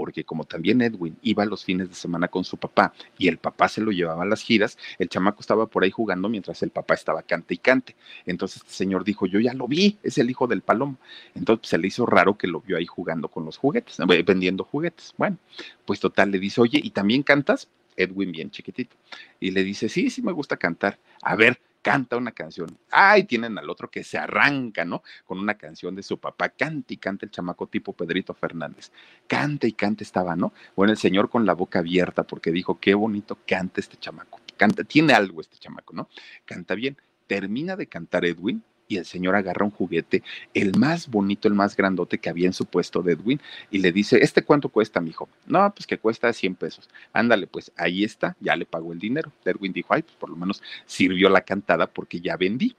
porque 0.00 0.24
como 0.24 0.44
también 0.44 0.80
Edwin 0.80 1.14
iba 1.20 1.44
los 1.44 1.62
fines 1.62 1.90
de 1.90 1.94
semana 1.94 2.26
con 2.26 2.42
su 2.42 2.56
papá 2.56 2.94
y 3.18 3.28
el 3.28 3.36
papá 3.36 3.68
se 3.68 3.82
lo 3.82 3.92
llevaba 3.92 4.22
a 4.22 4.26
las 4.26 4.40
giras, 4.40 4.78
el 4.98 5.10
chamaco 5.10 5.40
estaba 5.40 5.66
por 5.66 5.84
ahí 5.84 5.90
jugando 5.90 6.30
mientras 6.30 6.62
el 6.62 6.70
papá 6.70 6.94
estaba 6.94 7.20
cante 7.20 7.52
y 7.52 7.58
cante. 7.58 7.94
Entonces 8.24 8.62
este 8.62 8.72
señor 8.72 9.04
dijo, 9.04 9.26
yo 9.26 9.40
ya 9.40 9.52
lo 9.52 9.68
vi, 9.68 9.98
es 10.02 10.16
el 10.16 10.30
hijo 10.30 10.46
del 10.46 10.62
palomo. 10.62 10.96
Entonces 11.34 11.68
se 11.68 11.76
le 11.76 11.88
hizo 11.88 12.06
raro 12.06 12.38
que 12.38 12.46
lo 12.46 12.62
vio 12.62 12.78
ahí 12.78 12.86
jugando 12.86 13.28
con 13.28 13.44
los 13.44 13.58
juguetes, 13.58 13.98
vendiendo 14.24 14.64
juguetes. 14.64 15.12
Bueno, 15.18 15.36
pues 15.84 16.00
total 16.00 16.30
le 16.30 16.38
dice, 16.38 16.62
oye, 16.62 16.80
¿y 16.82 16.92
también 16.92 17.22
cantas? 17.22 17.68
Edwin 17.94 18.32
bien 18.32 18.50
chiquitito. 18.50 18.96
Y 19.38 19.50
le 19.50 19.62
dice, 19.62 19.90
sí, 19.90 20.08
sí 20.08 20.22
me 20.22 20.32
gusta 20.32 20.56
cantar. 20.56 20.98
A 21.20 21.36
ver, 21.36 21.60
canta 21.82 22.16
una 22.16 22.32
canción. 22.32 22.78
Ay, 22.90 23.24
tienen 23.24 23.58
al 23.58 23.70
otro 23.70 23.90
que 23.90 24.04
se 24.04 24.18
arranca, 24.18 24.84
¿no? 24.84 25.02
Con 25.24 25.38
una 25.38 25.54
canción 25.54 25.94
de 25.94 26.02
su 26.02 26.18
papá, 26.18 26.50
canta 26.50 26.92
y 26.92 26.96
canta 26.96 27.26
el 27.26 27.30
chamaco 27.30 27.66
tipo 27.66 27.92
Pedrito 27.92 28.34
Fernández. 28.34 28.92
Canta 29.26 29.66
y 29.66 29.72
canta 29.72 30.04
estaba, 30.04 30.36
¿no? 30.36 30.52
Bueno, 30.76 30.92
el 30.92 30.98
señor 30.98 31.28
con 31.28 31.46
la 31.46 31.54
boca 31.54 31.80
abierta 31.80 32.24
porque 32.24 32.50
dijo, 32.50 32.78
qué 32.78 32.94
bonito 32.94 33.38
canta 33.46 33.80
este 33.80 33.96
chamaco. 33.96 34.40
Canta, 34.56 34.84
tiene 34.84 35.14
algo 35.14 35.40
este 35.40 35.56
chamaco, 35.58 35.94
¿no? 35.94 36.08
Canta 36.44 36.74
bien. 36.74 36.96
Termina 37.26 37.76
de 37.76 37.86
cantar 37.86 38.24
Edwin 38.24 38.62
y 38.90 38.96
el 38.96 39.06
señor 39.06 39.36
agarra 39.36 39.64
un 39.64 39.70
juguete, 39.70 40.24
el 40.52 40.76
más 40.76 41.08
bonito, 41.08 41.46
el 41.46 41.54
más 41.54 41.76
grandote 41.76 42.18
que 42.18 42.28
había 42.28 42.46
en 42.46 42.52
su 42.52 42.66
puesto 42.66 43.02
de 43.02 43.12
Edwin, 43.12 43.40
y 43.70 43.78
le 43.78 43.92
dice, 43.92 44.18
¿este 44.20 44.42
cuánto 44.42 44.68
cuesta, 44.68 45.00
mijo? 45.00 45.28
No, 45.46 45.72
pues 45.72 45.86
que 45.86 45.96
cuesta 45.96 46.32
100 46.32 46.56
pesos. 46.56 46.90
Ándale, 47.12 47.46
pues 47.46 47.70
ahí 47.76 48.02
está, 48.02 48.36
ya 48.40 48.56
le 48.56 48.66
pagó 48.66 48.92
el 48.92 48.98
dinero. 48.98 49.32
Edwin 49.44 49.72
dijo, 49.72 49.94
ay, 49.94 50.02
pues 50.02 50.16
por 50.16 50.28
lo 50.28 50.34
menos 50.34 50.60
sirvió 50.86 51.30
la 51.30 51.42
cantada 51.42 51.86
porque 51.86 52.20
ya 52.20 52.36
vendí. 52.36 52.74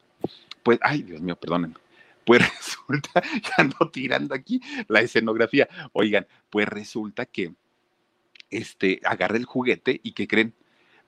Pues, 0.64 0.80
ay, 0.82 1.02
Dios 1.04 1.22
mío, 1.22 1.38
perdónenme. 1.38 1.76
Pues 2.26 2.42
resulta, 2.58 3.24
ya 3.24 3.54
ando 3.60 3.90
tirando 3.90 4.36
aquí 4.36 4.62
la 4.90 5.00
escenografía. 5.00 5.70
Oigan, 5.94 6.28
pues 6.50 6.68
resulta 6.68 7.26
que 7.26 7.54
este, 8.50 9.00
agarra 9.06 9.38
el 9.38 9.46
juguete 9.46 10.02
y 10.04 10.12
que 10.12 10.28
creen, 10.28 10.54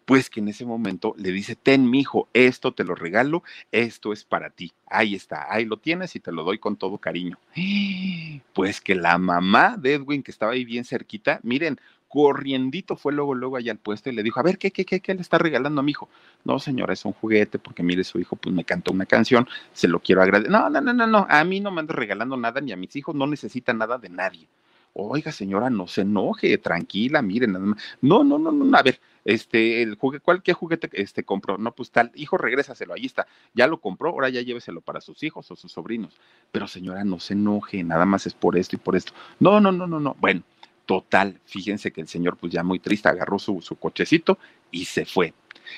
pues 0.06 0.30
que 0.30 0.40
en 0.40 0.50
ese 0.50 0.66
momento 0.66 1.16
le 1.18 1.32
dice, 1.32 1.56
ten, 1.56 1.90
mi 1.90 2.02
hijo, 2.02 2.28
esto 2.34 2.74
te 2.74 2.84
lo 2.84 2.96
regalo, 2.96 3.44
esto 3.72 4.14
es 4.14 4.24
para 4.24 4.50
ti. 4.50 4.72
Ahí 4.88 5.16
está, 5.16 5.52
ahí 5.52 5.66
lo 5.66 5.78
tienes 5.78 6.16
y 6.16 6.20
te 6.20 6.32
lo 6.32 6.44
doy 6.44 6.60
con 6.60 6.76
todo 6.76 6.98
cariño. 6.98 7.38
Pues 8.54 8.82
que 8.82 8.94
la 8.94 9.18
mamá 9.18 9.78
de 9.78 9.96
Edwin, 9.96 10.22
que 10.22 10.30
estaba 10.32 10.52
ahí 10.52 10.64
bien 10.64 10.86
cerquita, 10.86 11.40
miren, 11.44 11.80
corriendito 12.14 12.96
fue 12.96 13.12
luego, 13.12 13.34
luego 13.34 13.58
allá 13.58 13.72
al 13.72 13.80
puesto 13.80 14.08
y 14.08 14.14
le 14.14 14.22
dijo, 14.22 14.40
a 14.40 14.44
ver, 14.44 14.60
¿qué, 14.60 14.70
qué, 14.70 14.86
qué, 14.86 15.00
qué 15.00 15.16
le 15.16 15.22
está 15.22 15.40
regalando 15.40 15.82
a 15.82 15.84
mi 15.84 15.92
hijo? 15.92 16.10
No, 16.44 16.60
señora, 16.60 16.94
es 16.94 17.04
un 17.06 17.14
juguete, 17.14 17.58
porque 17.58 17.82
mire, 17.82 18.04
su 18.04 18.20
hijo 18.20 18.36
pues 18.36 18.54
me 18.54 18.64
cantó 18.64 18.92
una 18.92 19.08
canción, 19.08 19.48
se 19.74 19.88
lo 19.88 20.00
quiero 20.00 20.22
agradecer. 20.22 20.52
No, 20.52 20.70
no, 20.70 20.80
no, 20.80 20.94
no, 20.94 21.08
no, 21.08 21.26
a 21.28 21.44
mí 21.44 21.60
no 21.60 21.72
me 21.72 21.80
anda 21.80 21.96
regalando 21.96 22.38
nada, 22.38 22.62
ni 22.62 22.72
a 22.72 22.78
mis 22.78 22.96
hijos 22.96 23.16
no 23.16 23.26
necesitan 23.26 23.80
nada 23.80 23.98
de 23.98 24.10
nadie. 24.10 24.48
Oiga, 24.94 25.32
señora, 25.32 25.72
no 25.72 25.88
se 25.88 26.02
enoje, 26.02 26.56
tranquila, 26.60 27.24
miren, 27.24 27.54
no, 28.02 28.24
no, 28.24 28.38
no, 28.38 28.52
no, 28.52 28.78
a 28.78 28.84
ver, 28.84 29.00
este, 29.26 29.82
el 29.82 29.96
juguete, 29.96 30.24
¿cuál, 30.24 30.44
qué 30.44 30.54
juguete 30.54 30.90
este, 30.94 31.24
compró? 31.24 31.58
No, 31.58 31.74
pues 31.74 31.92
tal, 31.92 32.12
hijo, 32.16 32.38
regrésaselo, 32.38 32.94
ahí 32.94 33.06
está, 33.06 33.28
ya 33.54 33.68
lo 33.68 33.80
compró, 33.80 34.10
ahora 34.10 34.30
ya 34.30 34.42
lléveselo 34.42 34.82
para 34.82 35.02
sus 35.02 35.24
hijos 35.24 35.50
o 35.52 35.56
sus 35.56 35.72
sobrinos. 35.72 36.20
Pero 36.52 36.68
señora, 36.68 37.04
no 37.04 37.20
se 37.20 37.34
enoje, 37.34 37.84
nada 37.84 38.06
más 38.06 38.28
es 38.28 38.34
por 38.34 38.58
esto 38.58 38.76
y 38.76 38.80
por 38.80 38.96
esto. 38.96 39.14
No, 39.40 39.60
no, 39.60 39.72
no, 39.72 39.88
no, 39.88 40.00
no. 40.00 40.16
Bueno, 40.20 40.44
total, 40.86 41.40
fíjense 41.46 41.92
que 41.92 42.02
el 42.02 42.08
señor, 42.08 42.38
pues 42.38 42.52
ya 42.52 42.64
muy 42.64 42.80
triste, 42.80 43.10
agarró 43.10 43.40
su, 43.40 43.62
su 43.62 43.76
cochecito 43.76 44.38
y 44.72 44.86
se 44.86 45.06
fue. 45.06 45.34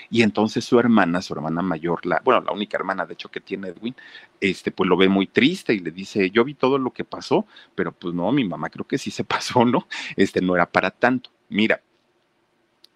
Y 0.10 0.24
entonces 0.24 0.66
su 0.66 0.80
hermana, 0.80 1.22
su 1.22 1.34
hermana 1.34 1.62
mayor, 1.62 2.06
la, 2.06 2.22
bueno, 2.24 2.42
la 2.42 2.52
única 2.52 2.78
hermana 2.78 3.06
de 3.06 3.14
hecho 3.14 3.30
que 3.30 3.40
tiene 3.40 3.70
Edwin, 3.70 3.96
este, 4.42 4.72
pues 4.72 4.90
lo 4.90 4.98
ve 4.98 5.10
muy 5.10 5.28
triste 5.28 5.74
y 5.74 5.80
le 5.80 5.92
dice, 5.92 6.30
yo 6.32 6.44
vi 6.44 6.54
todo 6.56 6.78
lo 6.78 6.92
que 6.92 7.04
pasó, 7.04 7.46
pero 7.76 7.92
pues 7.92 8.14
no, 8.14 8.32
mi 8.32 8.44
mamá 8.46 8.70
creo 8.70 8.86
que 8.88 8.98
sí 8.98 9.12
se 9.12 9.24
pasó, 9.24 9.66
¿no? 9.66 9.88
Este 10.16 10.42
no 10.42 10.56
era 10.56 10.66
para 10.66 10.92
tanto. 10.92 11.30
Mira, 11.50 11.82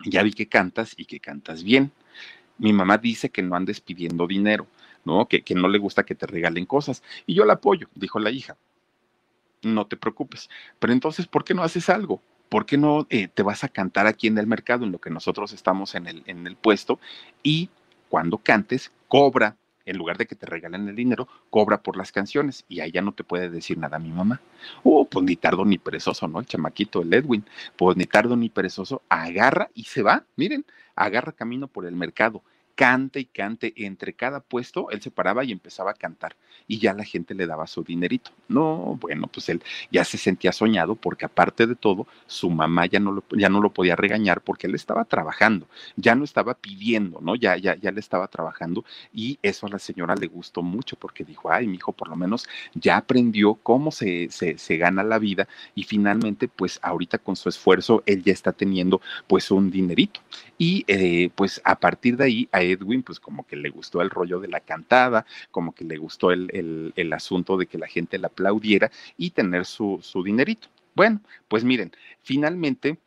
ya 0.05 0.23
vi 0.23 0.33
que 0.33 0.47
cantas 0.47 0.93
y 0.97 1.05
que 1.05 1.19
cantas 1.19 1.63
bien. 1.63 1.91
Mi 2.57 2.73
mamá 2.73 2.97
dice 2.97 3.29
que 3.29 3.41
no 3.41 3.55
andes 3.55 3.81
pidiendo 3.81 4.27
dinero, 4.27 4.67
¿no? 5.05 5.27
Que, 5.27 5.41
que 5.41 5.55
no 5.55 5.67
le 5.67 5.77
gusta 5.77 6.03
que 6.03 6.15
te 6.15 6.27
regalen 6.27 6.65
cosas. 6.65 7.03
Y 7.25 7.33
yo 7.35 7.45
la 7.45 7.53
apoyo, 7.53 7.87
dijo 7.95 8.19
la 8.19 8.31
hija. 8.31 8.57
No 9.61 9.87
te 9.87 9.97
preocupes. 9.97 10.49
Pero 10.79 10.93
entonces, 10.93 11.27
¿por 11.27 11.43
qué 11.43 11.53
no 11.53 11.63
haces 11.63 11.89
algo? 11.89 12.21
¿Por 12.49 12.65
qué 12.65 12.77
no 12.77 13.05
eh, 13.09 13.27
te 13.27 13.43
vas 13.43 13.63
a 13.63 13.69
cantar 13.69 14.07
aquí 14.07 14.27
en 14.27 14.37
el 14.37 14.47
mercado, 14.47 14.85
en 14.85 14.91
lo 14.91 14.99
que 14.99 15.09
nosotros 15.09 15.53
estamos 15.53 15.95
en 15.95 16.07
el, 16.07 16.23
en 16.25 16.47
el 16.47 16.55
puesto? 16.55 16.99
Y 17.43 17.69
cuando 18.09 18.37
cantes, 18.39 18.91
cobra 19.07 19.55
en 19.89 19.97
lugar 19.97 20.17
de 20.17 20.27
que 20.27 20.35
te 20.35 20.45
regalen 20.45 20.87
el 20.87 20.95
dinero, 20.95 21.27
cobra 21.49 21.81
por 21.81 21.97
las 21.97 22.11
canciones 22.11 22.63
y 22.69 22.79
ahí 22.79 22.91
ya 22.91 23.01
no 23.01 23.13
te 23.13 23.23
puede 23.23 23.49
decir 23.49 23.77
nada 23.77 23.99
mi 23.99 24.11
mamá. 24.11 24.39
Oh, 24.83 25.05
pues 25.05 25.25
ni 25.25 25.35
tardo 25.35 25.65
ni 25.65 25.77
perezoso, 25.77 26.27
¿no? 26.27 26.39
El 26.39 26.45
chamaquito, 26.45 27.01
el 27.01 27.13
Edwin, 27.13 27.43
pues 27.75 27.97
ni 27.97 28.05
tardo 28.05 28.35
ni 28.35 28.49
perezoso, 28.49 29.01
agarra 29.09 29.69
y 29.73 29.83
se 29.85 30.03
va, 30.03 30.25
miren, 30.35 30.65
agarra 30.95 31.31
camino 31.31 31.67
por 31.67 31.85
el 31.85 31.95
mercado 31.95 32.43
cante 32.79 33.19
y 33.19 33.25
cante. 33.25 33.73
Entre 33.75 34.13
cada 34.13 34.39
puesto, 34.39 34.89
él 34.89 35.01
se 35.01 35.11
paraba 35.11 35.43
y 35.43 35.51
empezaba 35.51 35.91
a 35.91 35.95
cantar 35.95 36.37
y 36.65 36.77
ya 36.77 36.93
la 36.93 37.03
gente 37.03 37.33
le 37.33 37.45
daba 37.45 37.67
su 37.67 37.83
dinerito. 37.83 38.31
No, 38.47 38.97
bueno, 39.01 39.27
pues 39.27 39.49
él 39.49 39.61
ya 39.91 40.05
se 40.05 40.17
sentía 40.17 40.53
soñado 40.53 40.95
porque 40.95 41.25
aparte 41.25 41.67
de 41.67 41.75
todo, 41.75 42.07
su 42.25 42.49
mamá 42.49 42.85
ya 42.85 43.01
no 43.01 43.11
lo, 43.11 43.23
ya 43.35 43.49
no 43.49 43.59
lo 43.59 43.73
podía 43.73 43.97
regañar 43.97 44.39
porque 44.39 44.67
él 44.67 44.75
estaba 44.75 45.03
trabajando, 45.03 45.67
ya 45.97 46.15
no 46.15 46.23
estaba 46.23 46.53
pidiendo, 46.53 47.19
¿no? 47.21 47.35
Ya, 47.35 47.57
ya, 47.57 47.75
ya 47.75 47.91
le 47.91 47.99
estaba 47.99 48.29
trabajando 48.29 48.85
y 49.13 49.39
eso 49.41 49.67
a 49.67 49.69
la 49.69 49.79
señora 49.79 50.15
le 50.15 50.27
gustó 50.27 50.61
mucho 50.61 50.95
porque 50.95 51.25
dijo, 51.25 51.51
ay, 51.51 51.67
mi 51.67 51.75
hijo 51.75 51.91
por 51.91 52.07
lo 52.07 52.15
menos 52.15 52.47
ya 52.75 52.95
aprendió 52.95 53.55
cómo 53.55 53.91
se, 53.91 54.29
se, 54.31 54.57
se 54.57 54.77
gana 54.77 55.03
la 55.03 55.19
vida 55.19 55.49
y 55.75 55.83
finalmente, 55.83 56.47
pues 56.47 56.79
ahorita 56.81 57.17
con 57.17 57.35
su 57.35 57.49
esfuerzo, 57.49 58.03
él 58.05 58.23
ya 58.23 58.31
está 58.31 58.53
teniendo 58.53 59.01
pues 59.27 59.51
un 59.51 59.69
dinerito. 59.69 60.21
Y 60.57 60.83
eh, 60.87 61.29
pues 61.35 61.61
a 61.63 61.79
partir 61.79 62.17
de 62.17 62.25
ahí 62.25 62.49
a 62.51 62.61
Edwin 62.71 63.03
pues 63.03 63.19
como 63.19 63.45
que 63.45 63.55
le 63.55 63.69
gustó 63.69 64.01
el 64.01 64.09
rollo 64.09 64.39
de 64.39 64.47
la 64.47 64.59
cantada, 64.59 65.25
como 65.51 65.73
que 65.73 65.83
le 65.83 65.97
gustó 65.97 66.31
el, 66.31 66.93
el, 66.95 67.13
asunto 67.13 67.57
de 67.57 67.65
que 67.65 67.77
la 67.77 67.87
gente 67.87 68.17
la 68.17 68.27
aplaudiera 68.27 68.91
y 69.17 69.31
tener 69.31 69.65
su, 69.65 69.99
su 70.01 70.23
dinerito. 70.23 70.67
Bueno, 70.95 71.21
pues 71.47 71.63
miren, 71.63 71.91
finalmente 72.21 72.97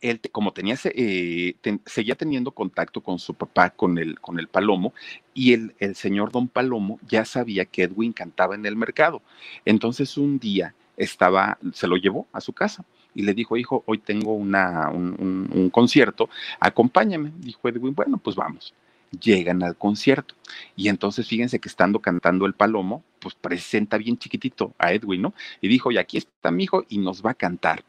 él, 0.00 0.20
como 0.30 0.52
tenía, 0.52 0.76
eh, 0.84 1.54
seguía 1.86 2.14
teniendo 2.14 2.52
contacto 2.52 3.00
con 3.00 3.18
su 3.18 3.34
papá, 3.34 3.70
con 3.70 3.98
el, 3.98 4.20
con 4.20 4.38
el 4.38 4.48
Palomo, 4.48 4.92
y 5.34 5.54
el, 5.54 5.74
el, 5.78 5.94
señor 5.96 6.30
Don 6.30 6.48
Palomo 6.48 7.00
ya 7.08 7.24
sabía 7.24 7.64
que 7.64 7.84
Edwin 7.84 8.12
cantaba 8.12 8.54
en 8.54 8.64
el 8.66 8.76
mercado. 8.76 9.22
Entonces 9.64 10.16
un 10.16 10.38
día 10.38 10.74
estaba, 10.96 11.58
se 11.72 11.86
lo 11.86 11.96
llevó 11.96 12.26
a 12.32 12.40
su 12.40 12.52
casa 12.52 12.84
y 13.18 13.22
le 13.22 13.34
dijo, 13.34 13.56
hijo, 13.56 13.82
hoy 13.86 13.98
tengo 13.98 14.32
una, 14.34 14.90
un, 14.90 15.70
concierto, 15.72 16.30
acompáñame. 16.60 17.32
Dijo 17.38 17.68
Edwin, 17.68 17.92
bueno, 17.92 18.16
pues 18.16 18.36
vamos. 18.36 18.72
Llegan 19.20 19.64
al 19.64 19.74
concierto 19.74 20.36
y 20.76 20.88
entonces 20.88 21.26
fíjense 21.26 21.58
que 21.58 21.68
estando 21.68 21.98
cantando 21.98 22.46
el 22.46 22.52
palomo, 22.52 23.02
pues 23.18 23.34
presenta 23.34 23.98
bien 23.98 24.18
chiquitito 24.18 24.72
a 24.78 24.92
Edwin, 24.92 25.22
¿no? 25.22 25.34
Y 25.60 25.66
dijo, 25.66 25.90
y 25.90 25.98
aquí 25.98 26.16
está 26.16 26.52
mi 26.52 26.62
hijo 26.62 26.84
y 26.88 26.98
nos 26.98 27.20
va 27.20 27.32
a 27.32 27.34
cantar. 27.34 27.82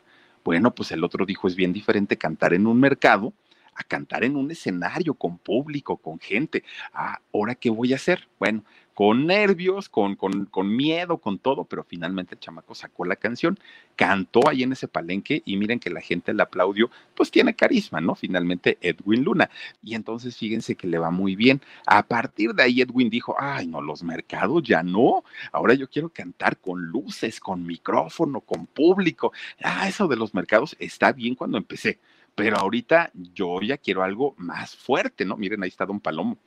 Bueno, 0.44 0.74
pues 0.74 0.92
el 0.94 1.04
otro 1.04 1.28
dijo, 1.28 1.48
es 1.48 1.56
bien 1.56 1.74
diferente 1.74 2.18
cantar 2.18 2.56
en 2.56 2.66
un 2.66 2.80
mercado 2.80 3.32
a 3.76 3.84
cantar 3.84 4.24
en 4.24 4.36
un 4.36 4.50
escenario 4.50 5.14
con 5.14 5.38
público, 5.38 5.98
con 5.98 6.20
gente. 6.20 6.64
Ah, 6.92 7.20
¿ahora 7.32 7.54
qué 7.54 7.70
voy 7.70 7.94
a 7.94 7.98
hacer? 7.98 8.28
Bueno, 8.40 8.64
con 9.00 9.28
nervios, 9.28 9.88
con, 9.88 10.18
con, 10.18 10.44
con, 10.48 10.76
miedo, 10.76 11.20
con 11.20 11.40
todo, 11.40 11.64
pero 11.64 11.86
finalmente 11.86 12.36
el 12.36 12.42
chamaco 12.42 12.76
sacó 12.76 13.06
la 13.06 13.16
canción, 13.16 13.58
cantó 13.96 14.50
ahí 14.50 14.64
en 14.64 14.74
ese 14.74 14.90
palenque 14.90 15.42
y 15.46 15.56
miren 15.56 15.80
que 15.80 15.90
la 15.90 16.02
gente 16.02 16.34
le 16.34 16.44
aplaudió, 16.44 16.92
pues 17.16 17.32
tiene 17.32 17.56
carisma, 17.56 18.02
¿no? 18.02 18.14
Finalmente 18.14 18.78
Edwin 18.82 19.24
Luna. 19.24 19.50
Y 19.82 19.96
entonces 19.96 20.36
fíjense 20.36 20.76
que 20.76 20.86
le 20.86 21.00
va 21.00 21.12
muy 21.12 21.38
bien. 21.38 21.62
A 21.88 22.04
partir 22.04 22.54
de 22.54 22.64
ahí 22.64 22.82
Edwin 22.82 23.10
dijo, 23.10 23.38
ay, 23.40 23.68
no, 23.68 23.80
los 23.80 24.04
mercados 24.04 24.64
ya 24.64 24.84
no, 24.84 25.24
ahora 25.54 25.76
yo 25.76 25.90
quiero 25.90 26.10
cantar 26.10 26.58
con 26.58 26.82
luces, 26.88 27.40
con 27.40 27.66
micrófono, 27.66 28.42
con 28.42 28.66
público. 28.66 29.32
Ah, 29.64 29.88
eso 29.88 30.10
de 30.10 30.18
los 30.18 30.34
mercados 30.34 30.76
está 30.78 31.14
bien 31.14 31.36
cuando 31.36 31.58
empecé 31.58 32.00
pero 32.36 32.56
ahorita 32.56 33.12
yo 33.14 33.60
ya 33.62 33.78
quiero 33.78 34.02
algo 34.02 34.34
más 34.38 34.74
fuerte, 34.74 35.26
¿no? 35.26 35.36
Miren, 35.36 35.62
ahí 35.62 35.68
está 35.68 35.86
Don 35.86 36.00
Palomo. 36.00 36.38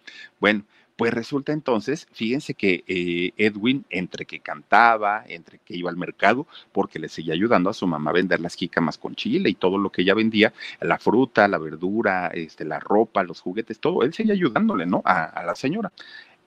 Bueno, 0.41 0.65
pues 1.03 1.15
resulta 1.15 1.53
entonces, 1.53 2.07
fíjense 2.13 2.55
que 2.55 2.85
eh, 2.87 3.33
Edwin, 3.37 3.85
entre 3.91 4.25
que 4.25 4.39
cantaba, 4.39 5.25
entre 5.27 5.59
que 5.59 5.75
iba 5.77 5.91
al 5.91 5.97
mercado, 5.97 6.47
porque 6.71 7.01
le 7.01 7.09
seguía 7.09 7.35
ayudando 7.35 7.69
a 7.69 7.75
su 7.75 7.89
mamá 7.89 8.11
a 8.11 8.13
vender 8.13 8.39
las 8.39 8.55
jícamas 8.55 8.99
con 8.99 9.17
chile 9.17 9.51
y 9.51 9.55
todo 9.55 9.79
lo 9.79 9.91
que 9.91 10.03
ella 10.03 10.15
vendía, 10.15 10.53
la 10.81 10.99
fruta, 10.99 11.49
la 11.49 11.59
verdura, 11.59 12.29
este, 12.29 12.65
la 12.65 12.79
ropa, 12.79 13.25
los 13.25 13.41
juguetes, 13.41 13.81
todo, 13.81 14.05
él 14.05 14.15
seguía 14.15 14.35
ayudándole, 14.35 14.87
¿no? 14.87 15.03
A, 15.05 15.25
a 15.25 15.45
la 15.45 15.57
señora 15.57 15.91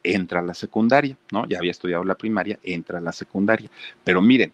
entra 0.03 0.39
a 0.39 0.43
la 0.43 0.53
secundaria, 0.53 1.17
¿no? 1.33 1.45
Ya 1.49 1.57
había 1.57 1.71
estudiado 1.71 2.05
la 2.05 2.15
primaria, 2.15 2.57
entra 2.63 2.99
a 2.99 3.01
la 3.01 3.11
secundaria. 3.11 3.69
Pero 4.05 4.21
miren, 4.21 4.53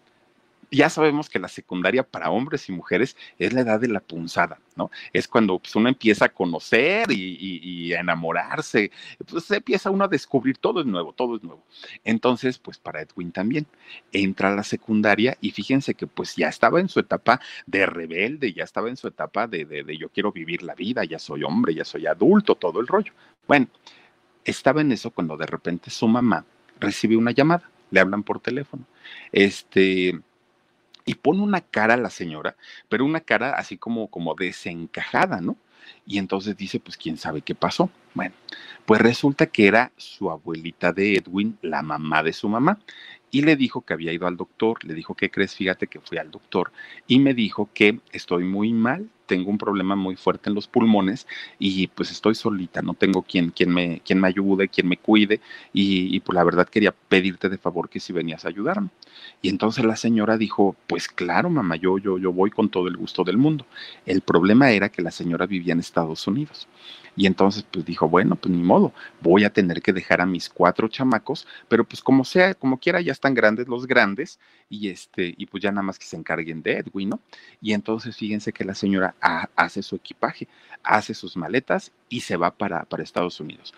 ya 0.72 0.88
sabemos 0.88 1.28
que 1.28 1.38
la 1.38 1.48
secundaria 1.48 2.02
para 2.02 2.30
hombres 2.30 2.68
y 2.68 2.72
mujeres 2.72 3.16
es 3.38 3.52
la 3.52 3.60
edad 3.60 3.78
de 3.78 3.88
la 3.88 4.00
punzada, 4.00 4.58
¿no? 4.74 4.90
Es 5.12 5.28
cuando 5.28 5.58
pues, 5.58 5.76
uno 5.76 5.90
empieza 5.90 6.24
a 6.24 6.28
conocer 6.30 7.12
y, 7.12 7.92
a 7.92 8.00
enamorarse, 8.00 8.90
pues 9.26 9.50
empieza 9.50 9.90
uno 9.90 10.04
a 10.04 10.08
descubrir 10.08 10.56
todo 10.56 10.80
es 10.80 10.86
nuevo, 10.86 11.12
todo 11.12 11.36
es 11.36 11.42
nuevo. 11.42 11.62
Entonces, 12.04 12.58
pues 12.58 12.78
para 12.78 13.02
Edwin 13.02 13.32
también 13.32 13.66
entra 14.12 14.50
a 14.50 14.56
la 14.56 14.62
secundaria 14.62 15.36
y 15.42 15.50
fíjense 15.50 15.94
que 15.94 16.06
pues 16.06 16.36
ya 16.36 16.48
estaba 16.48 16.80
en 16.80 16.88
su 16.88 17.00
etapa 17.00 17.40
de 17.66 17.84
rebelde, 17.84 18.54
ya 18.54 18.64
estaba 18.64 18.88
en 18.88 18.96
su 18.96 19.08
etapa 19.08 19.46
de, 19.46 19.66
de, 19.66 19.84
de 19.84 19.98
yo 19.98 20.08
quiero 20.08 20.32
vivir 20.32 20.62
la 20.62 20.74
vida, 20.74 21.04
ya 21.04 21.18
soy 21.18 21.44
hombre, 21.44 21.74
ya 21.74 21.84
soy 21.84 22.06
adulto, 22.06 22.54
todo 22.54 22.80
el 22.80 22.86
rollo. 22.86 23.12
Bueno, 23.46 23.68
estaba 24.44 24.80
en 24.80 24.92
eso 24.92 25.10
cuando 25.10 25.36
de 25.36 25.46
repente 25.46 25.90
su 25.90 26.08
mamá 26.08 26.46
recibe 26.80 27.16
una 27.16 27.32
llamada, 27.32 27.70
le 27.90 28.00
hablan 28.00 28.22
por 28.22 28.40
teléfono. 28.40 28.84
Este, 29.32 30.18
y 31.04 31.14
pone 31.14 31.40
una 31.40 31.60
cara 31.60 31.94
a 31.94 31.98
la 31.98 32.10
señora, 32.10 32.56
pero 32.88 33.04
una 33.04 33.20
cara 33.20 33.52
así 33.52 33.76
como, 33.76 34.08
como 34.08 34.34
desencajada, 34.34 35.40
¿no? 35.40 35.56
Y 36.06 36.18
entonces 36.18 36.56
dice, 36.56 36.80
pues 36.80 36.96
quién 36.96 37.16
sabe 37.16 37.42
qué 37.42 37.54
pasó. 37.54 37.90
Bueno, 38.14 38.34
pues 38.86 39.00
resulta 39.00 39.46
que 39.46 39.66
era 39.66 39.92
su 39.96 40.30
abuelita 40.30 40.92
de 40.92 41.16
Edwin, 41.16 41.58
la 41.62 41.82
mamá 41.82 42.22
de 42.22 42.32
su 42.32 42.48
mamá 42.48 42.78
y 43.32 43.42
le 43.42 43.56
dijo 43.56 43.80
que 43.80 43.94
había 43.94 44.12
ido 44.12 44.28
al 44.28 44.36
doctor. 44.36 44.84
Le 44.84 44.94
dijo, 44.94 45.14
¿qué 45.14 45.30
crees? 45.30 45.56
Fíjate 45.56 45.88
que 45.88 45.98
fui 45.98 46.18
al 46.18 46.30
doctor 46.30 46.70
y 47.08 47.18
me 47.18 47.34
dijo 47.34 47.68
que 47.74 47.98
estoy 48.12 48.44
muy 48.44 48.72
mal, 48.72 49.08
tengo 49.32 49.48
un 49.48 49.56
problema 49.56 49.96
muy 49.96 50.14
fuerte 50.14 50.50
en 50.50 50.54
los 50.54 50.68
pulmones 50.68 51.26
y 51.58 51.86
pues 51.86 52.10
estoy 52.10 52.34
solita, 52.34 52.82
no 52.82 52.92
tengo 52.92 53.22
quien, 53.22 53.50
me, 53.68 54.02
me 54.14 54.28
ayude, 54.28 54.68
quien 54.68 54.86
me 54.88 54.98
cuide 54.98 55.40
y, 55.72 56.14
y 56.14 56.20
pues 56.20 56.34
la 56.34 56.44
verdad 56.44 56.68
quería 56.68 56.92
pedirte 56.92 57.48
de 57.48 57.56
favor 57.56 57.88
que 57.88 57.98
si 57.98 58.12
venías 58.12 58.44
a 58.44 58.48
ayudarme. 58.48 58.90
Y 59.40 59.48
entonces 59.48 59.86
la 59.86 59.96
señora 59.96 60.36
dijo, 60.36 60.76
pues 60.86 61.08
claro, 61.08 61.48
mamá, 61.48 61.76
yo, 61.76 61.96
yo, 61.96 62.18
yo 62.18 62.30
voy 62.30 62.50
con 62.50 62.68
todo 62.68 62.88
el 62.88 62.98
gusto 62.98 63.24
del 63.24 63.38
mundo. 63.38 63.64
El 64.04 64.20
problema 64.20 64.70
era 64.70 64.90
que 64.90 65.00
la 65.00 65.10
señora 65.10 65.46
vivía 65.46 65.72
en 65.72 65.80
Estados 65.80 66.26
Unidos. 66.26 66.68
Y 67.14 67.26
entonces 67.26 67.64
pues 67.70 67.84
dijo, 67.84 68.08
bueno, 68.08 68.36
pues 68.36 68.54
ni 68.54 68.62
modo, 68.62 68.92
voy 69.20 69.44
a 69.44 69.52
tener 69.52 69.82
que 69.82 69.92
dejar 69.92 70.20
a 70.20 70.26
mis 70.26 70.48
cuatro 70.48 70.88
chamacos, 70.88 71.46
pero 71.68 71.84
pues 71.84 72.00
como 72.00 72.24
sea, 72.24 72.54
como 72.54 72.78
quiera, 72.78 73.00
ya 73.00 73.12
están 73.12 73.34
grandes 73.34 73.68
los 73.68 73.86
grandes 73.86 74.38
y 74.70 74.88
este, 74.88 75.34
y 75.36 75.46
pues 75.46 75.62
ya 75.62 75.70
nada 75.70 75.82
más 75.82 75.98
que 75.98 76.06
se 76.06 76.16
encarguen 76.16 76.62
de 76.62 76.78
Edwin, 76.78 77.10
¿no? 77.10 77.20
Y 77.60 77.74
entonces 77.74 78.16
fíjense 78.16 78.52
que 78.52 78.64
la 78.64 78.74
señora 78.74 79.14
hace 79.22 79.82
su 79.82 79.96
equipaje, 79.96 80.48
hace 80.82 81.14
sus 81.14 81.36
maletas 81.36 81.92
y 82.08 82.20
se 82.20 82.36
va 82.36 82.50
para, 82.50 82.84
para 82.84 83.02
Estados 83.02 83.40
Unidos. 83.40 83.72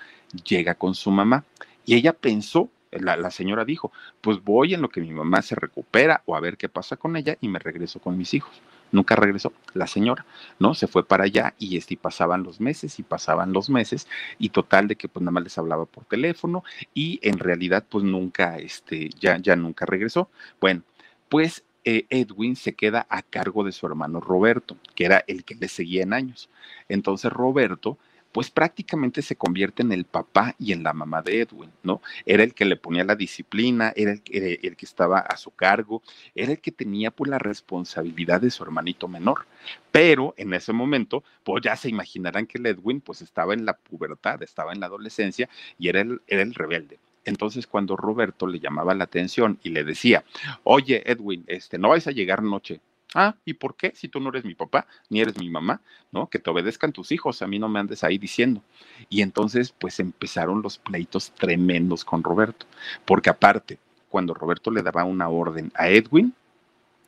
Llega 0.45 0.75
con 0.75 0.95
su 0.95 1.11
mamá 1.11 1.45
y 1.85 1.95
ella 1.95 2.13
pensó 2.13 2.71
la, 2.91 3.17
la, 3.17 3.31
señora 3.31 3.65
dijo, 3.65 3.93
pues 4.21 4.43
voy 4.43 4.73
en 4.73 4.81
lo 4.81 4.89
que 4.89 5.01
mi 5.01 5.11
mamá 5.11 5.43
se 5.43 5.57
recupera 5.57 6.23
o 6.27 6.37
a 6.37 6.41
ver 6.41 6.57
qué 6.57 6.69
pasa 6.69 6.97
con 6.97 7.17
ella 7.17 7.37
y 7.41 7.49
me 7.49 7.59
regreso 7.59 8.01
con 8.01 8.17
mis 8.17 8.35
hijos 8.35 8.63
nunca 8.95 9.17
regresó 9.17 9.53
la 9.75 9.87
señora, 9.87 10.25
¿no? 10.59 10.73
Se 10.75 10.87
fue 10.87 11.07
para 11.07 11.25
allá 11.25 11.55
y 11.59 11.77
este, 11.77 11.97
pasaban 11.97 12.43
los 12.45 12.61
meses 12.61 12.99
y 12.99 13.03
pasaban 13.03 13.53
los 13.53 13.69
meses 13.69 14.09
y 14.39 14.51
total 14.51 14.89
de 14.89 14.97
que 14.97 15.09
pues 15.09 15.23
nada 15.23 15.33
más 15.33 15.45
les 15.45 15.59
hablaba 15.59 15.85
por 15.85 16.05
teléfono 16.05 16.65
y 16.95 17.19
en 17.23 17.39
realidad 17.39 17.85
pues 17.89 18.05
nunca, 18.05 18.57
este, 18.59 19.11
ya, 19.21 19.37
ya 19.39 19.57
nunca 19.57 19.85
regresó. 19.85 20.31
Bueno, 20.61 20.83
pues 21.29 21.65
eh, 21.85 22.07
Edwin 22.11 22.57
se 22.57 22.75
queda 22.75 23.07
a 23.09 23.23
cargo 23.23 23.65
de 23.65 23.73
su 23.73 23.87
hermano 23.87 24.21
Roberto, 24.21 24.77
que 24.95 25.05
era 25.05 25.25
el 25.27 25.45
que 25.45 25.55
le 25.55 25.69
seguía 25.69 26.03
en 26.03 26.13
años. 26.13 26.49
Entonces 26.89 27.33
Roberto 27.33 27.99
pues 28.35 28.51
prácticamente 28.51 29.23
se 29.23 29.37
convierte 29.37 29.83
en 29.83 29.93
el 29.93 30.07
papá 30.07 30.57
y 30.59 30.73
en 30.73 30.83
la 30.83 30.93
mamá 30.93 31.23
de 31.23 31.43
Edwin, 31.43 31.71
¿no? 31.85 32.03
Era 32.27 32.43
el 32.43 32.53
que 32.53 32.65
le 32.65 32.75
ponía 32.75 33.05
la 33.05 33.15
disciplina, 33.15 33.93
era 33.95 34.11
el, 34.11 34.23
que 34.23 34.85
estaba 34.85 35.21
a 35.21 35.37
su 35.37 35.53
cargo, 35.53 36.03
era 36.35 36.51
el 36.51 36.59
que 36.59 36.73
tenía 36.73 37.13
pues 37.13 37.31
la 37.31 37.39
responsabilidad 37.39 38.41
de 38.41 38.51
su 38.51 38.65
hermanito 38.65 39.07
menor. 39.07 39.47
Pero 39.93 40.35
en 40.37 40.53
ese 40.53 40.73
momento, 40.73 41.23
pues 41.45 41.63
ya 41.63 41.77
se 41.77 41.89
imaginarán 41.89 42.47
que 42.47 42.59
Edwin 42.59 43.01
pues 43.01 43.23
estaba 43.23 43.55
en 43.55 43.65
la 43.65 43.75
pubertad, 43.77 44.43
estaba 44.43 44.73
en 44.73 44.81
la 44.81 44.87
adolescencia 44.87 45.49
y 45.79 45.89
era 45.89 46.01
el, 46.01 46.21
era 46.27 46.43
el 46.43 46.55
rebelde. 46.55 46.99
Entonces, 47.25 47.67
cuando 47.67 47.97
Roberto 47.97 48.47
le 48.47 48.61
llamaba 48.61 48.95
la 48.95 49.05
atención 49.05 49.59
y 49.63 49.71
le 49.71 49.85
decía, 49.85 50.25
oye, 50.63 51.03
Edwin, 51.11 51.45
este, 51.47 51.79
no 51.79 51.91
vais 51.91 52.07
a 52.07 52.13
llegar 52.13 52.43
noche, 52.43 52.81
Ah, 53.15 53.37
¿y 53.45 53.55
por 53.55 53.77
qué? 53.77 53.93
Si 53.95 54.09
tú 54.09 54.19
no 54.19 54.31
eres 54.31 54.45
mi 54.45 54.57
papá, 54.57 54.89
ni 55.09 55.21
eres 55.21 55.39
mi 55.39 55.49
mamá, 55.49 55.81
¿no? 56.11 56.29
Que 56.29 56.41
te 56.41 56.51
obedezcan 56.51 56.93
tus 56.93 57.13
hijos, 57.13 57.43
a 57.43 57.47
mí 57.47 57.61
no 57.61 57.69
me 57.69 57.79
andes 57.79 58.03
ahí 58.03 58.19
diciendo. 58.19 58.61
Y 59.09 59.23
entonces, 59.23 59.73
pues 59.79 60.01
empezaron 60.01 60.63
los 60.63 60.79
pleitos 60.79 61.31
tremendos 61.31 62.05
con 62.05 62.25
Roberto, 62.25 62.67
porque 63.05 63.31
aparte, 63.31 63.79
cuando 64.09 64.35
Roberto 64.35 64.73
le 64.73 64.83
daba 64.83 65.05
una 65.05 65.29
orden 65.29 65.71
a 65.77 65.89
Edwin, 65.89 66.35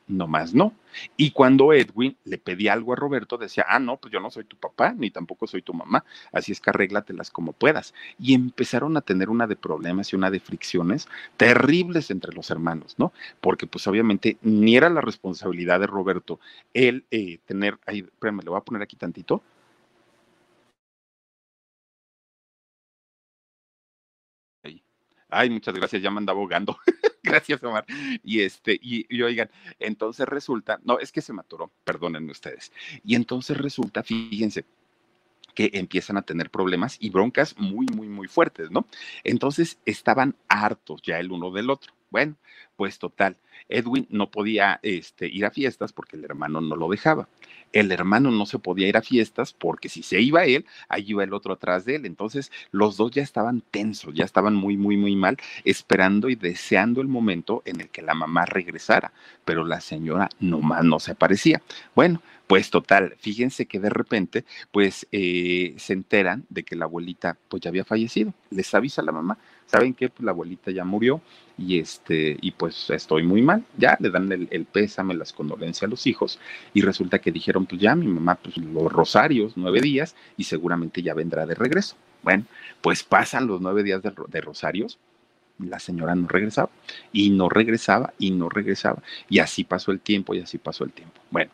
no 0.08 0.26
más 0.26 0.54
no. 0.54 0.72
Y 1.16 1.32
cuando 1.32 1.72
Edwin 1.72 2.16
le 2.24 2.38
pedía 2.38 2.72
algo 2.72 2.92
a 2.92 2.96
Roberto, 2.96 3.36
decía, 3.36 3.66
ah, 3.68 3.78
no, 3.78 3.98
pues 3.98 4.12
yo 4.12 4.20
no 4.20 4.30
soy 4.30 4.44
tu 4.44 4.56
papá, 4.56 4.94
ni 4.96 5.10
tampoco 5.10 5.46
soy 5.46 5.62
tu 5.62 5.74
mamá, 5.74 6.04
así 6.32 6.52
es 6.52 6.60
que 6.60 6.70
arréglatelas 6.70 7.30
como 7.30 7.52
puedas. 7.52 7.92
Y 8.18 8.34
empezaron 8.34 8.96
a 8.96 9.02
tener 9.02 9.28
una 9.28 9.46
de 9.46 9.56
problemas 9.56 10.12
y 10.12 10.16
una 10.16 10.30
de 10.30 10.40
fricciones 10.40 11.08
terribles 11.36 12.10
entre 12.10 12.32
los 12.34 12.50
hermanos, 12.50 12.94
¿no? 12.98 13.12
Porque 13.40 13.66
pues 13.66 13.86
obviamente 13.86 14.38
ni 14.42 14.76
era 14.76 14.88
la 14.88 15.00
responsabilidad 15.00 15.80
de 15.80 15.86
Roberto 15.86 16.40
el 16.72 17.04
eh, 17.10 17.38
tener, 17.46 17.78
ahí, 17.86 18.00
espérame, 18.00 18.40
le 18.42 18.50
voy 18.50 18.58
a 18.58 18.64
poner 18.64 18.82
aquí 18.82 18.96
tantito. 18.96 19.42
Ay, 25.28 25.50
muchas 25.50 25.74
gracias, 25.74 26.02
ya 26.02 26.10
me 26.10 26.18
andaba 26.18 26.40
ahogando. 26.40 26.78
Gracias, 27.22 27.62
Omar. 27.64 27.84
Y 28.22 28.40
este, 28.42 28.78
y, 28.80 29.20
oigan, 29.20 29.50
entonces 29.80 30.28
resulta, 30.28 30.78
no, 30.84 31.00
es 31.00 31.10
que 31.10 31.20
se 31.20 31.32
maturó, 31.32 31.72
perdónenme 31.82 32.30
ustedes. 32.30 32.70
Y 33.04 33.16
entonces 33.16 33.56
resulta, 33.56 34.04
fíjense, 34.04 34.64
que 35.52 35.70
empiezan 35.72 36.18
a 36.18 36.22
tener 36.22 36.50
problemas 36.50 36.96
y 37.00 37.10
broncas 37.10 37.58
muy, 37.58 37.86
muy, 37.86 38.08
muy 38.08 38.28
fuertes, 38.28 38.70
¿no? 38.70 38.86
Entonces 39.24 39.78
estaban 39.86 40.36
hartos 40.48 41.02
ya 41.02 41.18
el 41.18 41.32
uno 41.32 41.50
del 41.50 41.70
otro. 41.70 41.92
Bueno, 42.10 42.36
pues 42.76 42.98
total, 43.00 43.36
Edwin 43.68 44.06
no 44.10 44.30
podía 44.30 44.80
este, 44.82 45.26
ir 45.26 45.44
a 45.44 45.50
fiestas 45.50 45.92
porque 45.92 46.16
el 46.16 46.24
hermano 46.24 46.60
no 46.60 46.76
lo 46.76 46.88
dejaba. 46.88 47.28
El 47.72 47.90
hermano 47.92 48.30
no 48.30 48.46
se 48.46 48.58
podía 48.58 48.88
ir 48.88 48.96
a 48.96 49.02
fiestas 49.02 49.52
porque 49.52 49.88
si 49.88 50.02
se 50.02 50.20
iba 50.20 50.44
él, 50.44 50.64
ahí 50.88 51.04
iba 51.08 51.24
el 51.24 51.34
otro 51.34 51.54
atrás 51.54 51.84
de 51.84 51.96
él. 51.96 52.06
Entonces 52.06 52.52
los 52.70 52.96
dos 52.96 53.10
ya 53.10 53.22
estaban 53.22 53.62
tensos, 53.70 54.14
ya 54.14 54.24
estaban 54.24 54.54
muy, 54.54 54.76
muy, 54.76 54.96
muy 54.96 55.16
mal, 55.16 55.36
esperando 55.64 56.28
y 56.28 56.36
deseando 56.36 57.00
el 57.00 57.08
momento 57.08 57.62
en 57.64 57.80
el 57.80 57.88
que 57.88 58.02
la 58.02 58.14
mamá 58.14 58.46
regresara. 58.46 59.12
Pero 59.44 59.64
la 59.64 59.80
señora 59.80 60.28
nomás 60.40 60.84
no 60.84 61.00
se 61.00 61.12
aparecía. 61.12 61.60
Bueno, 61.94 62.22
pues 62.46 62.70
total, 62.70 63.16
fíjense 63.18 63.66
que 63.66 63.80
de 63.80 63.90
repente, 63.90 64.44
pues 64.70 65.06
eh, 65.10 65.74
se 65.78 65.92
enteran 65.92 66.44
de 66.48 66.62
que 66.62 66.76
la 66.76 66.84
abuelita 66.84 67.36
pues 67.48 67.62
ya 67.62 67.70
había 67.70 67.84
fallecido. 67.84 68.32
Les 68.50 68.72
avisa 68.74 69.02
la 69.02 69.12
mamá, 69.12 69.38
¿saben 69.66 69.94
qué? 69.94 70.08
Pues 70.08 70.24
la 70.24 70.30
abuelita 70.30 70.70
ya 70.70 70.84
murió 70.84 71.20
y 71.58 71.78
este, 71.78 72.36
y 72.40 72.52
pues 72.52 72.88
estoy 72.90 73.24
muy 73.24 73.42
mal. 73.42 73.64
Ya 73.76 73.96
le 74.00 74.10
dan 74.10 74.30
el, 74.30 74.48
el 74.50 74.64
pésame, 74.64 75.14
las 75.14 75.32
condolencias 75.32 75.84
a 75.84 75.90
los 75.90 76.06
hijos 76.06 76.38
y 76.72 76.82
resulta 76.82 77.18
que 77.18 77.32
dijeron, 77.32 77.66
pues 77.66 77.80
ya 77.80 77.96
mi 77.96 78.06
mamá, 78.06 78.36
pues 78.36 78.56
los 78.58 78.92
rosarios, 78.92 79.54
nueve 79.56 79.80
días 79.80 80.14
y 80.36 80.44
seguramente 80.44 81.02
ya 81.02 81.14
vendrá 81.14 81.46
de 81.46 81.54
regreso. 81.54 81.96
Bueno, 82.22 82.44
pues 82.80 83.02
pasan 83.02 83.46
los 83.46 83.60
nueve 83.60 83.82
días 83.82 84.02
de 84.02 84.40
rosarios 84.40 84.98
la 85.58 85.78
señora 85.78 86.14
no 86.14 86.28
regresaba 86.28 86.70
y 87.12 87.30
no 87.30 87.48
regresaba 87.48 88.12
y 88.18 88.30
no 88.30 88.48
regresaba. 88.48 89.02
Y 89.28 89.38
así 89.38 89.64
pasó 89.64 89.92
el 89.92 90.00
tiempo 90.00 90.34
y 90.34 90.40
así 90.40 90.58
pasó 90.58 90.84
el 90.84 90.92
tiempo. 90.92 91.20
Bueno, 91.30 91.50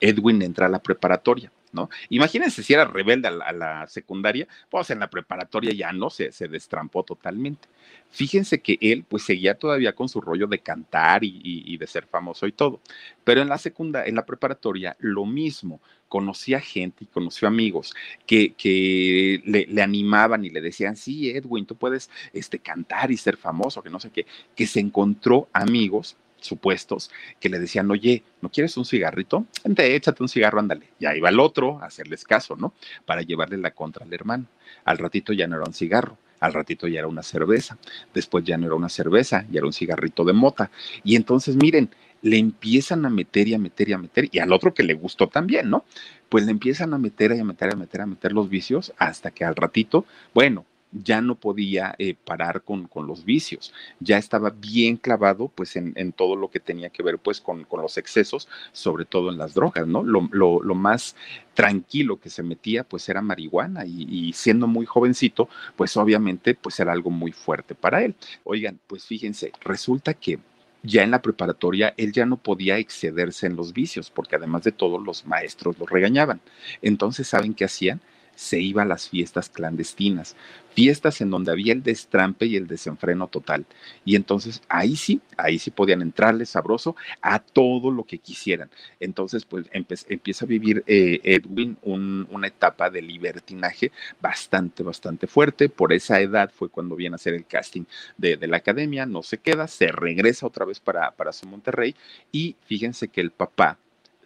Edwin 0.00 0.42
entra 0.42 0.66
a 0.66 0.68
la 0.68 0.80
preparatoria, 0.80 1.52
¿no? 1.72 1.88
Imagínense 2.08 2.62
si 2.62 2.72
era 2.72 2.84
rebelde 2.84 3.28
a 3.28 3.52
la, 3.52 3.86
secundaria, 3.88 4.46
pues 4.70 4.90
en 4.90 5.00
la 5.00 5.10
preparatoria 5.10 5.72
ya 5.72 5.92
no, 5.92 6.10
se, 6.10 6.32
se 6.32 6.48
destrampó 6.48 7.02
totalmente. 7.02 7.68
Fíjense 8.10 8.60
que 8.60 8.78
él 8.80 9.04
pues 9.08 9.24
seguía 9.24 9.54
todavía 9.54 9.94
con 9.94 10.08
su 10.08 10.20
rollo 10.20 10.46
de 10.46 10.60
cantar 10.60 11.22
y 11.24 11.76
de 11.76 11.86
ser 11.86 12.06
famoso 12.06 12.46
y 12.46 12.52
todo, 12.52 12.80
pero 13.24 13.42
en 13.42 13.48
la 13.48 13.58
secundaria, 13.58 14.08
en 14.08 14.14
la 14.14 14.26
preparatoria, 14.26 14.96
lo 15.00 15.26
mismo, 15.26 15.80
conocía 16.08 16.60
gente 16.60 17.04
y 17.04 17.06
conoció 17.06 17.46
amigos 17.46 17.94
que, 18.26 18.54
que 18.54 19.42
le, 19.44 19.66
le, 19.66 19.82
animaban 19.82 20.44
y 20.44 20.50
le 20.50 20.60
decían, 20.60 20.96
sí, 20.96 21.30
Edwin, 21.30 21.66
tú 21.66 21.76
puedes 21.76 22.10
este, 22.32 22.58
cantar 22.58 23.10
y 23.10 23.16
ser 23.16 23.36
famoso, 23.36 23.82
que 23.82 23.90
no 23.90 24.00
sé 24.00 24.10
qué, 24.10 24.26
que 24.56 24.66
se 24.66 24.80
encontró 24.80 25.48
amigos 25.52 26.16
supuestos 26.40 27.10
que 27.40 27.48
le 27.48 27.58
decían, 27.58 27.90
oye, 27.90 28.22
¿no 28.40 28.48
quieres 28.48 28.76
un 28.76 28.84
cigarrito? 28.84 29.46
Vente, 29.64 29.94
échate 29.94 30.22
un 30.22 30.28
cigarro, 30.28 30.60
ándale. 30.60 30.88
Ya 30.98 31.16
iba 31.16 31.28
el 31.28 31.40
otro 31.40 31.80
a 31.82 31.86
hacerles 31.86 32.24
caso, 32.24 32.56
¿no? 32.56 32.72
Para 33.04 33.22
llevarle 33.22 33.58
la 33.58 33.72
contra 33.72 34.04
al 34.04 34.12
hermano. 34.12 34.46
Al 34.84 34.98
ratito 34.98 35.32
ya 35.32 35.46
no 35.46 35.56
era 35.56 35.64
un 35.66 35.74
cigarro, 35.74 36.16
al 36.40 36.52
ratito 36.52 36.86
ya 36.86 37.00
era 37.00 37.08
una 37.08 37.22
cerveza, 37.22 37.78
después 38.14 38.44
ya 38.44 38.56
no 38.56 38.66
era 38.66 38.74
una 38.74 38.88
cerveza, 38.88 39.44
ya 39.50 39.58
era 39.58 39.66
un 39.66 39.72
cigarrito 39.72 40.24
de 40.24 40.32
mota. 40.32 40.70
Y 41.04 41.16
entonces, 41.16 41.56
miren, 41.56 41.90
le 42.22 42.38
empiezan 42.38 43.04
a 43.06 43.10
meter 43.10 43.48
y 43.48 43.54
a 43.54 43.58
meter 43.58 43.88
y 43.88 43.92
a 43.92 43.98
meter, 43.98 44.28
y 44.30 44.38
al 44.38 44.52
otro 44.52 44.74
que 44.74 44.82
le 44.82 44.94
gustó 44.94 45.28
también, 45.28 45.70
¿no? 45.70 45.84
Pues 46.28 46.44
le 46.44 46.50
empiezan 46.50 46.92
a 46.94 46.98
meter 46.98 47.32
y 47.32 47.40
a 47.40 47.44
meter, 47.44 47.72
a 47.72 47.76
meter, 47.76 48.00
a 48.00 48.06
meter 48.06 48.32
los 48.32 48.48
vicios 48.48 48.92
hasta 48.98 49.30
que 49.30 49.44
al 49.44 49.56
ratito, 49.56 50.04
bueno, 50.34 50.64
ya 50.92 51.20
no 51.20 51.34
podía 51.34 51.94
eh, 51.98 52.14
parar 52.14 52.62
con, 52.62 52.86
con, 52.88 53.06
los 53.06 53.24
vicios, 53.24 53.72
ya 54.00 54.18
estaba 54.18 54.50
bien 54.50 54.96
clavado 54.96 55.48
pues 55.48 55.76
en, 55.76 55.92
en, 55.96 56.12
todo 56.12 56.36
lo 56.36 56.50
que 56.50 56.60
tenía 56.60 56.88
que 56.90 57.02
ver 57.02 57.18
pues 57.18 57.40
con, 57.40 57.64
con 57.64 57.82
los 57.82 57.98
excesos, 57.98 58.48
sobre 58.72 59.04
todo 59.04 59.30
en 59.30 59.38
las 59.38 59.54
drogas, 59.54 59.86
¿no? 59.86 60.02
Lo, 60.02 60.28
lo, 60.32 60.74
más 60.74 61.16
tranquilo 61.54 62.20
que 62.20 62.30
se 62.30 62.42
metía 62.42 62.84
pues 62.84 63.08
era 63.08 63.20
marihuana 63.20 63.84
y, 63.84 64.06
y, 64.08 64.32
siendo 64.32 64.66
muy 64.66 64.86
jovencito 64.86 65.48
pues 65.76 65.96
obviamente 65.96 66.54
pues 66.54 66.78
era 66.80 66.92
algo 66.92 67.10
muy 67.10 67.32
fuerte 67.32 67.74
para 67.74 68.02
él. 68.04 68.14
Oigan, 68.44 68.78
pues 68.86 69.04
fíjense, 69.04 69.52
resulta 69.60 70.14
que 70.14 70.38
ya 70.82 71.02
en 71.02 71.10
la 71.10 71.22
preparatoria 71.22 71.94
él 71.96 72.12
ya 72.12 72.24
no 72.26 72.36
podía 72.36 72.78
excederse 72.78 73.46
en 73.46 73.56
los 73.56 73.72
vicios 73.72 74.10
porque 74.10 74.36
además 74.36 74.62
de 74.62 74.72
todo 74.72 74.98
los 74.98 75.26
maestros 75.26 75.78
lo 75.78 75.86
regañaban. 75.86 76.40
Entonces, 76.82 77.28
¿saben 77.28 77.54
qué 77.54 77.64
hacían? 77.64 78.00
Se 78.38 78.60
iba 78.60 78.82
a 78.82 78.86
las 78.86 79.08
fiestas 79.08 79.50
clandestinas, 79.50 80.36
fiestas 80.70 81.20
en 81.20 81.28
donde 81.28 81.50
había 81.50 81.72
el 81.72 81.82
destrampe 81.82 82.46
y 82.46 82.54
el 82.54 82.68
desenfreno 82.68 83.26
total. 83.26 83.66
Y 84.04 84.14
entonces 84.14 84.62
ahí 84.68 84.94
sí, 84.94 85.20
ahí 85.36 85.58
sí 85.58 85.72
podían 85.72 86.02
entrarle 86.02 86.46
sabroso 86.46 86.94
a 87.20 87.40
todo 87.40 87.90
lo 87.90 88.04
que 88.04 88.18
quisieran. 88.18 88.70
Entonces, 89.00 89.44
pues 89.44 89.66
empieza 89.72 90.44
a 90.44 90.48
vivir 90.48 90.84
eh, 90.86 91.18
Edwin 91.24 91.78
una 91.82 92.46
etapa 92.46 92.90
de 92.90 93.02
libertinaje 93.02 93.90
bastante, 94.20 94.84
bastante 94.84 95.26
fuerte. 95.26 95.68
Por 95.68 95.92
esa 95.92 96.20
edad 96.20 96.52
fue 96.54 96.68
cuando 96.68 96.94
viene 96.94 97.14
a 97.14 97.16
hacer 97.16 97.34
el 97.34 97.44
casting 97.44 97.86
de, 98.16 98.36
de 98.36 98.46
la 98.46 98.58
academia, 98.58 99.04
no 99.04 99.24
se 99.24 99.38
queda, 99.38 99.66
se 99.66 99.88
regresa 99.88 100.46
otra 100.46 100.64
vez 100.64 100.78
para, 100.78 101.10
para 101.10 101.32
su 101.32 101.48
Monterrey 101.48 101.96
y 102.30 102.54
fíjense 102.66 103.08
que 103.08 103.20
el 103.20 103.32
papá 103.32 103.78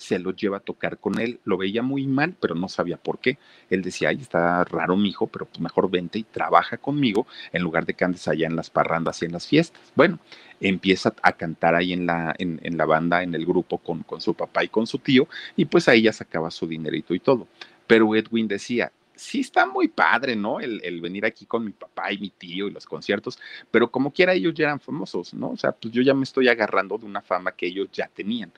se 0.03 0.19
lo 0.19 0.33
lleva 0.33 0.59
a 0.59 0.61
tocar 0.61 0.99
con 0.99 1.19
él. 1.21 1.41
Lo 1.45 1.57
veía 1.57 1.83
muy 1.83 2.07
mal, 2.07 2.35
pero 2.41 2.55
no 2.55 2.69
sabía 2.69 2.97
por 2.97 3.19
qué. 3.21 3.39
Él 3.71 3.83
decía, 3.83 4.09
ay, 4.09 4.19
está 4.21 4.65
raro 4.65 4.97
mi 4.97 5.11
hijo, 5.11 5.29
pero 5.29 5.47
pues 5.47 5.61
mejor 5.61 5.91
vente 5.91 6.19
y 6.19 6.25
trabaja 6.25 6.77
conmigo 6.77 7.27
en 7.53 7.63
lugar 7.63 7.87
de 7.87 7.95
que 7.95 8.05
andes 8.05 8.27
allá 8.29 8.47
en 8.47 8.57
las 8.57 8.69
parrandas 8.69 9.23
y 9.23 9.27
en 9.27 9.33
las 9.33 9.47
fiestas. 9.47 9.81
Bueno, 9.95 10.19
empieza 10.61 11.15
a 11.23 11.33
cantar 11.33 11.75
ahí 11.75 11.93
en 11.93 12.07
la, 12.07 12.35
en, 12.39 12.77
la 12.77 12.85
banda, 12.85 13.23
en 13.23 13.35
el 13.35 13.47
grupo 13.47 13.79
con, 13.79 14.03
con 14.03 14.21
su 14.21 14.35
papá 14.35 14.65
y 14.65 14.69
con 14.69 14.87
su 14.87 14.99
tío, 14.99 15.29
y 15.57 15.65
pues 15.65 15.89
ahí 15.89 16.03
ya 16.03 16.13
sacaba 16.13 16.51
su 16.51 16.67
dinerito 16.67 17.15
y 17.15 17.21
todo. 17.21 17.47
Pero 17.87 18.15
Edwin 18.15 18.49
decía, 18.49 18.93
sí 19.15 19.41
está 19.41 19.67
muy 19.67 19.89
padre, 19.89 20.35
¿no? 20.37 20.61
El, 20.61 20.81
el, 20.85 21.01
venir 21.01 21.25
aquí 21.25 21.47
con 21.47 21.65
mi 21.65 21.73
papá 21.73 22.13
y 22.13 22.19
mi 22.19 22.31
tío 22.31 22.67
y 22.69 22.71
los 22.71 22.87
conciertos, 22.87 23.39
pero 23.71 23.91
como 23.91 24.13
quiera 24.13 24.35
ellos 24.35 24.55
ya 24.55 24.65
eran 24.65 24.81
famosos, 24.81 25.35
¿no? 25.35 25.51
O 25.51 25.57
sea, 25.57 25.73
pues 25.73 25.93
yo 25.95 26.03
ya 26.03 26.15
me 26.15 26.25
estoy 26.25 26.49
agarrando 26.49 26.99
de 26.99 27.07
una 27.07 27.23
fama 27.23 27.53
que 27.53 27.67
ellos 27.67 27.89
ya 27.93 28.09
tenían. 28.09 28.53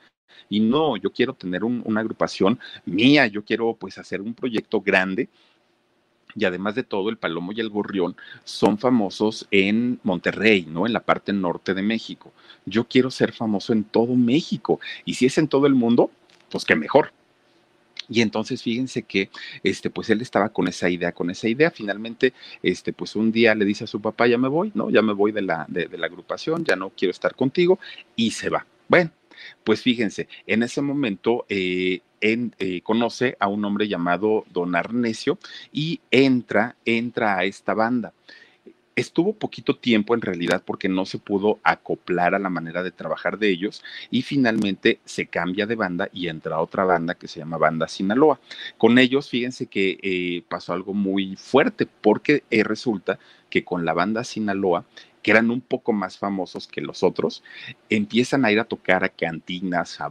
Y 0.49 0.59
no, 0.59 0.97
yo 0.97 1.11
quiero 1.11 1.33
tener 1.33 1.63
una 1.63 2.01
agrupación 2.01 2.59
mía, 2.85 3.27
yo 3.27 3.43
quiero 3.43 3.73
pues 3.73 3.97
hacer 3.97 4.21
un 4.21 4.33
proyecto 4.33 4.81
grande 4.81 5.29
y 6.35 6.43
además 6.43 6.75
de 6.75 6.83
todo, 6.83 7.09
el 7.09 7.17
Palomo 7.17 7.53
y 7.53 7.61
el 7.61 7.69
Gorrión 7.69 8.15
son 8.43 8.77
famosos 8.77 9.47
en 9.51 9.99
Monterrey, 10.03 10.65
¿no? 10.69 10.85
En 10.85 10.91
la 10.91 10.99
parte 10.99 11.31
norte 11.31 11.73
de 11.73 11.81
México. 11.81 12.33
Yo 12.65 12.83
quiero 12.83 13.09
ser 13.09 13.31
famoso 13.31 13.71
en 13.71 13.85
todo 13.85 14.15
México. 14.15 14.79
Y 15.05 15.13
si 15.13 15.25
es 15.25 15.37
en 15.37 15.47
todo 15.47 15.65
el 15.65 15.75
mundo, 15.75 16.11
pues 16.51 16.65
qué 16.65 16.75
mejor. 16.75 17.13
Y 18.09 18.21
entonces 18.21 18.61
fíjense 18.61 19.03
que 19.03 19.29
este 19.63 19.89
pues 19.89 20.09
él 20.09 20.21
estaba 20.21 20.49
con 20.49 20.67
esa 20.67 20.89
idea, 20.89 21.13
con 21.13 21.29
esa 21.29 21.47
idea. 21.47 21.71
Finalmente, 21.71 22.33
este 22.61 22.91
pues 22.91 23.15
un 23.15 23.31
día 23.31 23.55
le 23.55 23.65
dice 23.65 23.85
a 23.85 23.87
su 23.87 24.01
papá, 24.01 24.27
"Ya 24.27 24.37
me 24.37 24.49
voy, 24.49 24.71
¿no? 24.75 24.89
Ya 24.89 25.01
me 25.01 25.13
voy 25.13 25.31
de 25.31 25.41
la 25.41 25.65
de, 25.69 25.87
de 25.87 25.97
la 25.97 26.07
agrupación, 26.07 26.65
ya 26.65 26.75
no 26.75 26.89
quiero 26.89 27.11
estar 27.11 27.33
contigo" 27.33 27.79
y 28.15 28.31
se 28.31 28.49
va. 28.49 28.65
Bueno, 28.87 29.11
pues 29.63 29.81
fíjense, 29.81 30.27
en 30.47 30.63
ese 30.63 30.81
momento 30.81 31.45
eh, 31.49 32.01
eh, 32.21 32.81
conoce 32.81 33.37
a 33.39 33.47
un 33.47 33.63
hombre 33.65 33.87
llamado 33.87 34.45
Don 34.51 34.75
Arnesio 34.75 35.37
y 35.71 35.99
entra, 36.09 36.75
entra 36.85 37.37
a 37.37 37.43
esta 37.43 37.73
banda. 37.73 38.13
Estuvo 38.95 39.33
poquito 39.33 39.75
tiempo 39.75 40.15
en 40.15 40.21
realidad 40.21 40.63
porque 40.65 40.87
no 40.87 41.05
se 41.05 41.19
pudo 41.19 41.59
acoplar 41.63 42.33
a 42.33 42.39
la 42.39 42.49
manera 42.49 42.81
de 42.81 42.91
trabajar 42.91 43.37
de 43.37 43.49
ellos 43.49 43.83
y 44.09 44.21
finalmente 44.21 45.01
se 45.03 45.27
cambia 45.27 45.65
de 45.65 45.75
banda 45.75 46.09
y 46.13 46.29
entra 46.29 46.55
a 46.55 46.61
otra 46.61 46.85
banda 46.85 47.15
que 47.15 47.27
se 47.27 47.39
llama 47.39 47.57
Banda 47.57 47.89
Sinaloa. 47.89 48.39
Con 48.77 48.97
ellos, 48.97 49.29
fíjense 49.29 49.67
que 49.67 49.99
eh, 50.01 50.43
pasó 50.47 50.71
algo 50.71 50.93
muy 50.93 51.35
fuerte 51.35 51.85
porque 51.85 52.43
resulta 52.49 53.19
que 53.49 53.63
con 53.65 53.85
la 53.85 53.93
banda 53.93 54.23
Sinaloa 54.23 54.85
que 55.25 55.31
eran 55.31 55.49
un 55.49 55.59
poco 55.59 55.91
más 55.91 56.19
famosos 56.19 56.67
que 56.67 56.81
los 56.81 57.01
otros, 57.01 57.43
empiezan 57.89 58.45
a 58.45 58.51
ir 58.51 58.59
a 58.59 58.63
tocar 58.63 59.03
a 59.03 59.09
cantinas, 59.09 59.99
a 59.99 60.07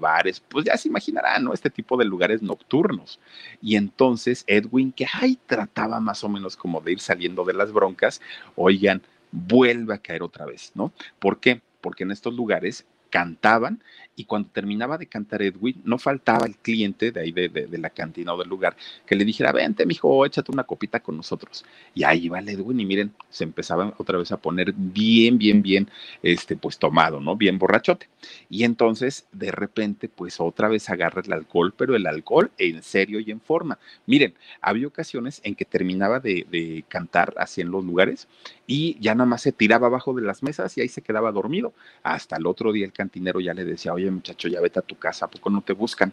pues 0.48 0.64
ya 0.64 0.77
se 0.77 0.88
imaginarán, 0.88 1.44
¿no? 1.44 1.55
Este 1.55 1.70
tipo 1.70 1.96
de 1.96 2.05
lugares 2.05 2.42
nocturnos. 2.42 3.20
Y 3.62 3.77
entonces 3.77 4.42
Edwin, 4.48 4.90
que 4.90 5.07
ahí 5.12 5.38
trataba 5.46 6.00
más 6.00 6.24
o 6.24 6.29
menos 6.29 6.57
como 6.57 6.81
de 6.81 6.90
ir 6.90 6.98
saliendo 6.98 7.44
de 7.44 7.53
las 7.53 7.70
broncas, 7.70 8.20
oigan, 8.57 9.03
vuelve 9.31 9.94
a 9.94 9.98
caer 9.98 10.24
otra 10.24 10.46
vez, 10.46 10.72
¿no? 10.74 10.92
¿Por 11.20 11.38
qué? 11.38 11.62
Porque 11.81 12.03
en 12.03 12.11
estos 12.11 12.35
lugares 12.35 12.85
cantaban 13.14 13.81
y 14.16 14.24
cuando 14.24 14.48
terminaba 14.50 14.98
de 14.98 15.07
cantar 15.07 15.42
Edwin, 15.42 15.81
no 15.85 15.98
faltaba 15.98 16.46
el 16.46 16.57
cliente 16.57 17.12
de 17.12 17.20
ahí 17.20 17.33
de, 17.33 17.79
la 17.79 17.90
cantina 17.90 18.35
o 18.35 18.38
del 18.38 18.48
lugar 18.48 18.77
que 19.07 19.14
le 19.14 19.24
dijera, 19.24 19.53
vente, 19.53 19.87
mijo, 19.87 20.24
échate 20.27 20.50
una 20.53 20.64
copita 20.64 21.00
con 21.00 21.16
nosotros. 21.16 21.64
Y 21.94 22.05
ahí 22.05 22.29
va 22.29 22.38
el 22.38 22.48
Edwin 22.48 22.79
y 22.81 22.87
miren, 22.87 23.12
se 23.29 23.44
empezaba 23.44 23.92
otra 23.98 24.18
vez 24.18 24.31
a 24.33 24.37
poner 24.37 24.72
bien, 24.72 25.38
bien, 25.38 25.62
bien, 25.62 25.88
este, 26.22 26.57
pues 26.57 26.79
tomado, 26.79 27.20
¿no? 27.20 27.37
Bien 27.37 27.59
borrachote. 27.59 28.09
Y 28.48 28.64
entonces, 28.64 29.27
de 29.33 29.50
repente, 29.50 30.09
pues 30.09 30.40
otra 30.40 30.68
vez 30.68 30.88
agarra 30.90 31.22
el 31.24 31.33
alcohol, 31.33 31.74
pero 31.77 31.96
el 31.96 32.07
alcohol 32.07 32.50
en 32.59 32.83
serio 32.83 33.20
y 33.20 33.31
en 33.31 33.40
forma. 33.40 33.79
Miren, 34.07 34.35
había 34.61 34.87
ocasiones 34.87 35.40
en 35.44 35.55
que 35.55 35.64
terminaba 35.64 36.20
de, 36.20 36.46
de 36.50 36.85
cantar 36.88 37.35
así 37.37 37.61
en 37.61 37.70
los 37.70 37.85
lugares 37.85 38.29
y 38.66 38.98
ya 39.00 39.14
nada 39.14 39.27
más 39.27 39.42
se 39.42 39.53
tiraba 39.53 39.88
abajo 39.88 40.14
de 40.14 40.22
las 40.22 40.42
mesas 40.42 40.77
y 40.79 40.81
ahí 40.81 40.88
se 40.88 41.03
quedaba 41.03 41.33
dormido. 41.33 41.74
Hasta 42.03 42.37
el 42.37 42.46
otro 42.46 42.72
día 42.72 42.87
el 42.87 42.92
cantinero 43.05 43.40
ya 43.40 43.53
le 43.53 43.64
decía, 43.64 43.93
oye 43.93 44.11
muchacho, 44.11 44.49
ya 44.49 44.61
vete 44.61 44.79
a 44.79 44.83
tu 44.83 44.97
casa, 44.97 45.27
¿a 45.27 45.31
poco 45.31 45.51
no 45.51 45.61
te 45.61 45.75
buscan? 45.75 46.12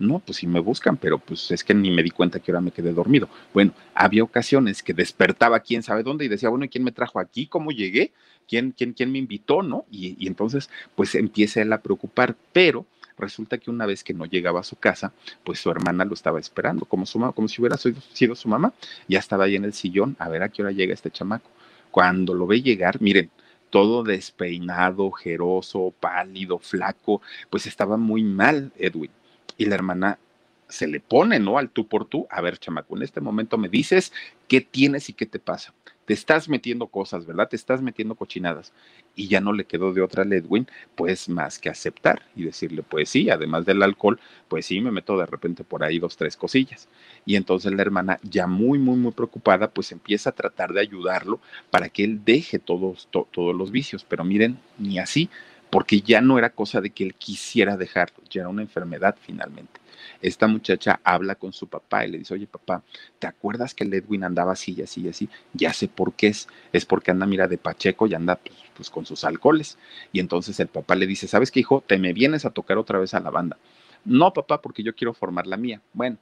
No, 0.00 0.18
pues 0.18 0.38
sí 0.38 0.48
me 0.48 0.58
buscan, 0.58 0.96
pero 0.96 1.18
pues 1.18 1.52
es 1.52 1.62
que 1.62 1.72
ni 1.72 1.92
me 1.92 2.02
di 2.02 2.10
cuenta 2.10 2.40
que 2.40 2.50
ahora 2.50 2.60
me 2.60 2.72
quedé 2.72 2.92
dormido. 2.92 3.28
Bueno, 3.52 3.72
había 3.94 4.24
ocasiones 4.24 4.82
que 4.82 4.92
despertaba 4.92 5.60
quién 5.60 5.84
sabe 5.84 6.02
dónde 6.02 6.24
y 6.24 6.28
decía, 6.28 6.48
bueno, 6.48 6.64
¿y 6.64 6.68
quién 6.68 6.82
me 6.82 6.90
trajo 6.90 7.20
aquí? 7.20 7.46
¿Cómo 7.46 7.70
llegué? 7.70 8.12
¿Quién, 8.48 8.72
quién, 8.72 8.92
quién 8.92 9.12
me 9.12 9.18
invitó? 9.18 9.62
¿No? 9.62 9.84
Y, 9.92 10.26
entonces, 10.26 10.68
pues 10.96 11.14
empieza 11.14 11.62
él 11.62 11.72
a 11.72 11.80
preocupar, 11.80 12.34
pero 12.52 12.86
resulta 13.16 13.58
que 13.58 13.70
una 13.70 13.86
vez 13.86 14.02
que 14.02 14.14
no 14.14 14.24
llegaba 14.26 14.58
a 14.60 14.64
su 14.64 14.74
casa, 14.74 15.12
pues 15.44 15.60
su 15.60 15.70
hermana 15.70 16.04
lo 16.04 16.14
estaba 16.14 16.40
esperando, 16.40 16.86
como, 16.86 17.06
su, 17.06 17.20
como 17.32 17.46
si 17.46 17.60
hubiera 17.60 17.76
sido 17.76 18.34
su 18.34 18.48
mamá, 18.48 18.74
ya 19.06 19.20
estaba 19.20 19.44
ahí 19.44 19.54
en 19.54 19.64
el 19.64 19.74
sillón, 19.74 20.16
a 20.18 20.28
ver 20.28 20.42
a 20.42 20.48
qué 20.48 20.62
hora 20.62 20.72
llega 20.72 20.92
este 20.92 21.12
chamaco. 21.12 21.48
Cuando 21.92 22.34
lo 22.34 22.48
ve 22.48 22.60
llegar, 22.60 23.00
miren, 23.00 23.30
todo 23.74 24.04
despeinado, 24.04 25.10
jeroso, 25.10 25.92
pálido, 25.98 26.60
flaco, 26.60 27.20
pues 27.50 27.66
estaba 27.66 27.96
muy 27.96 28.22
mal 28.22 28.70
Edwin. 28.78 29.10
Y 29.58 29.64
la 29.64 29.74
hermana 29.74 30.20
se 30.68 30.86
le 30.86 31.00
pone, 31.00 31.40
¿no? 31.40 31.58
Al 31.58 31.70
tú 31.70 31.88
por 31.88 32.04
tú. 32.04 32.28
A 32.30 32.40
ver, 32.40 32.56
chamaco, 32.58 32.96
en 32.96 33.02
este 33.02 33.20
momento 33.20 33.58
me 33.58 33.68
dices 33.68 34.12
qué 34.46 34.60
tienes 34.60 35.08
y 35.08 35.12
qué 35.12 35.26
te 35.26 35.40
pasa 35.40 35.74
te 36.04 36.14
estás 36.14 36.48
metiendo 36.48 36.86
cosas, 36.88 37.26
¿verdad? 37.26 37.48
Te 37.48 37.56
estás 37.56 37.80
metiendo 37.82 38.14
cochinadas. 38.14 38.72
Y 39.14 39.28
ya 39.28 39.40
no 39.40 39.52
le 39.52 39.64
quedó 39.64 39.92
de 39.92 40.02
otra 40.02 40.22
a 40.22 40.26
Ledwin, 40.26 40.66
pues 40.94 41.28
más 41.28 41.58
que 41.58 41.68
aceptar 41.68 42.22
y 42.36 42.44
decirle, 42.44 42.82
pues 42.82 43.08
sí, 43.08 43.30
además 43.30 43.64
del 43.64 43.82
alcohol, 43.82 44.20
pues 44.48 44.66
sí, 44.66 44.80
me 44.80 44.90
meto 44.90 45.16
de 45.16 45.26
repente 45.26 45.64
por 45.64 45.84
ahí 45.84 45.98
dos, 45.98 46.16
tres 46.16 46.36
cosillas. 46.36 46.88
Y 47.24 47.36
entonces 47.36 47.72
la 47.72 47.82
hermana, 47.82 48.18
ya 48.22 48.46
muy, 48.46 48.78
muy, 48.78 48.96
muy 48.96 49.12
preocupada, 49.12 49.70
pues 49.70 49.92
empieza 49.92 50.30
a 50.30 50.34
tratar 50.34 50.72
de 50.72 50.80
ayudarlo 50.80 51.40
para 51.70 51.88
que 51.88 52.04
él 52.04 52.24
deje 52.24 52.58
todos, 52.58 53.08
todos 53.10 53.54
los 53.54 53.70
vicios. 53.70 54.04
Pero 54.04 54.24
miren, 54.24 54.58
ni 54.78 54.98
así, 54.98 55.30
porque 55.70 56.00
ya 56.00 56.20
no 56.20 56.38
era 56.38 56.50
cosa 56.50 56.80
de 56.80 56.90
que 56.90 57.04
él 57.04 57.14
quisiera 57.14 57.76
dejarlo, 57.76 58.22
ya 58.30 58.42
era 58.42 58.48
una 58.48 58.62
enfermedad 58.62 59.16
finalmente 59.20 59.83
esta 60.22 60.46
muchacha 60.46 61.00
habla 61.04 61.34
con 61.34 61.52
su 61.52 61.66
papá 61.66 62.04
y 62.04 62.10
le 62.10 62.18
dice, 62.18 62.34
oye 62.34 62.46
papá, 62.46 62.82
¿te 63.18 63.26
acuerdas 63.26 63.74
que 63.74 63.84
Edwin 63.84 64.24
andaba 64.24 64.52
así 64.52 64.74
y 64.76 64.82
así 64.82 65.02
y 65.02 65.08
así? 65.08 65.28
Ya 65.52 65.72
sé 65.72 65.88
por 65.88 66.14
qué 66.14 66.28
es, 66.28 66.48
es 66.72 66.84
porque 66.86 67.10
anda, 67.10 67.26
mira, 67.26 67.48
de 67.48 67.58
Pacheco 67.58 68.06
y 68.06 68.14
anda 68.14 68.36
pues, 68.36 68.56
pues, 68.76 68.90
con 68.90 69.06
sus 69.06 69.24
alcoholes. 69.24 69.78
Y 70.12 70.20
entonces 70.20 70.58
el 70.60 70.68
papá 70.68 70.94
le 70.94 71.06
dice, 71.06 71.28
¿sabes 71.28 71.50
qué, 71.50 71.60
hijo? 71.60 71.82
Te 71.86 71.98
me 71.98 72.12
vienes 72.12 72.44
a 72.44 72.50
tocar 72.50 72.78
otra 72.78 72.98
vez 72.98 73.14
a 73.14 73.20
la 73.20 73.30
banda. 73.30 73.58
No, 74.04 74.32
papá, 74.32 74.60
porque 74.60 74.82
yo 74.82 74.94
quiero 74.94 75.14
formar 75.14 75.46
la 75.46 75.56
mía. 75.56 75.80
Bueno, 75.92 76.18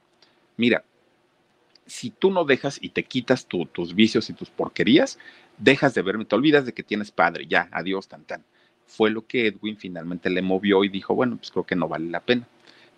mira, 0.57 0.83
si 1.85 2.09
tú 2.09 2.31
no 2.31 2.45
dejas 2.45 2.79
y 2.81 2.89
te 2.89 3.03
quitas 3.03 3.45
tus 3.47 3.93
vicios 3.93 4.29
y 4.29 4.33
tus 4.33 4.49
porquerías, 4.49 5.19
dejas 5.57 5.93
de 5.93 6.01
verme, 6.01 6.25
te 6.25 6.35
olvidas 6.35 6.65
de 6.65 6.73
que 6.73 6.83
tienes 6.83 7.11
padre, 7.11 7.45
ya, 7.47 7.69
adiós, 7.71 8.07
tan 8.07 8.23
tan. 8.23 8.43
Fue 8.85 9.09
lo 9.09 9.25
que 9.25 9.47
Edwin 9.47 9.77
finalmente 9.77 10.29
le 10.29 10.41
movió 10.41 10.83
y 10.83 10.89
dijo, 10.89 11.15
bueno, 11.15 11.37
pues 11.37 11.51
creo 11.51 11.65
que 11.65 11.75
no 11.75 11.87
vale 11.87 12.09
la 12.09 12.19
pena. 12.19 12.47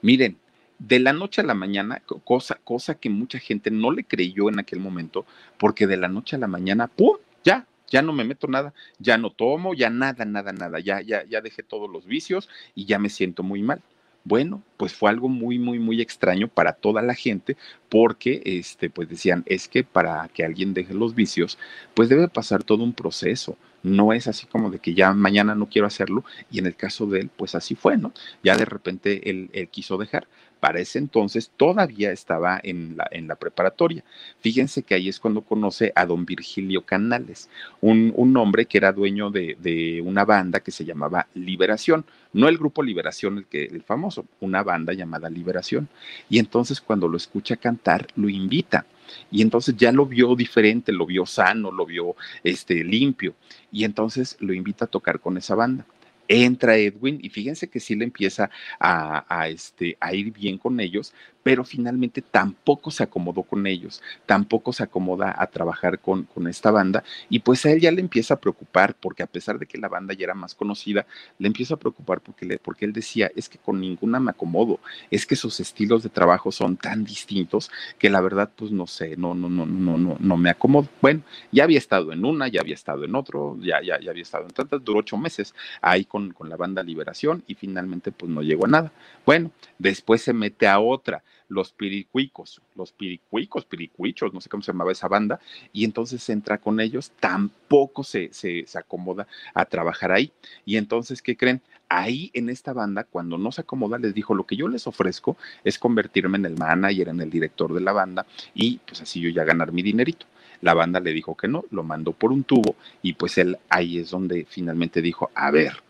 Miren, 0.01 0.37
de 0.79 0.99
la 0.99 1.13
noche 1.13 1.41
a 1.41 1.43
la 1.45 1.53
mañana, 1.53 2.01
cosa, 2.23 2.59
cosa 2.63 2.95
que 2.95 3.09
mucha 3.09 3.39
gente 3.39 3.71
no 3.71 3.91
le 3.91 4.03
creyó 4.03 4.49
en 4.49 4.59
aquel 4.59 4.79
momento, 4.79 5.25
porque 5.57 5.87
de 5.87 5.97
la 5.97 6.07
noche 6.07 6.35
a 6.35 6.39
la 6.39 6.47
mañana, 6.47 6.87
¡pum! 6.87 7.17
Ya, 7.43 7.65
ya 7.89 8.01
no 8.01 8.13
me 8.13 8.23
meto 8.23 8.47
nada, 8.47 8.73
ya 8.99 9.17
no 9.17 9.29
tomo, 9.29 9.73
ya 9.73 9.89
nada, 9.89 10.25
nada, 10.25 10.51
nada, 10.51 10.79
ya, 10.79 11.01
ya, 11.01 11.23
ya 11.25 11.41
dejé 11.41 11.63
todos 11.63 11.89
los 11.89 12.05
vicios 12.05 12.49
y 12.73 12.85
ya 12.85 12.99
me 12.99 13.09
siento 13.09 13.43
muy 13.43 13.61
mal. 13.61 13.81
Bueno, 14.23 14.63
pues 14.77 14.93
fue 14.93 15.09
algo 15.09 15.29
muy, 15.29 15.59
muy, 15.59 15.79
muy 15.79 16.01
extraño 16.01 16.47
para 16.47 16.73
toda 16.73 17.01
la 17.01 17.15
gente, 17.15 17.57
porque, 17.89 18.41
este, 18.45 18.89
pues 18.89 19.09
decían, 19.09 19.43
es 19.45 19.67
que 19.67 19.83
para 19.83 20.27
que 20.33 20.43
alguien 20.43 20.73
deje 20.73 20.93
los 20.93 21.15
vicios, 21.15 21.57
pues 21.93 22.09
debe 22.09 22.27
pasar 22.27 22.63
todo 22.63 22.83
un 22.83 22.93
proceso. 22.93 23.57
No 23.83 24.13
es 24.13 24.27
así 24.27 24.47
como 24.47 24.71
de 24.71 24.79
que 24.79 24.95
ya 24.95 25.13
mañana 25.13 25.53
no 25.53 25.69
quiero 25.69 25.87
hacerlo, 25.87 26.25
y 26.49 26.59
en 26.59 26.65
el 26.65 26.75
caso 26.75 27.05
de 27.05 27.19
él, 27.21 27.29
pues 27.35 27.53
así 27.53 27.75
fue, 27.75 27.97
¿no? 27.97 28.13
Ya 28.43 28.57
de 28.57 28.65
repente 28.65 29.29
él, 29.29 29.69
quiso 29.71 29.97
dejar, 29.97 30.27
para 30.59 30.79
ese 30.79 30.97
entonces 30.97 31.51
todavía 31.55 32.11
estaba 32.11 32.59
en 32.63 32.97
la, 32.97 33.07
en 33.11 33.27
la 33.27 33.35
preparatoria. 33.35 34.03
Fíjense 34.39 34.81
que 34.81 34.95
ahí 34.95 35.09
es 35.09 35.19
cuando 35.19 35.41
conoce 35.41 35.91
a 35.95 36.07
don 36.07 36.25
Virgilio 36.25 36.81
Canales, 36.81 37.49
un, 37.81 38.11
un 38.15 38.35
hombre 38.37 38.65
que 38.65 38.79
era 38.79 38.91
dueño 38.91 39.29
de, 39.29 39.55
de, 39.59 40.01
una 40.01 40.25
banda 40.25 40.61
que 40.61 40.71
se 40.71 40.83
llamaba 40.83 41.27
Liberación, 41.35 42.05
no 42.33 42.47
el 42.49 42.57
grupo 42.57 42.81
Liberación, 42.81 43.37
el, 43.37 43.45
que, 43.45 43.65
el 43.65 43.83
famoso, 43.83 44.25
una 44.39 44.63
banda 44.65 44.91
llamada 44.91 45.29
Liberación. 45.29 45.87
Y 46.29 46.39
entonces 46.39 46.81
cuando 46.81 47.07
lo 47.07 47.15
escucha 47.15 47.55
cantar, 47.55 48.07
lo 48.15 48.27
invita 48.27 48.85
Y 49.31 49.41
entonces 49.41 49.77
ya 49.77 49.93
lo 49.93 50.05
vio 50.05 50.35
diferente, 50.35 50.91
lo 50.91 51.05
vio 51.05 51.25
sano, 51.25 51.71
lo 51.71 51.85
vio 51.85 52.15
este, 52.43 52.83
limpio. 52.83 53.35
Y 53.71 53.85
entonces 53.85 54.35
lo 54.41 54.53
invita 54.53 54.85
a 54.85 54.89
tocar 54.89 55.21
con 55.21 55.37
esa 55.37 55.55
banda 55.55 55.85
entra 56.27 56.77
Edwin 56.77 57.19
y 57.21 57.29
fíjense 57.29 57.69
que 57.69 57.79
sí 57.79 57.95
le 57.95 58.05
empieza 58.05 58.49
a, 58.79 59.47
este, 59.47 59.97
a 59.99 60.13
ir 60.13 60.31
bien 60.31 60.57
con 60.57 60.79
ellos, 60.79 61.13
pero 61.45 61.63
finalmente 61.63 62.23
tampoco 62.23 62.89
se 62.89 63.03
acomodó 63.03 63.43
con 63.43 63.67
ellos, 63.67 64.01
tampoco 64.25 64.73
se 64.73 64.81
acomoda 64.81 65.35
a 65.37 65.45
trabajar 65.45 65.99
con, 65.99 66.23
con 66.23 66.47
esta 66.47 66.71
banda 66.71 67.03
y 67.29 67.37
pues 67.37 67.63
a 67.67 67.71
él 67.71 67.81
ya 67.81 67.91
le 67.91 68.01
empieza 68.01 68.33
a 68.33 68.39
preocupar 68.39 68.95
porque 68.95 69.21
a 69.21 69.27
pesar 69.27 69.59
de 69.59 69.67
que 69.67 69.77
la 69.77 69.87
banda 69.87 70.15
ya 70.15 70.23
era 70.23 70.33
más 70.33 70.55
conocida, 70.55 71.05
le 71.37 71.45
empieza 71.45 71.75
a 71.75 71.77
preocupar 71.77 72.21
porque, 72.21 72.47
le, 72.47 72.57
porque 72.57 72.85
él 72.85 72.93
decía, 72.93 73.29
es 73.35 73.47
que 73.47 73.59
con 73.59 73.79
ninguna 73.79 74.19
me 74.19 74.31
acomodo, 74.31 74.79
es 75.11 75.27
que 75.27 75.35
sus 75.35 75.59
estilos 75.59 76.01
de 76.01 76.09
trabajo 76.09 76.51
son 76.51 76.77
tan 76.77 77.03
distintos 77.05 77.69
que 77.99 78.09
la 78.09 78.21
verdad 78.21 78.49
pues 78.55 78.71
no 78.71 78.87
sé, 78.87 79.15
no, 79.15 79.35
no, 79.35 79.47
no, 79.47 79.67
no, 79.67 79.99
no, 79.99 80.17
no 80.19 80.37
me 80.37 80.49
acomodo. 80.49 80.89
Bueno, 80.99 81.21
ya 81.51 81.65
había 81.65 81.77
estado 81.77 82.11
en 82.11 82.25
una, 82.25 82.47
ya 82.47 82.61
había 82.61 82.73
estado 82.73 83.03
en 83.03 83.13
otro, 83.13 83.55
ya, 83.61 83.83
ya, 83.83 83.99
ya 83.99 84.09
había 84.09 84.23
estado 84.23 84.45
en 84.45 84.51
tantas, 84.51 84.83
duró 84.83 85.01
ocho 85.01 85.15
meses 85.15 85.53
ahí 85.79 86.05
con, 86.05 86.33
con 86.33 86.49
la 86.49 86.57
banda 86.57 86.81
Liberación 86.81 87.43
y 87.45 87.53
finalmente 87.53 88.11
pues 88.11 88.31
no 88.31 88.41
llegó 88.41 88.65
a 88.65 88.69
nada. 88.69 88.91
Bueno, 89.27 89.51
después 89.77 90.23
se 90.23 90.33
mete 90.33 90.67
a 90.67 90.79
otra 90.79 91.21
los 91.47 91.71
piricuicos, 91.71 92.61
los 92.75 92.91
piricuicos, 92.91 93.65
piricuichos, 93.65 94.33
no 94.33 94.41
sé 94.41 94.49
cómo 94.49 94.63
se 94.63 94.71
llamaba 94.71 94.91
esa 94.91 95.07
banda, 95.07 95.39
y 95.71 95.85
entonces 95.85 96.27
entra 96.29 96.57
con 96.57 96.79
ellos, 96.79 97.11
tampoco 97.19 98.03
se, 98.03 98.33
se, 98.33 98.65
se 98.67 98.79
acomoda 98.79 99.27
a 99.53 99.65
trabajar 99.65 100.11
ahí. 100.11 100.31
Y 100.65 100.77
entonces, 100.77 101.21
¿qué 101.21 101.37
creen? 101.37 101.61
Ahí 101.87 102.31
en 102.33 102.49
esta 102.49 102.73
banda, 102.73 103.03
cuando 103.03 103.37
no 103.37 103.51
se 103.51 103.61
acomoda, 103.61 103.99
les 103.99 104.13
dijo, 104.13 104.33
lo 104.33 104.45
que 104.45 104.55
yo 104.55 104.67
les 104.67 104.87
ofrezco 104.87 105.37
es 105.63 105.77
convertirme 105.77 106.37
en 106.37 106.45
el 106.45 106.57
manager, 106.57 107.09
en 107.09 107.21
el 107.21 107.29
director 107.29 107.73
de 107.73 107.81
la 107.81 107.91
banda, 107.91 108.25
y 108.53 108.77
pues 108.77 109.01
así 109.01 109.21
yo 109.21 109.29
ya 109.29 109.43
ganar 109.43 109.71
mi 109.71 109.83
dinerito. 109.83 110.25
La 110.61 110.73
banda 110.73 110.99
le 110.99 111.13
dijo 111.13 111.35
que 111.35 111.47
no, 111.47 111.65
lo 111.69 111.83
mandó 111.83 112.13
por 112.13 112.31
un 112.31 112.43
tubo 112.43 112.75
y 113.01 113.13
pues 113.13 113.37
él 113.37 113.57
ahí 113.69 113.99
es 113.99 114.09
donde 114.09 114.47
finalmente 114.49 115.01
dijo, 115.01 115.29
a 115.35 115.51
ver, 115.51 115.83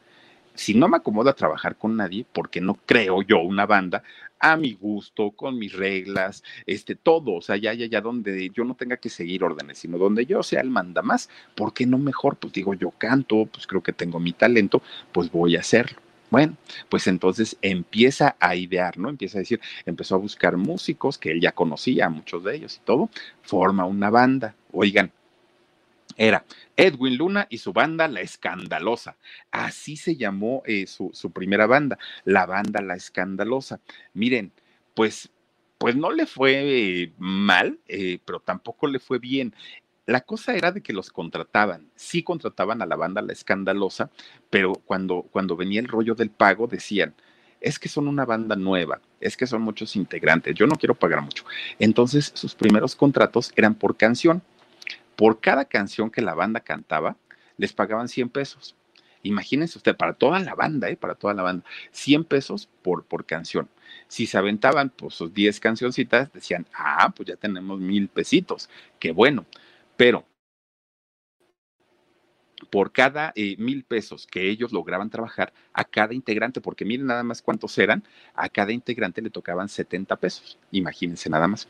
si 0.56 0.74
no 0.74 0.88
me 0.88 0.98
acomoda 0.98 1.34
trabajar 1.34 1.78
con 1.78 1.96
nadie, 1.96 2.26
porque 2.32 2.62
no 2.62 2.76
creo 2.86 3.22
yo 3.22 3.40
una 3.40 3.66
banda 3.66 4.04
a 4.40 4.58
mi 4.58 4.74
gusto, 4.74 5.32
con 5.32 5.58
mis 5.58 5.74
reglas, 5.74 6.44
este, 6.66 6.96
todo, 6.96 7.36
o 7.36 7.42
sea, 7.42 7.58
ya, 7.58 7.74
ya, 7.74 7.86
ya, 7.86 8.02
donde 8.02 8.50
yo 8.50 8.64
no 8.64 8.76
tenga 8.76 8.98
que 8.98 9.10
seguir 9.10 9.44
órdenes, 9.44 9.80
sino 9.80 9.98
donde 9.98 10.26
yo 10.26 10.44
sea 10.44 10.62
el 10.62 10.70
manda 10.70 11.02
más, 11.02 11.30
¿por 11.56 11.74
qué 11.74 11.86
no 11.86 11.98
mejor? 11.98 12.38
Pues 12.38 12.54
digo, 12.54 12.74
yo 12.74 12.92
canto, 12.92 13.46
pues 13.46 13.66
creo 13.68 13.82
que 13.82 13.94
tengo 13.94 14.20
mi 14.20 14.34
talento, 14.34 14.82
pues 15.12 15.32
voy 15.32 15.56
a 15.56 15.62
hacerlo. 15.62 16.00
Bueno, 16.32 16.58
pues 16.90 17.08
entonces 17.08 17.56
empieza 17.62 18.36
a 18.40 18.56
idear, 18.56 18.98
¿no? 18.98 19.10
Empieza 19.10 19.38
a 19.38 19.40
decir, 19.40 19.62
empezó 19.86 20.16
a 20.16 20.18
buscar 20.18 20.58
músicos 20.58 21.18
que 21.18 21.32
él 21.32 21.40
ya 21.40 21.52
conocía, 21.52 22.10
muchos 22.10 22.44
de 22.44 22.56
ellos 22.56 22.76
y 22.76 22.86
todo, 22.86 23.10
forma 23.42 23.86
una 23.86 24.10
banda. 24.10 24.56
Oigan, 24.72 25.12
era 26.18 26.46
Edwin 26.78 27.18
Luna 27.18 27.48
y 27.50 27.58
su 27.58 27.74
banda 27.74 28.08
La 28.08 28.22
Escandalosa. 28.22 29.18
Así 29.52 29.98
se 29.98 30.16
llamó 30.16 30.64
eh, 30.66 30.88
su, 30.88 31.12
primera 31.32 31.68
banda, 31.68 31.98
la 32.24 32.46
banda 32.46 32.82
La 32.82 32.96
Escandalosa. 32.96 33.80
Miren, 34.14 34.52
pues, 34.94 35.30
pues 35.78 35.96
no 35.96 36.12
le 36.12 36.26
fue 36.26 37.12
mal, 37.18 37.80
eh, 37.88 38.20
pero 38.26 38.40
tampoco 38.40 38.88
le 38.88 39.00
fue 39.00 39.20
bien. 39.20 39.54
La 40.06 40.22
cosa 40.22 40.56
era 40.56 40.72
de 40.72 40.82
que 40.82 40.94
los 40.94 41.10
contrataban, 41.10 41.90
sí 41.96 42.22
contrataban 42.22 42.82
a 42.82 42.86
la 42.86 42.96
banda 42.96 43.22
La 43.22 43.34
Escandalosa, 43.34 44.12
pero 44.50 44.74
cuando, 44.74 45.24
cuando 45.32 45.56
venía 45.56 45.80
el 45.80 45.88
rollo 45.88 46.14
del 46.14 46.30
pago 46.30 46.68
decían, 46.68 47.16
es 47.60 47.80
que 47.80 47.90
son 47.90 48.08
una 48.08 48.26
banda 48.26 48.56
nueva, 48.56 49.02
es 49.20 49.36
que 49.36 49.48
son 49.48 49.64
muchos 49.64 49.96
integrantes, 49.96 50.54
yo 50.54 50.68
no 50.68 50.76
quiero 50.76 50.94
pagar 50.94 51.22
mucho. 51.22 51.44
Entonces 51.80 52.32
sus 52.36 52.54
primeros 52.54 52.96
contratos 52.96 53.52
eran 53.56 53.74
por 53.74 53.98
canción 53.98 54.44
por 55.16 55.40
cada 55.40 55.66
canción 55.66 56.10
que 56.10 56.22
la 56.22 56.34
banda 56.34 56.60
cantaba, 56.60 57.18
les 57.58 57.74
pagaban 57.74 58.08
100 58.08 58.30
pesos. 58.30 58.76
Imagínense 59.24 59.78
usted, 59.78 59.96
para 59.96 60.14
toda 60.14 60.40
la 60.40 60.54
banda, 60.54 60.90
¿eh? 60.90 60.98
para 60.98 61.16
toda 61.16 61.34
la 61.34 61.42
banda, 61.42 61.66
100 61.92 62.26
pesos 62.26 62.70
por, 62.84 63.06
por 63.06 63.26
canción. 63.26 63.70
Si 64.08 64.28
se 64.28 64.38
aventaban 64.38 64.90
pues 64.90 65.16
sus 65.16 65.34
10 65.34 65.60
cancioncitas, 65.60 66.32
decían, 66.32 66.68
ah, 66.74 67.12
pues 67.16 67.30
ya 67.30 67.36
tenemos 67.36 67.80
mil 67.80 68.08
pesitos, 68.08 68.70
qué 69.00 69.12
bueno. 69.12 69.46
Pero 69.98 70.26
por 72.70 72.92
cada 72.92 73.32
eh, 73.36 73.56
mil 73.58 73.84
pesos 73.84 74.28
que 74.28 74.50
ellos 74.50 74.72
lograban 74.72 75.10
trabajar 75.10 75.54
a 75.74 75.84
cada 75.84 76.14
integrante, 76.14 76.62
porque 76.62 76.86
miren 76.86 77.08
nada 77.08 77.24
más 77.24 77.42
cuántos 77.42 77.78
eran, 77.78 78.04
a 78.34 78.50
cada 78.50 78.72
integrante 78.74 79.22
le 79.22 79.30
tocaban 79.30 79.70
70 79.70 80.16
pesos. 80.18 80.60
Imagínense 80.72 81.30
nada 81.30 81.48
más. 81.48 81.68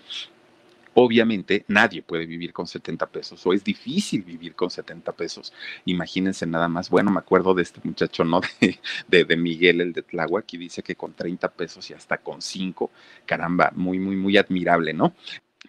Obviamente 0.97 1.65
nadie 1.67 2.01
puede 2.01 2.25
vivir 2.25 2.53
con 2.53 2.67
70 2.67 3.07
pesos 3.07 3.45
o 3.45 3.51
es 3.51 3.65
difícil 3.65 4.23
vivir 4.23 4.55
con 4.55 4.69
70 4.69 5.11
pesos. 5.11 5.51
Imagínense 5.83 6.47
nada 6.47 6.69
más. 6.69 6.89
Bueno, 6.89 7.11
me 7.11 7.19
acuerdo 7.19 7.53
de 7.53 7.63
este 7.63 7.81
muchacho, 7.83 8.23
¿no? 8.23 8.39
De, 9.09 9.25
de, 9.25 9.35
Miguel, 9.35 9.81
el 9.81 9.91
de 9.91 10.01
Tláhuac, 10.01 10.53
y 10.53 10.57
dice 10.57 10.81
que 10.81 10.95
con 10.95 11.13
30 11.13 11.49
pesos 11.49 11.89
y 11.89 11.93
hasta 11.93 12.17
con 12.17 12.41
5, 12.41 12.89
caramba, 13.25 13.71
muy, 13.75 13.99
muy, 13.99 14.15
muy 14.15 14.37
admirable, 14.37 14.93
¿no? 14.93 15.13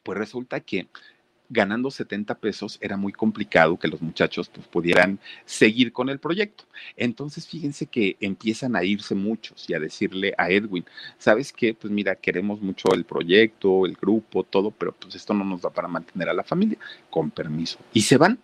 Pues 0.04 0.16
resulta 0.16 0.60
que 0.60 0.86
ganando 1.48 1.90
70 1.90 2.35
pesos 2.37 2.78
era 2.80 2.96
muy 2.96 3.12
complicado 3.12 3.78
que 3.78 3.88
los 3.88 4.02
muchachos 4.02 4.48
pues, 4.48 4.66
pudieran 4.66 5.18
seguir 5.44 5.92
con 5.92 6.09
el 6.09 6.18
proyecto. 6.18 6.64
Entonces, 6.96 7.46
fíjense 7.46 7.87
que 7.87 8.16
empiezan 8.20 8.76
a 8.76 8.85
irse 8.85 9.14
muchos 9.14 9.68
y 9.68 9.74
a 9.74 9.80
decirle 9.80 10.35
a 10.38 10.50
Edwin, 10.50 10.85
¿sabes 11.18 11.52
qué? 11.52 11.74
Pues 11.74 11.92
mira, 11.92 12.16
queremos 12.16 12.61
mucho 12.61 12.92
el 12.94 13.04
proyecto, 13.04 13.87
el 13.87 13.94
grupo, 13.94 14.44
todo, 14.44 14.70
pero 14.70 14.92
pues 14.92 15.14
esto 15.14 15.35
no 15.35 15.44
nos 15.44 15.62
da 15.62 15.70
para 15.70 15.88
mantener 15.88 16.28
a 16.28 16.35
la 16.35 16.42
familia, 16.42 16.78
con 17.11 17.30
permiso. 17.30 17.78
Y 17.92 18.02
se 18.02 18.16
van. 18.16 18.38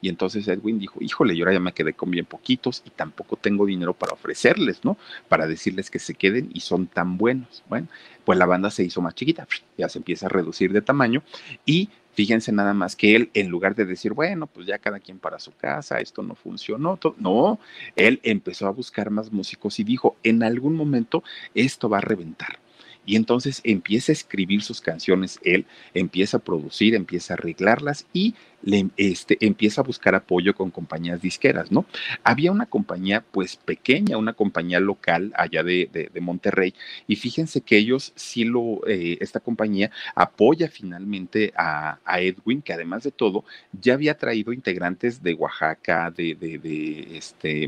Y 0.00 0.08
entonces 0.08 0.46
Edwin 0.48 0.78
dijo, 0.78 0.98
híjole, 1.00 1.36
yo 1.36 1.44
ahora 1.44 1.54
ya 1.54 1.60
me 1.60 1.72
quedé 1.72 1.94
con 1.94 2.10
bien 2.10 2.26
poquitos 2.26 2.82
y 2.84 2.90
tampoco 2.90 3.36
tengo 3.36 3.66
dinero 3.66 3.94
para 3.94 4.12
ofrecerles, 4.12 4.84
¿no? 4.84 4.96
Para 5.28 5.46
decirles 5.46 5.90
que 5.90 5.98
se 5.98 6.14
queden 6.14 6.50
y 6.52 6.60
son 6.60 6.86
tan 6.86 7.16
buenos. 7.16 7.62
Bueno, 7.68 7.88
pues 8.24 8.38
la 8.38 8.46
banda 8.46 8.70
se 8.70 8.84
hizo 8.84 9.00
más 9.00 9.14
chiquita, 9.14 9.46
ya 9.78 9.88
se 9.88 9.98
empieza 9.98 10.26
a 10.26 10.28
reducir 10.28 10.72
de 10.72 10.82
tamaño 10.82 11.22
y 11.64 11.88
fíjense 12.12 12.52
nada 12.52 12.74
más 12.74 12.96
que 12.96 13.16
él, 13.16 13.30
en 13.34 13.48
lugar 13.48 13.74
de 13.74 13.84
decir, 13.84 14.12
bueno, 14.12 14.46
pues 14.46 14.66
ya 14.66 14.78
cada 14.78 15.00
quien 15.00 15.18
para 15.18 15.38
su 15.38 15.52
casa, 15.52 16.00
esto 16.00 16.22
no 16.22 16.34
funcionó, 16.34 16.98
no, 17.18 17.58
él 17.96 18.20
empezó 18.22 18.66
a 18.66 18.70
buscar 18.70 19.10
más 19.10 19.32
músicos 19.32 19.78
y 19.80 19.84
dijo, 19.84 20.16
en 20.22 20.42
algún 20.42 20.74
momento 20.74 21.22
esto 21.54 21.88
va 21.88 21.98
a 21.98 22.02
reventar 22.02 22.58
y 23.06 23.16
entonces 23.16 23.60
empieza 23.64 24.12
a 24.12 24.14
escribir 24.14 24.62
sus 24.62 24.80
canciones 24.80 25.40
él, 25.42 25.66
empieza 25.94 26.36
a 26.36 26.40
producir, 26.40 26.94
empieza 26.94 27.32
a 27.32 27.36
arreglarlas 27.36 28.06
y 28.12 28.34
le, 28.62 28.88
este, 28.96 29.38
empieza 29.40 29.80
a 29.80 29.84
buscar 29.84 30.14
apoyo 30.14 30.54
con 30.54 30.70
compañías 30.70 31.20
disqueras, 31.20 31.70
¿no? 31.72 31.86
Había 32.24 32.52
una 32.52 32.66
compañía 32.66 33.24
pues 33.30 33.56
pequeña, 33.56 34.16
una 34.16 34.32
compañía 34.32 34.80
local 34.80 35.32
allá 35.36 35.62
de, 35.62 36.10
Monterrey 36.20 36.74
y 37.06 37.16
fíjense 37.16 37.62
que 37.62 37.78
ellos 37.78 38.12
sí 38.14 38.44
lo, 38.44 38.86
eh, 38.86 39.16
esta 39.20 39.40
compañía 39.40 39.90
apoya 40.14 40.68
finalmente 40.68 41.52
a, 41.56 41.98
Edwin, 42.20 42.60
que 42.60 42.72
además 42.74 43.04
de 43.04 43.12
todo 43.12 43.44
ya 43.72 43.94
había 43.94 44.18
traído 44.18 44.52
integrantes 44.52 45.22
de 45.22 45.32
Oaxaca, 45.34 46.12
este, 46.16 47.66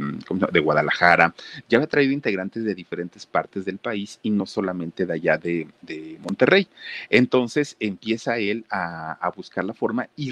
de 0.53 0.61
Guadalajara, 0.61 1.35
ya 1.69 1.79
había 1.79 1.89
traído 1.89 2.13
integrantes 2.13 2.65
de 2.65 2.75
diferentes 2.75 3.25
partes 3.25 3.65
del 3.65 3.79
país 3.79 4.19
y 4.23 4.31
no 4.31 4.47
solamente 4.47 5.07
de 5.07 5.15
allá 5.15 5.39
de, 5.39 5.69
Monterrey. 6.23 6.69
Entonces 7.11 7.77
empieza 7.81 8.39
él 8.39 8.65
a, 8.71 9.33
buscar 9.37 9.65
la 9.65 9.75
forma 9.75 10.09
y 10.15 10.31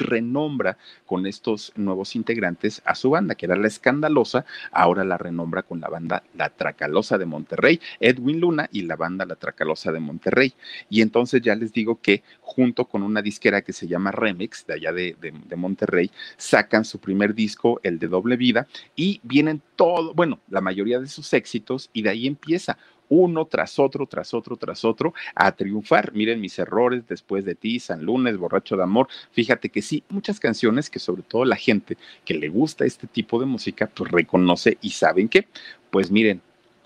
con 1.06 1.26
estos 1.26 1.72
nuevos 1.76 2.16
integrantes 2.16 2.82
a 2.84 2.94
su 2.94 3.10
banda, 3.10 3.34
que 3.34 3.46
era 3.46 3.56
la 3.56 3.68
escandalosa, 3.68 4.44
ahora 4.72 5.04
la 5.04 5.18
renombra 5.18 5.62
con 5.62 5.80
la 5.80 5.88
banda 5.88 6.22
La 6.36 6.50
Tracalosa 6.50 7.18
de 7.18 7.26
Monterrey, 7.26 7.80
Edwin 8.00 8.40
Luna 8.40 8.68
y 8.72 8.82
la 8.82 8.96
banda 8.96 9.24
La 9.24 9.36
Tracalosa 9.36 9.92
de 9.92 10.00
Monterrey. 10.00 10.54
Y 10.88 11.02
entonces 11.02 11.40
ya 11.42 11.54
les 11.54 11.72
digo 11.72 12.00
que 12.00 12.22
junto 12.40 12.86
con 12.86 13.02
una 13.02 13.22
disquera 13.22 13.62
que 13.62 13.72
se 13.72 13.86
llama 13.86 14.10
Remix, 14.10 14.66
de 14.66 14.74
allá 14.74 14.92
de 14.92 15.56
Monterrey, 15.56 16.10
sacan 16.36 16.84
su 16.84 16.98
primer 16.98 17.34
disco, 17.34 17.80
el 17.82 17.98
de 17.98 18.08
Doble 18.08 18.36
Vida, 18.36 18.66
y 18.96 19.20
vienen 19.22 19.62
todo, 19.76 20.14
bueno, 20.14 20.40
la 20.48 20.60
mayoría 20.60 20.98
de 21.00 21.06
sus 21.06 21.32
éxitos, 21.32 21.90
y 21.92 22.02
de 22.02 22.10
ahí 22.10 22.26
empieza 22.26 22.76
uno 23.10 23.44
tras 23.44 23.78
otro, 23.78 24.06
tras 24.06 24.32
otro, 24.32 24.56
tras 24.56 24.84
otro, 24.84 25.12
a 25.34 25.52
triunfar. 25.52 26.12
Miren 26.14 26.40
mis 26.40 26.58
errores 26.58 27.06
después 27.06 27.44
de 27.44 27.54
ti, 27.54 27.78
San 27.78 28.02
Lunes, 28.04 28.38
Borracho 28.38 28.76
de 28.76 28.84
Amor. 28.84 29.08
Fíjate 29.32 29.68
que 29.68 29.82
sí, 29.82 30.02
muchas 30.08 30.40
canciones 30.40 30.88
que 30.88 30.98
sobre 30.98 31.22
todo 31.22 31.44
la 31.44 31.56
gente 31.56 31.98
que 32.24 32.34
le 32.34 32.48
gusta 32.48 32.86
este 32.86 33.06
tipo 33.06 33.38
de 33.38 33.46
música, 33.46 33.90
pues 33.94 34.10
reconoce 34.10 34.78
y 34.80 34.90
saben 34.90 35.28
que, 35.28 35.46
pues 35.90 36.10
miren, 36.10 36.40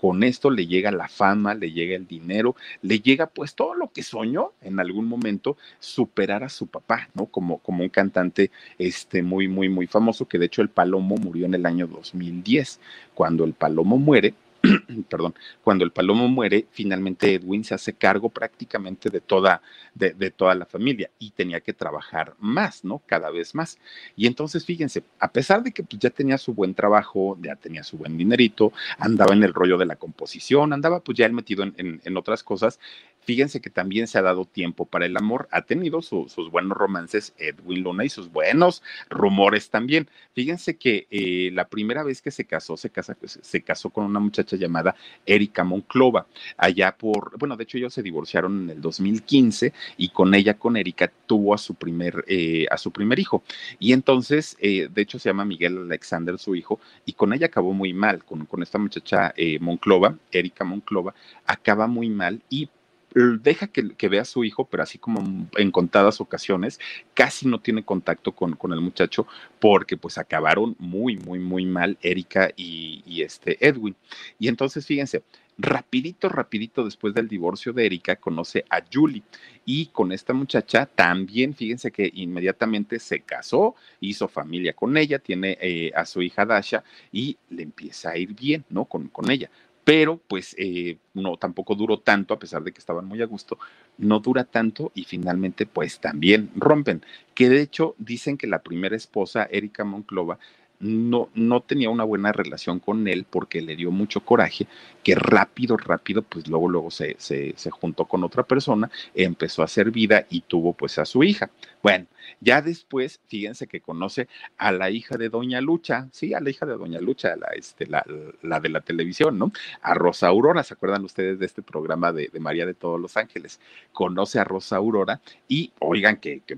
con 0.05 0.23
esto 0.23 0.49
le 0.51 0.67
llega 0.67 0.91
la 0.91 1.07
fama, 1.07 1.55
le 1.55 1.71
llega 1.71 1.95
el 1.95 2.05
dinero, 2.05 2.55
le 2.81 2.99
llega 2.99 3.27
pues 3.27 3.55
todo 3.55 3.73
lo 3.73 3.91
que 3.91 4.03
soñó 4.03 4.51
en 4.61 4.79
algún 4.79 5.07
momento 5.07 5.57
superar 5.79 6.43
a 6.43 6.49
su 6.49 6.67
papá, 6.67 7.09
¿no? 7.13 7.25
Como, 7.25 7.59
como 7.59 7.83
un 7.83 7.89
cantante 7.89 8.51
este, 8.77 9.23
muy, 9.23 9.47
muy, 9.47 9.69
muy 9.69 9.87
famoso, 9.87 10.27
que 10.27 10.37
de 10.37 10.45
hecho 10.45 10.61
el 10.61 10.69
Palomo 10.69 11.15
murió 11.17 11.45
en 11.45 11.55
el 11.55 11.65
año 11.65 11.87
2010. 11.87 12.79
Cuando 13.13 13.45
el 13.45 13.53
Palomo 13.53 13.97
muere, 13.97 14.33
perdón, 15.09 15.35
cuando 15.63 15.83
el 15.83 15.91
palomo 15.91 16.27
muere, 16.27 16.67
finalmente 16.71 17.33
Edwin 17.33 17.63
se 17.63 17.73
hace 17.73 17.93
cargo 17.93 18.29
prácticamente 18.29 19.09
de 19.09 19.21
toda, 19.21 19.61
de, 19.93 20.31
toda 20.31 20.55
la 20.55 20.65
familia 20.65 21.09
y 21.19 21.31
tenía 21.31 21.59
que 21.61 21.73
trabajar 21.73 22.35
más, 22.39 22.83
¿no? 22.83 23.01
Cada 23.05 23.29
vez 23.31 23.55
más. 23.55 23.77
Y 24.15 24.27
entonces, 24.27 24.65
fíjense, 24.65 25.03
a 25.19 25.31
pesar 25.31 25.63
de 25.63 25.71
que 25.71 25.83
pues, 25.83 25.99
ya 25.99 26.09
tenía 26.09 26.37
su 26.37 26.53
buen 26.53 26.73
trabajo, 26.73 27.37
ya 27.41 27.55
tenía 27.55 27.83
su 27.83 27.97
buen 27.97 28.17
dinerito, 28.17 28.73
andaba 28.97 29.33
en 29.33 29.43
el 29.43 29.53
rollo 29.53 29.77
de 29.77 29.85
la 29.85 29.95
composición, 29.95 30.73
andaba 30.73 30.99
pues 30.99 31.17
ya 31.17 31.25
él 31.25 31.33
metido 31.33 31.63
en, 31.63 32.01
en 32.03 32.17
otras 32.17 32.43
cosas, 32.43 32.79
Fíjense 33.25 33.61
que 33.61 33.69
también 33.69 34.07
se 34.07 34.17
ha 34.17 34.21
dado 34.21 34.45
tiempo 34.45 34.85
para 34.85 35.05
el 35.05 35.17
amor, 35.17 35.47
ha 35.51 35.63
tenido 35.63 36.01
su, 36.01 36.29
sus 36.29 36.51
buenos 36.51 36.77
romances 36.77 37.33
Edwin 37.37 37.83
Luna 37.83 38.05
y 38.05 38.09
sus 38.09 38.31
buenos 38.31 38.83
rumores 39.09 39.69
también. 39.69 40.09
Fíjense 40.33 40.77
que 40.77 41.07
eh, 41.09 41.49
la 41.53 41.67
primera 41.67 42.03
vez 42.03 42.21
que 42.21 42.31
se 42.31 42.45
casó, 42.45 42.77
se, 42.77 42.89
casa, 42.89 43.17
se 43.25 43.61
casó 43.61 43.89
con 43.89 44.05
una 44.05 44.19
muchacha 44.19 44.55
llamada 44.55 44.95
Erika 45.25 45.63
Monclova, 45.63 46.27
allá 46.57 46.95
por, 46.95 47.37
bueno, 47.37 47.57
de 47.57 47.63
hecho 47.63 47.77
ellos 47.77 47.93
se 47.93 48.03
divorciaron 48.03 48.63
en 48.63 48.69
el 48.69 48.81
2015 48.81 49.73
y 49.97 50.09
con 50.09 50.33
ella, 50.35 50.55
con 50.55 50.77
Erika, 50.77 51.11
tuvo 51.25 51.53
a 51.53 51.57
su 51.57 51.75
primer, 51.75 52.23
eh, 52.27 52.65
a 52.69 52.77
su 52.77 52.91
primer 52.91 53.19
hijo. 53.19 53.43
Y 53.79 53.93
entonces, 53.93 54.57
eh, 54.59 54.87
de 54.93 55.01
hecho 55.01 55.19
se 55.19 55.29
llama 55.29 55.45
Miguel 55.45 55.77
Alexander, 55.77 56.37
su 56.37 56.55
hijo, 56.55 56.79
y 57.05 57.13
con 57.13 57.33
ella 57.33 57.47
acabó 57.47 57.73
muy 57.73 57.93
mal, 57.93 58.23
con, 58.23 58.45
con 58.45 58.61
esta 58.63 58.77
muchacha 58.77 59.33
eh, 59.35 59.59
Monclova, 59.59 60.17
Erika 60.31 60.63
Monclova, 60.63 61.13
acaba 61.45 61.87
muy 61.87 62.09
mal 62.09 62.41
y 62.49 62.69
deja 63.15 63.67
que, 63.67 64.09
vea 64.09 64.23
a 64.23 64.25
su 64.25 64.43
hijo, 64.43 64.65
pero 64.65 64.83
así 64.83 64.97
como 64.97 65.47
en 65.55 65.71
contadas 65.71 66.19
ocasiones, 66.19 66.79
casi 67.13 67.47
no 67.47 67.59
tiene 67.59 67.83
contacto 67.83 68.33
con, 68.33 68.57
el 68.73 68.81
muchacho 68.81 69.25
porque 69.59 69.95
pues 69.95 70.17
acabaron 70.17 70.75
muy, 70.79 71.15
muy, 71.17 71.39
muy 71.39 71.65
mal 71.65 71.97
Erika 72.01 72.51
y, 72.57 73.21
este 73.21 73.57
Edwin. 73.65 73.95
Y 74.37 74.49
entonces, 74.49 74.85
fíjense, 74.85 75.23
rapidito, 75.57 76.27
rapidito 76.27 76.83
después 76.83 77.13
del 77.13 77.29
divorcio 77.29 77.71
de 77.71 77.85
Erika, 77.85 78.17
conoce 78.17 78.65
a 78.69 78.83
Julie 78.91 79.23
y 79.63 79.85
con 79.87 80.11
esta 80.11 80.33
muchacha 80.33 80.85
también, 80.85 81.55
fíjense 81.55 81.91
que 81.91 82.11
inmediatamente 82.13 82.99
se 82.99 83.21
casó, 83.21 83.75
hizo 84.01 84.27
familia 84.27 84.73
con 84.73 84.97
ella, 84.97 85.19
tiene 85.19 85.57
eh, 85.61 85.91
a 85.95 86.05
su 86.05 86.21
hija 86.21 86.45
Dasha 86.45 86.83
y 87.13 87.37
le 87.49 87.63
empieza 87.63 88.09
a 88.09 88.17
ir 88.17 88.33
bien, 88.33 88.65
¿no? 88.69 88.83
Con 88.83 89.31
ella 89.31 89.49
pero 89.85 90.19
pues 90.27 90.55
eh, 90.57 90.97
no 91.13 91.37
tampoco 91.37 91.75
duró 91.75 91.99
tanto, 91.99 92.33
a 92.33 92.39
pesar 92.39 92.63
de 92.63 92.73
que 92.73 92.79
estaban 92.79 93.05
muy 93.05 93.21
a 93.21 93.25
gusto, 93.25 93.57
no 93.99 94.19
dura 94.19 94.43
tanto 94.43 94.91
y 94.95 95.05
finalmente 95.05 95.65
pues 95.67 95.99
también 95.99 96.49
rompen, 96.55 97.03
que 97.35 97.47
de 97.47 97.61
hecho 97.61 97.95
dicen 97.99 98.37
que 98.37 98.47
la 98.47 98.63
primera 98.63 98.95
esposa, 98.97 99.47
Erika 99.49 99.85
Monclova, 99.85 100.39
no, 100.79 101.29
no 101.35 101.61
tenía 101.61 101.89
una 101.89 102.03
buena 102.03 102.31
relación 102.31 102.79
con 102.79 103.07
él 103.07 103.25
porque 103.29 103.61
le 103.61 103.75
dio 103.75 103.91
mucho 103.91 104.21
coraje, 104.21 104.67
que 105.03 105.15
rápido, 105.15 105.77
rápido, 105.77 106.21
pues 106.23 106.47
luego, 106.47 106.67
luego 106.67 106.91
se, 106.91 107.15
se, 107.17 107.53
se, 107.55 107.69
juntó 107.69 108.05
con 108.05 108.23
otra 108.23 108.43
persona, 108.43 108.89
empezó 109.13 109.61
a 109.61 109.65
hacer 109.65 109.91
vida 109.91 110.25
y 110.29 110.41
tuvo 110.41 110.73
pues 110.73 110.97
a 110.99 111.05
su 111.05 111.23
hija. 111.23 111.49
Bueno, 111.85 112.07
ya 112.41 112.63
después, 112.63 113.21
fíjense 113.27 113.67
que 113.67 113.79
conoce 113.79 114.27
a 114.57 114.71
la 114.71 114.89
hija 114.89 115.17
de 115.17 115.29
Doña 115.29 115.61
Lucha, 115.61 116.07
sí, 116.11 116.33
a 116.33 116.39
la 116.39 116.49
hija 116.49 116.65
de 116.65 116.77
Doña 116.77 116.99
Lucha, 116.99 117.35
la, 117.35 117.49
este, 117.55 117.85
de 117.85 118.69
la 118.69 118.81
televisión, 118.81 119.37
¿no? 119.37 119.51
A 119.83 119.93
Rosa 119.93 120.25
Aurora, 120.29 120.63
¿se 120.63 120.73
acuerdan 120.73 121.03
ustedes 121.03 121.37
de 121.37 121.45
este 121.45 121.61
programa 121.61 122.11
de, 122.11 122.31
María 122.39 122.65
de 122.65 122.73
todos 122.73 122.99
los 122.99 123.17
Ángeles? 123.17 123.59
Conoce 123.93 124.39
a 124.39 124.43
Rosa 124.43 124.77
Aurora 124.77 125.21
y 125.47 125.73
oigan 125.79 126.17
que, 126.17 126.39
que 126.39 126.57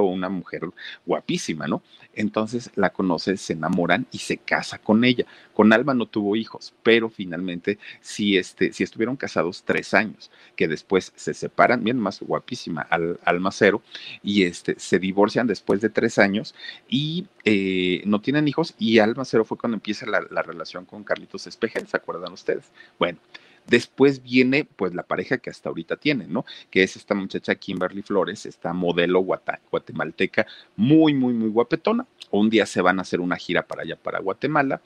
una 0.00 0.28
mujer 0.30 0.62
guapísima, 1.04 1.66
¿no? 1.66 1.82
Entonces 2.14 2.70
la 2.74 2.90
conoce, 2.90 3.36
se 3.36 3.52
enamoran 3.52 4.06
y 4.10 4.18
se 4.18 4.38
casa 4.38 4.78
con 4.78 5.04
ella. 5.04 5.26
Con 5.52 5.72
Alma 5.72 5.94
no 5.94 6.06
tuvo 6.06 6.34
hijos, 6.36 6.72
pero 6.82 7.10
finalmente 7.10 7.78
sí, 8.00 8.36
este, 8.38 8.72
sí 8.72 8.84
estuvieron 8.84 9.16
casados 9.16 9.62
tres 9.64 9.92
años, 9.94 10.30
que 10.56 10.66
después 10.66 11.12
se 11.14 11.34
separan, 11.34 11.84
bien 11.84 11.98
más 11.98 12.20
guapísima 12.20 12.82
al, 12.82 13.20
Alma 13.24 13.50
Cero, 13.52 13.82
y 14.22 14.29
este, 14.44 14.78
se 14.78 14.98
divorcian 14.98 15.46
después 15.46 15.80
de 15.80 15.90
tres 15.90 16.18
años 16.18 16.54
y 16.88 17.26
eh, 17.44 18.02
no 18.04 18.20
tienen 18.20 18.48
hijos 18.48 18.74
y 18.78 18.98
Alma 18.98 19.24
Cero 19.24 19.44
fue 19.44 19.58
cuando 19.58 19.76
empieza 19.76 20.06
la, 20.06 20.22
la 20.30 20.42
relación 20.42 20.84
con 20.84 21.04
Carlitos 21.04 21.46
Espejel, 21.46 21.86
¿se 21.86 21.96
acuerdan 21.96 22.32
ustedes? 22.32 22.64
Bueno, 22.98 23.18
Después 23.66 24.22
viene 24.22 24.64
pues 24.64 24.94
la 24.94 25.02
pareja 25.02 25.38
que 25.38 25.50
hasta 25.50 25.68
ahorita 25.68 25.96
tienen, 25.96 26.32
¿no? 26.32 26.44
Que 26.70 26.82
es 26.82 26.96
esta 26.96 27.14
muchacha 27.14 27.54
Kimberly 27.54 28.02
Flores, 28.02 28.46
esta 28.46 28.72
modelo 28.72 29.20
guatemalteca 29.20 30.46
muy, 30.76 31.14
muy, 31.14 31.34
muy 31.34 31.50
guapetona. 31.50 32.06
Un 32.30 32.50
día 32.50 32.66
se 32.66 32.80
van 32.80 32.98
a 32.98 33.02
hacer 33.02 33.20
una 33.20 33.36
gira 33.36 33.66
para 33.66 33.82
allá, 33.82 33.96
para 33.96 34.20
Guatemala. 34.20 34.80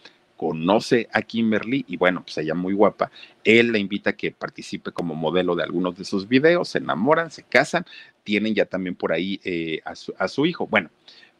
Conoce 0.45 1.09
a 1.11 1.23
Kimberly 1.23 1.87
y 1.89 1.97
bueno, 1.97 2.23
pues 2.23 2.37
ella 2.37 2.53
muy 2.53 2.75
guapa. 2.75 3.11
Él 3.45 3.73
la 3.73 3.79
invita 3.79 4.11
a 4.11 4.13
que 4.13 4.31
participe 4.31 4.93
como 4.93 5.15
modelo 5.15 5.57
de 5.57 5.63
algunos 5.63 5.97
de 5.97 6.05
sus 6.05 6.29
videos, 6.29 6.69
se 6.69 6.79
enamoran, 6.79 7.31
se 7.31 7.45
casan, 7.45 7.87
tienen 8.25 8.55
ya 8.55 8.67
también 8.67 8.95
por 8.95 9.15
ahí 9.15 9.41
eh, 9.43 9.81
a, 9.87 10.29
su, 10.29 10.45
hijo. 10.45 10.67
Bueno, 10.67 10.91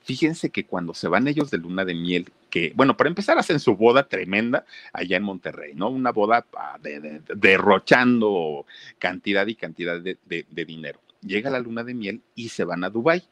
Fíjense 0.01 0.49
que 0.49 0.65
cuando 0.65 0.95
se 0.95 1.07
van 1.07 1.29
ellos 1.29 1.51
de 1.51 1.59
luna 1.59 1.85
de 1.85 1.95
miel, 1.95 2.31
que, 2.49 2.73
bueno, 2.75 2.97
para 2.97 3.09
empezar 3.09 3.37
hacen 3.39 3.61
su 3.61 3.77
boda 3.77 4.09
tremenda 4.09 4.65
allá 4.95 5.19
en 5.19 5.23
Monterrey, 5.23 5.75
¿no? 5.75 5.91
Una 5.91 6.13
boda 6.13 6.47
de, 6.81 7.01
de, 7.01 7.21
derrochando 7.37 8.65
cantidad 8.99 9.47
y 9.47 9.55
cantidad 9.55 10.01
de, 10.01 10.17
de, 10.25 10.65
dinero. 10.65 10.99
Llega 11.21 11.51
la 11.51 11.61
luna 11.61 11.85
de 11.85 11.93
miel 11.93 12.23
y 12.35 12.49
se 12.49 12.65
van 12.65 12.85
a 12.85 12.91
Dubái. 12.91 13.23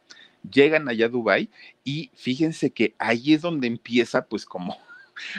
Llegan 0.51 0.89
allá 0.89 1.07
a 1.07 1.09
Dubái 1.09 1.49
y 1.83 2.11
fíjense 2.15 2.71
que 2.71 2.95
ahí 2.99 3.33
es 3.33 3.41
donde 3.41 3.69
empieza 3.69 4.27
pues 4.27 4.45
como, 4.45 4.77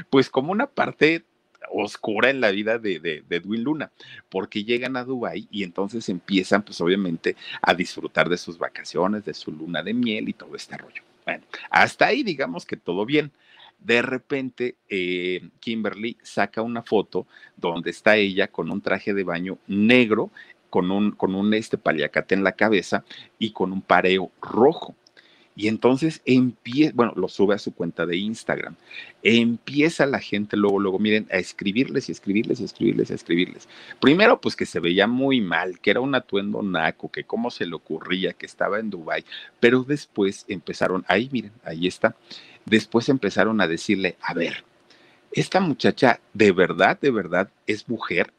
pues 0.09 0.29
como 0.29 0.51
una 0.51 0.67
parte 0.67 1.23
oscura 1.71 2.29
en 2.29 2.41
la 2.41 2.51
vida 2.51 2.77
de, 2.77 2.99
de, 2.99 3.23
Edwin 3.29 3.63
Luna, 3.63 3.91
porque 4.29 4.63
llegan 4.63 4.95
a 4.95 5.03
Dubái 5.03 5.47
y 5.51 5.63
entonces 5.63 6.07
empiezan, 6.09 6.63
pues 6.63 6.79
obviamente, 6.81 7.35
a 7.61 7.73
disfrutar 7.73 8.29
de 8.29 8.37
sus 8.37 8.57
vacaciones, 8.57 9.25
de 9.25 9.33
su 9.33 9.51
luna 9.51 9.81
de 9.81 9.93
miel 9.93 10.29
y 10.29 10.33
todo 10.33 10.55
este 10.55 10.77
rollo. 10.77 11.01
Bueno, 11.25 11.43
hasta 11.69 12.07
ahí 12.07 12.23
digamos 12.23 12.65
que 12.65 12.77
todo 12.77 13.05
bien. 13.05 13.31
De 13.79 14.01
repente, 14.01 14.75
eh, 14.87 15.49
Kimberly 15.59 16.17
saca 16.21 16.61
una 16.61 16.83
foto 16.83 17.27
donde 17.57 17.89
está 17.89 18.15
ella 18.15 18.47
con 18.47 18.71
un 18.71 18.81
traje 18.81 19.13
de 19.13 19.23
baño 19.23 19.57
negro, 19.67 20.31
con 20.69 20.89
un, 20.89 21.11
con 21.11 21.35
un 21.35 21.53
este 21.53 21.77
paliacate 21.77 22.33
en 22.33 22.43
la 22.43 22.53
cabeza 22.53 23.03
y 23.39 23.51
con 23.51 23.73
un 23.73 23.81
pareo 23.81 24.31
rojo. 24.41 24.95
Y 25.55 25.67
entonces 25.67 26.21
empieza, 26.25 26.93
bueno, 26.95 27.13
lo 27.15 27.27
sube 27.27 27.53
a 27.53 27.59
su 27.59 27.73
cuenta 27.73 28.05
de 28.05 28.17
Instagram. 28.17 28.75
Empieza 29.21 30.05
la 30.05 30.19
gente 30.19 30.57
luego, 30.57 30.79
luego, 30.79 30.99
miren, 30.99 31.27
a 31.31 31.37
escribirles 31.37 32.09
y 32.09 32.11
escribirles 32.11 32.59
y 32.59 32.63
escribirles 32.63 33.11
y 33.11 33.13
escribirles. 33.13 33.69
Primero, 33.99 34.41
pues 34.41 34.55
que 34.55 34.65
se 34.65 34.79
veía 34.79 35.05
muy 35.05 35.41
mal, 35.41 35.79
que 35.79 35.91
era 35.91 36.01
un 36.01 36.15
atuendo 36.15 36.63
naco, 36.63 37.11
que 37.11 37.23
cómo 37.23 37.51
se 37.51 37.65
le 37.65 37.75
ocurría, 37.75 38.33
que 38.33 38.45
estaba 38.45 38.79
en 38.79 38.89
Dubai. 38.89 39.23
Pero 39.59 39.83
después 39.83 40.45
empezaron, 40.47 41.05
ahí 41.07 41.29
miren, 41.31 41.51
ahí 41.63 41.87
está. 41.87 42.15
Después 42.65 43.09
empezaron 43.09 43.61
a 43.61 43.67
decirle, 43.67 44.15
a 44.21 44.33
ver, 44.33 44.63
esta 45.31 45.59
muchacha 45.59 46.19
de 46.33 46.51
verdad, 46.51 46.99
de 46.99 47.11
verdad 47.11 47.49
es 47.67 47.87
mujer 47.89 48.33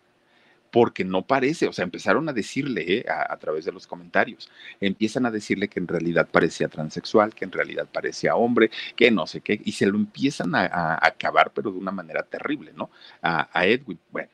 porque 0.75 1.05
no 1.05 1.23
parece, 1.23 1.69
o 1.69 1.73
sea, 1.73 1.85
empezaron 1.85 2.29
a 2.29 2.33
decirle 2.33 2.85
eh, 2.99 3.05
a, 3.09 3.37
través 3.37 3.65
de 3.65 3.71
los 3.71 3.87
comentarios, 3.87 4.51
empiezan 4.81 5.25
a 5.25 5.31
decirle 5.31 5.69
que 5.69 5.79
en 5.79 5.87
realidad 5.87 6.29
parecía 6.29 6.67
transexual, 6.67 7.33
que 7.33 7.45
en 7.45 7.53
realidad 7.53 7.87
parecía 7.93 8.35
hombre, 8.35 8.73
que 8.97 9.09
no 9.13 9.25
sé 9.29 9.41
qué, 9.41 9.61
y 9.65 9.71
se 9.71 9.87
lo 9.87 9.97
empiezan 9.97 10.53
a, 10.57 10.99
acabar, 11.01 11.53
pero 11.55 11.71
de 11.71 11.79
una 11.79 11.93
manera 11.93 12.25
terrible, 12.25 12.73
¿no? 12.75 12.91
A, 13.23 13.65
Edwin. 13.65 14.01
Bueno, 14.11 14.29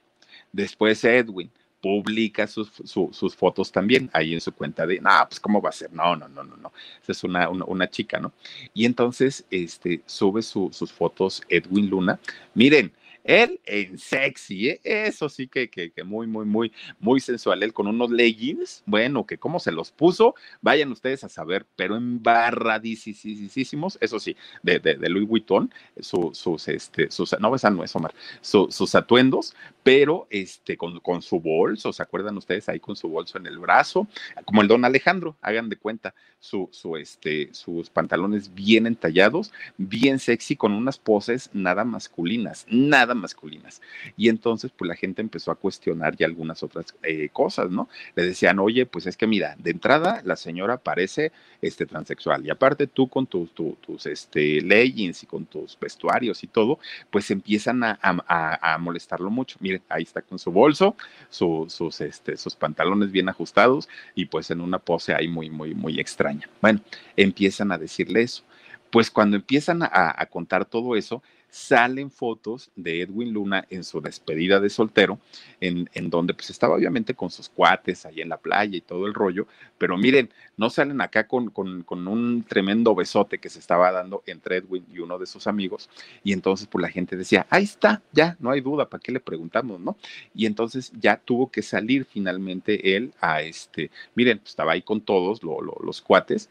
después 0.51 1.05
Edwin 1.05 1.51
publica 1.83 2.47
sus, 2.47 2.73
su, 2.87 3.11
sus, 3.13 3.37
fotos 3.37 3.71
también 3.71 4.09
ahí 4.15 4.33
en 4.33 4.41
su 4.41 4.53
cuenta 4.53 4.87
de, 4.87 4.99
no, 4.99 5.11
pues 5.29 5.41
cómo 5.41 5.61
va 5.61 5.69
a 5.69 5.73
ser, 5.73 5.93
no, 5.93 6.17
no, 6.17 6.27
no, 6.27 6.43
no, 6.43 6.57
no, 6.57 6.73
esa 7.03 7.13
es 7.13 7.23
una, 7.23 7.51
una, 7.51 7.91
chica, 7.91 8.19
¿no? 8.19 8.33
Y 8.73 8.87
entonces, 8.87 9.45
este, 9.51 10.01
sube 10.07 10.41
su, 10.41 10.71
sus 10.73 10.91
fotos 10.91 11.43
Edwin 11.51 11.91
Luna, 11.91 12.19
miren, 12.55 12.93
él 13.25 13.61
en 13.65 13.99
sexy, 13.99 14.71
¿eh? 14.71 14.81
eso 14.85 15.29
sí 15.29 15.47
que, 15.47 15.71
que, 15.71 15.93
muy, 16.05 16.27
muy, 16.27 16.47
muy, 16.47 16.73
muy 16.99 17.21
sensual. 17.21 17.63
Él 17.63 17.73
con 17.73 17.87
unos 17.87 18.11
leggings, 18.11 18.83
bueno, 18.87 19.27
que 19.27 19.39
cómo 19.39 19.61
se 19.61 19.73
los 19.73 19.91
puso, 19.91 20.35
vayan 20.61 20.93
ustedes 20.93 21.25
a 21.25 21.29
saber, 21.29 21.67
pero 21.77 21.97
embarradísimos, 21.97 23.99
eso 24.01 24.19
sí, 24.19 24.37
de, 24.63 24.79
de, 24.79 24.97
de 24.97 25.09
Louis 25.09 25.27
Vuitton, 25.27 25.73
su, 26.01 26.31
sus, 26.35 26.69
este, 26.69 27.11
sus, 27.11 27.35
no, 27.41 27.51
no 27.51 27.85
es 27.85 27.97
Omar, 27.97 28.15
su, 28.41 28.69
sus 28.71 28.95
atuendos, 28.95 29.55
pero 29.83 30.27
este, 30.31 30.77
con, 30.77 31.01
con 31.01 31.23
su 31.23 31.41
bolso, 31.41 31.93
¿se 31.93 32.03
acuerdan 32.03 32.37
ustedes 32.37 32.69
ahí 32.69 32.81
con 32.81 32.97
su 32.97 33.09
bolso 33.09 33.39
en 33.39 33.47
el 33.47 33.59
brazo? 33.59 34.07
Como 34.45 34.63
el 34.63 34.69
don 34.69 34.85
Alejandro, 34.85 35.37
hagan 35.41 35.69
de 35.69 35.77
cuenta, 35.77 36.15
su, 36.39 36.69
su, 36.73 36.97
este, 36.97 37.53
sus 37.53 37.91
pantalones 37.91 38.55
bien 38.55 38.87
entallados, 38.87 39.53
bien 39.77 40.19
sexy, 40.19 40.57
con 40.57 40.73
unas 40.73 40.99
poses 40.99 41.51
nada 41.53 41.85
masculinas, 41.85 42.67
nada 42.69 43.10
masculinas. 43.17 43.81
Y 44.17 44.29
entonces, 44.29 44.71
pues 44.77 44.89
la 44.89 44.97
gente 44.97 45.23
empezó 45.23 45.51
a 45.51 45.57
cuestionar 45.57 46.17
ya 46.17 46.27
algunas 46.27 46.63
otras 46.63 46.95
eh, 47.03 47.29
cosas, 47.33 47.71
¿no? 47.71 47.89
Le 48.15 48.25
decían, 48.25 48.59
oye, 48.59 48.87
pues 48.87 49.07
es 49.07 49.17
que 49.17 49.27
mira, 49.27 49.57
de 49.59 49.71
entrada 49.71 50.23
la 50.25 50.37
señora 50.37 50.79
parece 50.79 51.33
este, 51.63 51.87
transexual 51.87 52.45
y 52.47 52.51
aparte 52.51 52.87
tú 52.87 53.09
con 53.09 53.27
tus, 53.27 53.51
tus, 53.53 54.07
este, 54.07 54.61
leggings 54.61 55.23
y 55.23 55.27
con 55.27 55.47
tus 55.47 55.79
vestuarios 55.79 56.43
y 56.43 56.47
todo, 56.47 56.79
pues 57.11 57.31
empiezan 57.31 57.83
a, 57.85 57.99
a, 58.03 58.79
molestarlo 58.79 59.31
mucho. 59.31 59.57
Miren, 59.61 59.83
ahí 59.89 60.03
está 60.03 60.23
con 60.23 60.39
su 60.39 60.51
bolso, 60.51 60.97
sus, 61.29 62.01
este, 62.01 62.37
sus 62.37 62.57
pantalones 62.57 63.11
bien 63.11 63.29
ajustados 63.29 63.89
y 64.15 64.27
pues 64.27 64.51
en 64.51 64.61
una 64.61 64.79
pose 64.79 65.15
ahí 65.15 65.29
muy, 65.29 65.51
muy, 65.51 65.75
muy 65.75 66.01
extraña. 66.01 66.49
Bueno, 66.61 66.81
empiezan 67.17 67.73
a 67.73 67.79
decirle 67.79 68.23
eso. 68.23 68.43
Pues 68.91 69.11
cuando 69.11 69.37
empiezan 69.37 69.83
a, 69.83 70.27
contar 70.27 70.65
todo 70.65 70.97
eso, 70.97 71.23
salen 71.51 72.11
fotos 72.11 72.71
de 72.77 73.03
Edwin 73.03 73.33
Luna 73.33 73.67
en 73.71 73.85
su 73.85 74.01
despedida 74.01 74.61
de 74.61 74.71
soltero, 74.71 75.19
en, 75.61 75.89
donde 76.11 76.35
pues 76.35 76.51
estaba 76.51 76.77
obviamente 76.77 77.15
con 77.15 77.31
sus 77.31 77.49
cuates 77.49 78.07
ahí 78.07 78.21
en 78.21 78.29
la 78.29 78.37
playa 78.37 78.77
y 78.77 78.81
todo 78.81 79.07
el 79.07 79.15
rollo, 79.15 79.47
pero 79.79 79.97
miren, 79.97 80.31
no 80.57 80.71
salen 80.71 81.01
acá 81.01 81.27
con, 81.27 81.51
con, 81.51 82.09
un 82.09 82.45
tremendo 82.45 82.95
besote 82.95 83.39
que 83.39 83.49
se 83.49 83.59
estaba 83.59 83.93
dando 83.93 84.23
entre 84.27 84.57
Edwin 84.57 84.85
y 84.93 84.99
uno 84.99 85.19
de 85.19 85.27
sus 85.27 85.47
amigos, 85.47 85.89
y 86.25 86.33
entonces 86.33 86.67
pues 86.67 86.83
la 86.83 86.89
gente 86.89 87.17
decía, 87.17 87.47
ahí 87.51 87.65
está, 87.65 88.03
ya, 88.13 88.37
no 88.41 88.51
hay 88.51 88.61
duda, 88.61 88.89
¿para 88.89 89.01
qué 89.01 89.13
le 89.13 89.21
preguntamos, 89.21 89.81
no? 89.81 89.97
Y 90.35 90.47
entonces 90.47 90.93
ya 90.99 91.17
tuvo 91.17 91.51
que 91.51 91.63
salir 91.63 92.05
finalmente 92.05 92.97
él 92.97 93.13
a 93.21 93.43
este, 93.43 93.91
miren, 94.15 94.39
pues, 94.39 94.51
estaba 94.51 94.73
ahí 94.73 94.83
con 94.83 95.01
todos 95.01 95.41
los 95.43 96.01
cuates, 96.01 96.49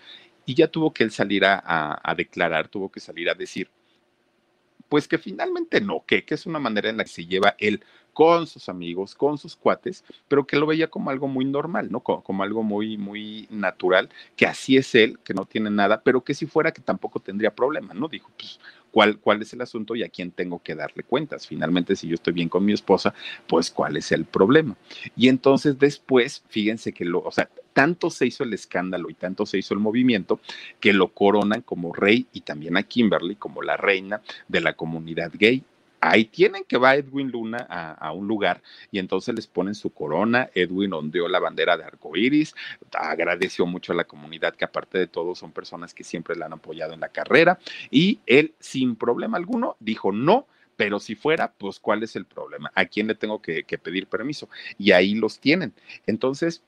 y 0.50 0.56
ya 0.56 0.68
tuvo 0.68 0.92
que 0.92 1.04
él 1.04 1.12
salir 1.12 1.44
a, 1.46 2.14
declarar, 2.18 2.70
tuvo 2.70 2.90
que 2.90 3.00
salir 3.00 3.30
a 3.30 3.36
decir, 3.36 3.70
pues 4.90 5.08
que 5.08 5.18
finalmente 5.18 5.80
no, 5.80 6.04
que, 6.06 6.26
que 6.26 6.36
es 6.36 6.46
una 6.46 6.60
manera 6.60 6.90
en 6.90 6.98
la 6.98 7.04
que 7.04 7.12
se 7.12 7.26
lleva 7.26 7.56
él 7.60 7.84
con 8.14 8.48
sus 8.48 8.68
amigos, 8.68 9.16
con 9.16 9.38
sus 9.38 9.56
cuates, 9.56 10.04
pero 10.28 10.46
que 10.46 10.58
lo 10.58 10.66
veía 10.66 10.90
como 10.90 11.10
algo 11.10 11.28
muy 11.28 11.46
normal, 11.46 11.90
¿no? 11.90 12.02
Como, 12.02 12.22
como, 12.22 12.44
algo 12.44 12.64
muy, 12.64 12.98
muy 12.98 13.48
natural, 13.50 14.10
que 14.36 14.46
así 14.46 14.76
es 14.76 14.94
él, 14.96 15.20
que 15.24 15.34
no 15.34 15.46
tiene 15.46 15.70
nada, 15.70 16.02
pero 16.04 16.22
que 16.22 16.34
si 16.34 16.46
fuera 16.46 16.74
que 16.74 16.82
tampoco 16.82 17.20
tendría 17.20 17.56
problema, 17.56 17.94
¿no? 17.94 18.10
Dijo, 18.10 18.30
pues 18.38 18.60
cuál, 18.92 19.20
cuál 19.20 19.42
es 19.42 19.54
el 19.54 19.62
asunto 19.62 19.96
y 19.96 20.04
a 20.04 20.10
quién 20.10 20.32
tengo 20.32 20.62
que 20.62 20.76
darle 20.76 21.04
cuentas. 21.04 21.48
Finalmente, 21.48 21.96
si 21.96 22.08
yo 22.08 22.16
estoy 22.16 22.34
bien 22.34 22.50
con 22.50 22.66
mi 22.66 22.74
esposa, 22.74 23.14
pues 23.48 23.72
cuál 23.72 23.98
es 23.98 24.12
el 24.12 24.26
problema. 24.26 24.76
Y 25.16 25.30
entonces 25.30 25.78
después, 25.80 26.44
fíjense 26.50 26.94
que 26.94 27.06
lo, 27.06 27.22
o 27.22 27.32
sea, 27.32 27.50
tanto 27.80 28.10
se 28.10 28.26
hizo 28.26 28.44
el 28.44 28.54
escándalo 28.54 29.10
y 29.10 29.14
tanto 29.14 29.46
se 29.46 29.58
hizo 29.58 29.74
el 29.74 29.80
movimiento 29.80 30.42
que 30.82 30.92
lo 30.92 31.14
coronan 31.14 31.62
como 31.62 31.94
rey 31.94 32.28
y 32.34 32.42
también 32.42 32.76
a 32.76 32.84
Kimberly 32.84 33.38
como 33.38 33.62
la 33.62 33.78
reina 33.78 34.22
de 34.50 34.60
la 34.60 34.74
comunidad 34.74 35.32
gay 35.34 35.64
ahí 36.02 36.26
tienen 36.26 36.66
que 36.68 36.78
va 36.78 36.96
Edwin 36.96 37.32
Luna 37.32 37.66
a, 37.70 38.12
un 38.12 38.28
lugar 38.28 38.62
y 38.92 39.00
entonces 39.00 39.34
les 39.34 39.48
ponen 39.48 39.76
su 39.76 39.92
corona. 39.92 40.50
Edwin 40.54 40.92
ondeó 40.92 41.30
la 41.30 41.40
bandera 41.40 41.78
de 41.78 41.86
arcoíris, 41.86 42.54
agradeció 42.92 43.66
mucho 43.66 43.94
a 43.94 43.96
la 43.96 44.04
comunidad 44.04 44.56
que 44.56 44.66
aparte 44.66 44.98
de 44.98 45.08
todo 45.08 45.34
son 45.34 45.54
personas 45.54 45.94
que 45.94 46.04
siempre 46.04 46.36
la 46.36 46.48
han 46.48 46.54
apoyado 46.54 46.94
en 46.94 47.00
la 47.00 47.10
carrera 47.10 47.60
y 47.90 48.20
él 48.26 48.56
sin 48.60 48.98
problema 48.98 49.38
alguno 49.38 49.78
dijo 49.80 50.12
no. 50.12 50.48
Pero 50.76 51.02
si 51.02 51.16
fuera, 51.16 51.52
pues, 51.58 51.78
¿cuál 51.78 52.04
es 52.04 52.16
el 52.16 52.24
problema? 52.24 52.72
¿A 52.74 52.86
quién 52.86 53.08
le 53.08 53.16
tengo 53.16 53.42
que 53.42 53.64
pedir 53.84 54.08
permiso? 54.08 54.48
Y 54.78 54.94
ahí 54.94 55.14
los 55.14 55.40
tienen. 55.40 55.74
Entonces, 56.08 56.64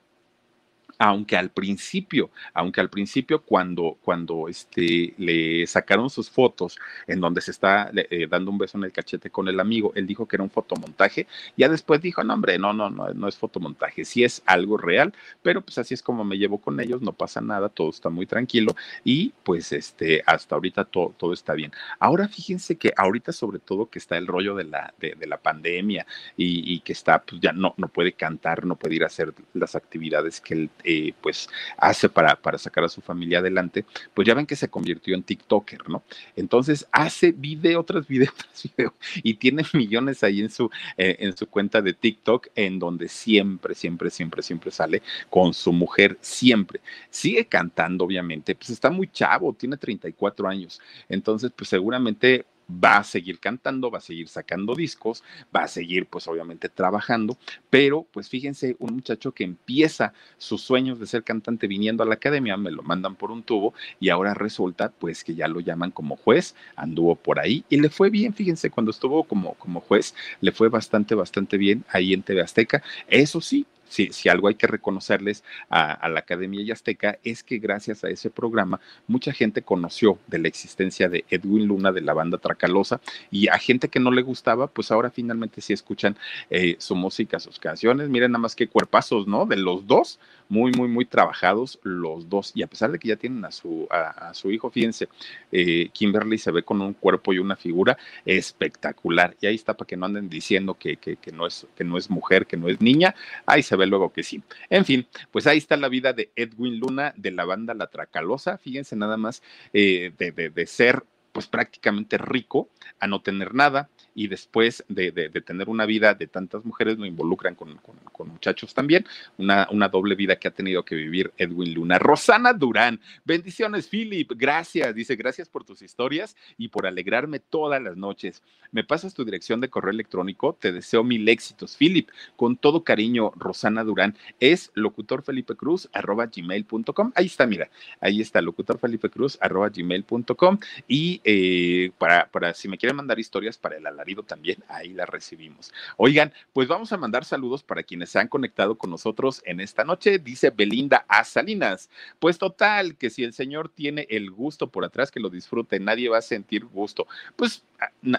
aunque 0.98 1.36
al 1.36 1.50
principio, 1.50 2.30
aunque 2.54 2.80
al 2.80 2.90
principio 2.90 3.42
cuando, 3.42 3.98
cuando 4.02 4.48
este, 4.48 5.14
le 5.18 5.66
sacaron 5.66 6.10
sus 6.10 6.30
fotos 6.30 6.78
en 7.06 7.20
donde 7.20 7.40
se 7.40 7.50
está 7.50 7.90
eh, 7.94 8.26
dando 8.28 8.50
un 8.50 8.58
beso 8.58 8.78
en 8.78 8.84
el 8.84 8.92
cachete 8.92 9.30
con 9.30 9.48
el 9.48 9.60
amigo, 9.60 9.92
él 9.94 10.06
dijo 10.06 10.26
que 10.26 10.36
era 10.36 10.42
un 10.42 10.50
fotomontaje, 10.50 11.26
ya 11.56 11.68
después 11.68 12.00
dijo, 12.00 12.22
no 12.24 12.34
hombre, 12.34 12.58
no, 12.58 12.72
no, 12.72 12.90
no, 12.90 13.12
no 13.12 13.28
es 13.28 13.36
fotomontaje, 13.36 14.04
sí 14.04 14.24
es 14.24 14.42
algo 14.46 14.76
real, 14.76 15.12
pero 15.42 15.62
pues 15.62 15.78
así 15.78 15.94
es 15.94 16.02
como 16.02 16.24
me 16.24 16.38
llevo 16.38 16.58
con 16.58 16.80
ellos, 16.80 17.02
no 17.02 17.12
pasa 17.12 17.40
nada, 17.40 17.68
todo 17.68 17.90
está 17.90 18.08
muy 18.08 18.26
tranquilo 18.26 18.74
y 19.04 19.32
pues 19.42 19.72
este, 19.72 20.22
hasta 20.26 20.54
ahorita 20.54 20.84
todo, 20.84 21.14
todo 21.16 21.32
está 21.32 21.54
bien. 21.54 21.72
Ahora 21.98 22.28
fíjense 22.28 22.76
que 22.76 22.92
ahorita 22.96 23.32
sobre 23.32 23.58
todo 23.58 23.86
que 23.86 23.98
está 23.98 24.16
el 24.16 24.26
rollo 24.26 24.54
de 24.54 24.64
la, 24.64 24.94
de, 24.98 25.16
la 25.26 25.36
pandemia 25.36 26.06
y, 26.36 26.80
que 26.80 26.92
está, 26.92 27.22
pues 27.22 27.40
ya 27.40 27.52
no, 27.52 27.74
no 27.76 27.88
puede 27.88 28.12
cantar, 28.12 28.64
no 28.64 28.76
puede 28.76 28.96
ir 28.96 29.04
a 29.04 29.06
hacer 29.06 29.32
las 29.54 29.74
actividades 29.74 30.40
que 30.40 30.54
él 30.54 30.70
eh, 30.84 31.12
pues 31.20 31.48
hace 31.76 32.08
para, 32.08 32.36
para 32.36 32.58
sacar 32.58 32.84
a 32.84 32.88
su 32.88 33.00
familia 33.00 33.38
adelante, 33.38 33.84
pues 34.14 34.26
ya 34.26 34.34
ven 34.34 34.46
que 34.46 34.56
se 34.56 34.68
convirtió 34.68 35.14
en 35.14 35.22
TikToker, 35.22 35.88
¿no? 35.88 36.02
Entonces 36.36 36.86
hace 36.92 37.32
video 37.32 37.82
tras 37.84 38.06
video 38.06 38.32
tras 38.36 38.62
video 38.62 38.94
y 39.22 39.34
tiene 39.34 39.64
millones 39.72 40.22
ahí 40.22 40.40
en 40.40 40.50
su, 40.50 40.70
eh, 40.96 41.16
en 41.20 41.36
su 41.36 41.46
cuenta 41.46 41.80
de 41.80 41.92
TikTok 41.92 42.48
en 42.54 42.78
donde 42.78 43.08
siempre, 43.08 43.74
siempre, 43.74 44.10
siempre, 44.10 44.42
siempre 44.42 44.70
sale 44.70 45.02
con 45.30 45.54
su 45.54 45.72
mujer, 45.72 46.18
siempre. 46.20 46.80
Sigue 47.10 47.46
cantando, 47.46 48.04
obviamente, 48.04 48.54
pues 48.54 48.70
está 48.70 48.90
muy 48.90 49.08
chavo, 49.08 49.52
tiene 49.52 49.76
34 49.76 50.48
años, 50.48 50.80
entonces 51.08 51.50
pues 51.56 51.68
seguramente 51.68 52.46
va 52.72 52.98
a 52.98 53.04
seguir 53.04 53.38
cantando, 53.38 53.90
va 53.90 53.98
a 53.98 54.02
seguir 54.02 54.28
sacando 54.28 54.74
discos, 54.74 55.22
va 55.54 55.64
a 55.64 55.68
seguir 55.68 56.06
pues 56.06 56.26
obviamente 56.28 56.68
trabajando, 56.68 57.36
pero 57.70 58.06
pues 58.10 58.28
fíjense, 58.28 58.76
un 58.78 58.94
muchacho 58.94 59.32
que 59.32 59.44
empieza 59.44 60.12
sus 60.38 60.62
sueños 60.62 60.98
de 60.98 61.06
ser 61.06 61.22
cantante 61.22 61.66
viniendo 61.66 62.02
a 62.02 62.06
la 62.06 62.14
academia, 62.14 62.56
me 62.56 62.70
lo 62.70 62.82
mandan 62.82 63.14
por 63.16 63.30
un 63.30 63.42
tubo 63.42 63.74
y 64.00 64.08
ahora 64.08 64.34
resulta 64.34 64.90
pues 64.90 65.24
que 65.24 65.34
ya 65.34 65.48
lo 65.48 65.60
llaman 65.60 65.90
como 65.90 66.16
juez, 66.16 66.54
anduvo 66.76 67.16
por 67.16 67.38
ahí 67.38 67.64
y 67.68 67.80
le 67.80 67.90
fue 67.90 68.10
bien, 68.10 68.34
fíjense, 68.34 68.70
cuando 68.70 68.90
estuvo 68.90 69.24
como, 69.24 69.54
como 69.54 69.80
juez, 69.80 70.14
le 70.40 70.52
fue 70.52 70.68
bastante, 70.68 71.14
bastante 71.14 71.56
bien 71.56 71.84
ahí 71.88 72.12
en 72.12 72.22
TV 72.22 72.40
Azteca, 72.40 72.82
eso 73.08 73.40
sí, 73.40 73.66
si, 73.92 74.28
algo 74.28 74.48
hay 74.48 74.54
que 74.54 74.66
reconocerles 74.66 75.44
a, 75.68 76.08
la 76.08 76.20
Academia 76.20 76.64
Yazteca 76.64 77.18
es 77.22 77.42
que 77.42 77.58
gracias 77.58 78.04
a 78.04 78.08
ese 78.08 78.30
programa 78.30 78.80
mucha 79.06 79.32
gente 79.32 79.62
conoció 79.62 80.18
de 80.26 80.38
la 80.38 80.48
existencia 80.48 81.08
de 81.08 81.24
Edwin 81.28 81.66
Luna 81.66 81.92
de 81.92 82.00
la 82.00 82.14
banda 82.14 82.38
Tracalosa 82.38 83.00
y 83.30 83.48
a 83.48 83.58
gente 83.58 83.88
que 83.88 84.00
no 84.00 84.10
le 84.10 84.22
gustaba, 84.22 84.66
pues 84.66 84.90
ahora 84.90 85.10
finalmente 85.10 85.60
sí 85.60 85.72
escuchan 85.72 86.16
eh, 86.50 86.76
su 86.78 86.94
música, 86.94 87.38
sus 87.38 87.58
canciones. 87.58 88.08
Miren 88.08 88.32
nada 88.32 88.42
más 88.42 88.56
que 88.56 88.68
cuerpazos, 88.68 89.26
¿no? 89.26 89.46
De 89.46 89.56
los 89.56 89.86
dos, 89.86 90.18
muy, 90.48 90.72
muy, 90.72 90.88
muy 90.88 91.04
trabajados 91.04 91.78
los 91.82 92.28
dos. 92.28 92.52
Y 92.54 92.62
a 92.62 92.66
pesar 92.66 92.92
de 92.92 92.98
que 92.98 93.08
ya 93.08 93.16
tienen 93.16 93.44
a 93.44 93.52
su, 93.52 93.86
a, 93.90 94.32
su 94.34 94.50
hijo, 94.50 94.70
fíjense, 94.70 95.08
eh, 95.50 95.88
Kimberly 95.92 96.38
se 96.38 96.50
ve 96.50 96.62
con 96.62 96.80
un 96.80 96.94
cuerpo 96.94 97.32
y 97.32 97.38
una 97.38 97.56
figura 97.56 97.96
espectacular. 98.24 99.36
Y 99.40 99.46
ahí 99.46 99.54
está 99.54 99.74
para 99.74 99.86
que 99.86 99.96
no 99.96 100.06
anden 100.06 100.28
diciendo 100.28 100.74
que, 100.74 100.96
que, 100.96 101.16
que, 101.16 101.32
no, 101.32 101.46
es, 101.46 101.66
que 101.76 101.84
no 101.84 101.98
es 101.98 102.10
mujer, 102.10 102.46
que 102.46 102.56
no 102.56 102.68
es 102.68 102.80
niña. 102.80 103.14
Ahí 103.46 103.62
se 103.62 103.76
ve 103.76 103.86
luego 103.86 104.12
que 104.12 104.22
sí. 104.22 104.42
En 104.70 104.84
fin, 104.84 105.06
pues 105.30 105.46
ahí 105.46 105.58
está 105.58 105.76
la 105.76 105.88
vida 105.88 106.12
de 106.12 106.30
Edwin 106.36 106.78
Luna 106.78 107.12
de 107.16 107.30
la 107.30 107.44
banda 107.44 107.74
La 107.74 107.88
Tracalosa. 107.88 108.58
Fíjense 108.58 108.96
nada 108.96 109.16
más 109.16 109.42
eh, 109.72 110.12
de, 110.16 110.32
de, 110.32 110.50
de 110.50 110.66
ser 110.66 111.04
pues 111.32 111.46
prácticamente 111.46 112.18
rico 112.18 112.68
a 113.00 113.06
no 113.06 113.22
tener 113.22 113.54
nada 113.54 113.88
y 114.14 114.28
después 114.28 114.84
de, 114.88 115.12
tener 115.44 115.68
una 115.68 115.86
vida 115.86 116.14
de 116.14 116.26
tantas 116.26 116.64
mujeres 116.64 116.98
lo 116.98 117.06
involucran 117.06 117.54
con, 117.54 117.80
muchachos 118.22 118.72
también, 118.72 119.04
una, 119.36 119.66
una, 119.72 119.88
doble 119.88 120.14
vida 120.14 120.36
que 120.36 120.46
ha 120.46 120.52
tenido 120.52 120.84
que 120.84 120.94
vivir 120.94 121.32
Edwin 121.36 121.74
Luna. 121.74 121.98
Rosana 121.98 122.52
Durán, 122.52 123.00
bendiciones 123.24 123.88
Philip, 123.88 124.30
gracias, 124.36 124.94
dice 124.94 125.16
gracias 125.16 125.48
por 125.48 125.64
tus 125.64 125.82
historias 125.82 126.36
y 126.56 126.68
por 126.68 126.86
alegrarme 126.86 127.40
todas 127.40 127.82
las 127.82 127.96
noches. 127.96 128.42
Me 128.70 128.84
pasas 128.84 129.12
tu 129.12 129.24
dirección 129.24 129.60
de 129.60 129.68
correo 129.68 129.90
electrónico, 129.90 130.56
te 130.58 130.72
deseo 130.72 131.02
mil 131.02 131.28
éxitos. 131.28 131.76
Philip, 131.76 132.08
con 132.36 132.56
todo 132.56 132.84
cariño, 132.84 133.32
Rosana 133.36 133.82
Durán, 133.82 134.16
es 134.40 134.70
locutorfelipecruz 134.74 135.88
arroba 135.92 136.26
gmail.com. 136.26 137.12
Ahí 137.14 137.26
está, 137.26 137.46
mira, 137.46 137.70
ahí 138.00 138.20
está, 138.20 138.40
locutorfelipecruz 138.40 139.36
arroba 139.40 139.68
gmail.com 139.68 140.58
y 140.86 141.20
eh, 141.24 141.90
para, 141.98 142.28
para 142.28 142.54
si 142.54 142.68
me 142.68 142.78
quieren 142.78 142.96
mandar 142.96 143.18
historias 143.18 143.58
para 143.58 143.76
el 143.76 143.86
alarido 144.02 144.24
también, 144.24 144.62
ahí 144.68 144.92
la 144.92 145.06
recibimos. 145.06 145.72
Oigan, 145.96 146.32
pues 146.52 146.66
vamos 146.66 146.92
a 146.92 146.96
mandar 146.96 147.24
saludos 147.24 147.62
para 147.62 147.84
quienes 147.84 148.10
se 148.10 148.18
han 148.18 148.28
conectado 148.28 148.76
con 148.76 148.90
nosotros 148.90 149.42
en 149.46 149.60
esta 149.60 149.84
noche, 149.84 150.18
dice 150.18 150.50
Belinda 150.50 151.04
A. 151.08 151.24
Salinas. 151.24 151.88
Pues 152.18 152.36
total, 152.36 152.96
que 152.96 153.10
si 153.10 153.22
el 153.22 153.32
Señor 153.32 153.68
tiene 153.68 154.06
el 154.10 154.30
gusto 154.30 154.66
por 154.70 154.84
atrás, 154.84 155.10
que 155.10 155.20
lo 155.20 155.30
disfrute, 155.30 155.78
nadie 155.78 156.08
va 156.08 156.18
a 156.18 156.22
sentir 156.22 156.64
gusto. 156.64 157.06
Pues 157.36 157.64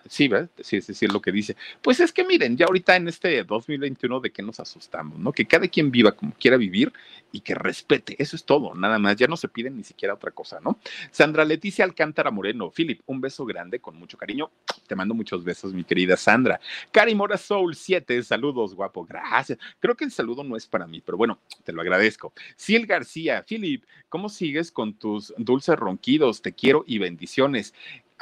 sí, 0.07 0.27
¿verdad? 0.27 0.49
Sí, 0.61 0.77
es 0.77 0.87
decir, 0.87 1.11
lo 1.11 1.21
que 1.21 1.31
dice. 1.31 1.55
Pues 1.81 1.99
es 1.99 2.11
que 2.11 2.23
miren, 2.23 2.57
ya 2.57 2.65
ahorita 2.65 2.95
en 2.95 3.07
este 3.07 3.43
2021, 3.43 4.19
¿de 4.19 4.31
qué 4.31 4.41
nos 4.41 4.59
asustamos? 4.59 5.19
¿No? 5.19 5.31
Que 5.31 5.45
cada 5.45 5.67
quien 5.67 5.91
viva 5.91 6.13
como 6.13 6.33
quiera 6.33 6.57
vivir 6.57 6.93
y 7.31 7.41
que 7.41 7.55
respete. 7.55 8.15
Eso 8.21 8.35
es 8.35 8.45
todo, 8.45 8.73
nada 8.75 8.99
más. 8.99 9.15
Ya 9.15 9.27
no 9.27 9.37
se 9.37 9.47
piden 9.47 9.77
ni 9.77 9.83
siquiera 9.83 10.13
otra 10.13 10.31
cosa, 10.31 10.59
¿no? 10.61 10.79
Sandra 11.11 11.45
Leticia 11.45 11.83
Alcántara 11.83 12.31
Moreno. 12.31 12.71
Philip, 12.71 13.01
un 13.05 13.21
beso 13.21 13.45
grande 13.45 13.79
con 13.79 13.95
mucho 13.97 14.17
cariño. 14.17 14.51
Te 14.87 14.95
mando 14.95 15.13
muchos 15.13 15.43
besos, 15.43 15.73
mi 15.73 15.83
querida 15.83 16.15
Sandra. 16.15 16.59
Cari 16.91 17.15
Mora 17.15 17.37
Soul 17.37 17.75
7, 17.75 18.23
saludos, 18.23 18.75
guapo. 18.75 19.05
Gracias. 19.05 19.57
Creo 19.79 19.95
que 19.95 20.05
el 20.05 20.11
saludo 20.11 20.43
no 20.43 20.55
es 20.55 20.67
para 20.67 20.87
mí, 20.87 21.01
pero 21.01 21.17
bueno, 21.17 21.39
te 21.63 21.73
lo 21.73 21.81
agradezco. 21.81 22.33
Ciel 22.55 22.85
García, 22.85 23.43
Philip, 23.47 23.83
¿cómo 24.09 24.29
sigues 24.29 24.71
con 24.71 24.93
tus 24.93 25.33
dulces 25.37 25.75
ronquidos? 25.77 26.41
Te 26.41 26.53
quiero 26.53 26.83
y 26.87 26.99
bendiciones. 26.99 27.73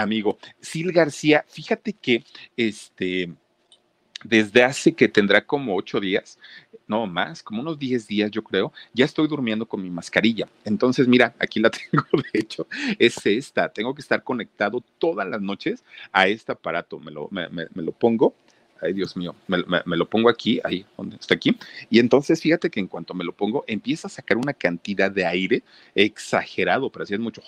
Amigo. 0.01 0.37
Sil 0.59 0.91
García, 0.91 1.45
fíjate 1.47 1.93
que 1.93 2.23
este 2.57 3.29
desde 4.23 4.63
hace 4.63 4.93
que 4.93 5.07
tendrá 5.07 5.45
como 5.45 5.75
ocho 5.75 5.99
días, 5.99 6.37
no 6.87 7.07
más, 7.07 7.41
como 7.41 7.61
unos 7.61 7.79
diez 7.79 8.07
días 8.07 8.29
yo 8.31 8.43
creo, 8.43 8.71
ya 8.93 9.05
estoy 9.05 9.27
durmiendo 9.27 9.65
con 9.65 9.81
mi 9.81 9.89
mascarilla. 9.89 10.47
Entonces, 10.65 11.07
mira, 11.07 11.33
aquí 11.39 11.59
la 11.59 11.69
tengo, 11.91 12.05
de 12.11 12.39
hecho, 12.39 12.67
es 12.99 13.25
esta. 13.25 13.69
Tengo 13.69 13.95
que 13.95 14.01
estar 14.01 14.23
conectado 14.23 14.83
todas 14.99 15.27
las 15.27 15.41
noches 15.41 15.83
a 16.11 16.27
este 16.27 16.51
aparato. 16.51 16.99
Me 16.99 17.11
lo, 17.11 17.29
me, 17.31 17.47
lo 17.75 17.91
pongo. 17.91 18.35
Ay, 18.81 18.93
Dios 18.93 19.15
mío, 19.15 19.35
me, 19.47 19.63
me, 19.85 19.95
lo 19.95 20.09
pongo 20.09 20.27
aquí, 20.27 20.59
ahí, 20.63 20.83
donde 20.97 21.15
está 21.15 21.35
aquí. 21.35 21.55
Y 21.91 21.99
entonces, 21.99 22.41
fíjate 22.41 22.71
que 22.71 22.79
en 22.79 22.87
cuanto 22.87 23.13
me 23.13 23.23
lo 23.23 23.31
pongo, 23.31 23.63
empieza 23.67 24.07
a 24.07 24.11
sacar 24.11 24.37
una 24.37 24.53
cantidad 24.53 25.11
de 25.11 25.23
aire 25.23 25.61
exagerado, 25.93 26.89
pero 26.89 27.03
así 27.03 27.13
es 27.13 27.19
mucho 27.19 27.43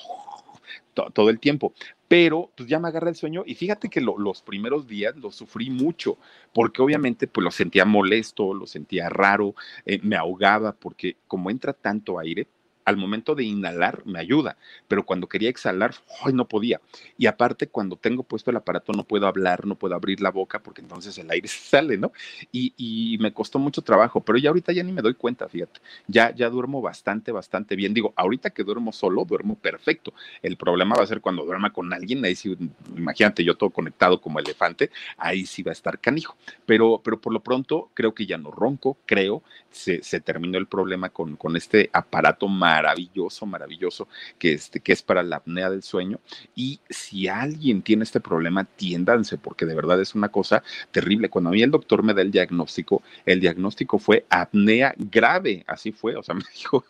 todo 1.14 1.32
el 1.32 1.40
tiempo. 1.40 1.74
Pero 2.14 2.52
pues 2.56 2.70
ya 2.70 2.78
me 2.78 2.90
agarra 2.90 3.10
el 3.10 3.16
sueño 3.16 3.42
y 3.44 3.56
fíjate 3.56 3.90
que 3.90 4.00
los 4.00 4.44
primeros 4.44 4.86
días 4.86 5.16
lo 5.16 5.32
sufrí 5.32 5.72
mucho, 5.72 6.20
porque 6.54 6.84
obviamente 6.84 7.26
pues 7.26 7.44
lo 7.44 7.50
sentía 7.50 7.86
molesto, 7.86 8.54
lo 8.54 8.68
sentía 8.68 9.10
raro, 9.10 9.56
eh, 9.84 10.00
me 10.04 10.16
ahogaba, 10.16 10.74
porque 10.74 11.18
como 11.28 11.50
entra 11.50 11.74
tanto 11.74 12.20
aire, 12.20 12.46
al 12.86 12.98
momento 12.98 13.36
de 13.36 13.44
inhalar 13.44 14.06
me 14.06 14.20
ayuda, 14.20 14.58
pero 14.88 15.06
cuando 15.06 15.28
quería 15.28 15.50
exhalar, 15.50 15.96
¡ay, 16.24 16.34
no 16.34 16.48
podía! 16.48 16.82
Y 17.18 17.28
aparte, 17.28 17.68
cuando 17.68 17.96
tengo 17.96 18.24
puesto 18.24 18.52
el 18.52 18.58
aparato, 18.58 18.94
no 18.94 19.04
puedo 19.04 19.28
hablar, 19.28 19.66
no 19.66 19.76
puedo 19.76 19.96
abrir 19.96 20.22
la 20.22 20.32
boca, 20.32 20.60
porque 20.60 20.82
entonces 20.82 21.18
el 21.18 21.30
aire 21.32 21.48
sale, 21.48 21.98
¿no? 21.98 22.12
Y, 22.52 22.74
y, 22.78 23.18
me 23.20 23.34
costó 23.34 23.60
mucho 23.60 23.82
trabajo, 23.82 24.22
pero 24.22 24.38
ya 24.38 24.50
ahorita 24.50 24.74
ya 24.74 24.84
ni 24.84 24.92
me 24.92 25.02
doy 25.02 25.14
cuenta, 25.14 25.48
fíjate, 25.48 25.80
ya, 26.08 26.34
ya 26.34 26.50
duermo 26.50 26.82
bastante, 26.82 27.32
bastante 27.32 27.76
bien. 27.76 27.94
Digo, 27.94 28.14
ahorita 28.16 28.50
que 28.50 28.64
duermo 28.64 28.92
solo, 28.92 29.24
duermo 29.26 29.56
perfecto. 29.56 30.14
El 30.42 30.58
problema 30.58 30.96
va 30.96 31.04
a 31.04 31.08
ser 31.08 31.22
cuando 31.22 31.46
duerma 31.46 31.72
con 31.72 31.94
alguien, 31.94 32.24
ahí 32.26 32.36
sí, 32.36 32.58
imagínate, 32.96 33.44
yo 33.44 33.56
todo 33.56 33.70
conectado 33.70 34.20
como 34.20 34.40
elefante, 34.40 34.92
ahí 35.18 35.46
sí 35.46 35.64
va 35.64 35.72
a 35.72 35.74
estar 35.74 36.00
canijo. 36.00 36.36
Pero, 36.66 37.02
pero 37.04 37.20
por 37.20 37.34
lo 37.34 37.42
pronto, 37.42 37.90
creo 37.94 38.14
que 38.14 38.26
ya 38.26 38.38
no 38.38 38.52
ronco, 38.52 38.98
creo, 39.06 39.44
se, 39.72 40.04
se 40.04 40.20
terminó 40.20 40.58
el 40.58 40.68
problema 40.68 41.10
con, 41.10 41.36
con 41.36 41.56
este 41.56 41.90
aparato 41.94 42.48
más 42.48 42.73
maravilloso, 42.74 43.46
maravilloso, 43.46 44.08
que, 44.40 44.54
este, 44.54 44.80
que 44.80 44.94
es 44.94 45.04
para 45.04 45.22
la 45.22 45.38
apnea 45.38 45.70
del 45.70 45.84
sueño. 45.84 46.20
Y 46.56 46.80
si 46.90 47.28
alguien 47.28 47.84
tiene 47.84 48.04
este 48.04 48.20
problema, 48.20 48.64
tiéndanse, 48.64 49.38
porque 49.38 49.66
de 49.66 49.76
verdad 49.76 50.02
es 50.02 50.16
una 50.16 50.30
cosa 50.30 50.64
terrible. 50.92 51.30
Cuando 51.30 51.50
a 51.50 51.54
mí 51.54 51.62
el 51.62 51.70
doctor 51.70 52.02
me 52.02 52.14
da 52.14 52.22
el 52.22 52.32
diagnóstico, 52.32 53.04
el 53.26 53.40
diagnóstico 53.40 54.00
fue 54.00 54.26
apnea 54.30 54.96
grave, 54.98 55.64
así 55.68 55.92
fue, 55.92 56.16
o 56.16 56.24
sea, 56.24 56.34
me 56.36 56.44
dijo, 56.56 56.84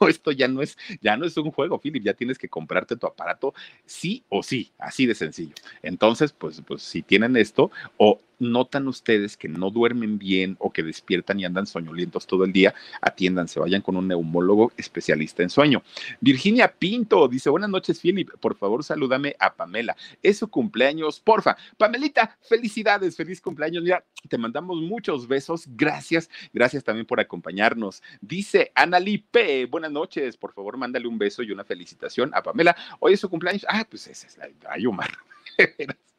no, 0.00 0.08
esto 0.08 0.32
ya 0.32 0.48
no 0.48 0.62
es, 0.62 0.76
ya 1.00 1.16
no 1.16 1.26
es 1.26 1.36
un 1.36 1.52
juego, 1.52 1.78
Philip, 1.78 2.02
ya 2.02 2.14
tienes 2.14 2.38
que 2.38 2.48
comprarte 2.48 2.96
tu 2.96 3.06
aparato 3.06 3.54
sí 3.86 4.24
o 4.28 4.42
sí, 4.42 4.72
así 4.78 5.06
de 5.06 5.14
sencillo. 5.14 5.54
Entonces, 5.82 6.32
pues, 6.32 6.60
pues 6.66 6.82
si 6.82 7.02
tienen 7.02 7.36
esto, 7.36 7.70
o 7.96 8.20
notan 8.40 8.88
ustedes 8.88 9.36
que 9.36 9.48
no 9.48 9.70
duermen 9.70 10.18
bien 10.18 10.56
o 10.58 10.72
que 10.72 10.82
despiertan 10.82 11.38
y 11.38 11.44
andan 11.44 11.66
soñolientos 11.66 12.26
todo 12.26 12.44
el 12.44 12.52
día, 12.52 12.74
atiéndanse, 13.00 13.60
vayan 13.60 13.82
con 13.82 13.96
un 13.96 14.08
neumólogo 14.08 14.72
especialista 14.76 15.42
en 15.42 15.50
sueño. 15.50 15.82
Virginia 16.20 16.74
Pinto 16.76 17.28
dice, 17.28 17.50
buenas 17.50 17.70
noches, 17.70 18.00
Philip, 18.00 18.30
por 18.40 18.56
favor 18.56 18.82
salúdame 18.82 19.36
a 19.38 19.54
Pamela. 19.54 19.96
Es 20.22 20.38
su 20.38 20.48
cumpleaños, 20.48 21.20
porfa. 21.20 21.56
Pamelita, 21.76 22.36
felicidades, 22.42 23.16
feliz 23.16 23.40
cumpleaños. 23.40 23.82
Mira, 23.82 24.04
te 24.28 24.38
mandamos 24.38 24.80
muchos 24.80 25.28
besos. 25.28 25.64
Gracias, 25.68 26.30
gracias 26.52 26.84
también 26.84 27.06
por 27.06 27.20
acompañarnos. 27.20 28.02
Dice 28.20 28.72
Anali 28.74 29.18
P, 29.18 29.66
buenas 29.66 29.92
noches, 29.92 30.36
por 30.36 30.52
favor 30.52 30.76
mándale 30.76 31.06
un 31.06 31.18
beso 31.18 31.42
y 31.42 31.52
una 31.52 31.64
felicitación 31.64 32.30
a 32.34 32.42
Pamela. 32.42 32.76
Hoy 32.98 33.14
es 33.14 33.20
su 33.20 33.28
cumpleaños. 33.28 33.66
Ah, 33.68 33.86
pues 33.88 34.06
esa 34.06 34.26
es 34.26 34.38
la... 34.38 34.48
Ay, 34.68 34.86
Omar. 34.86 35.10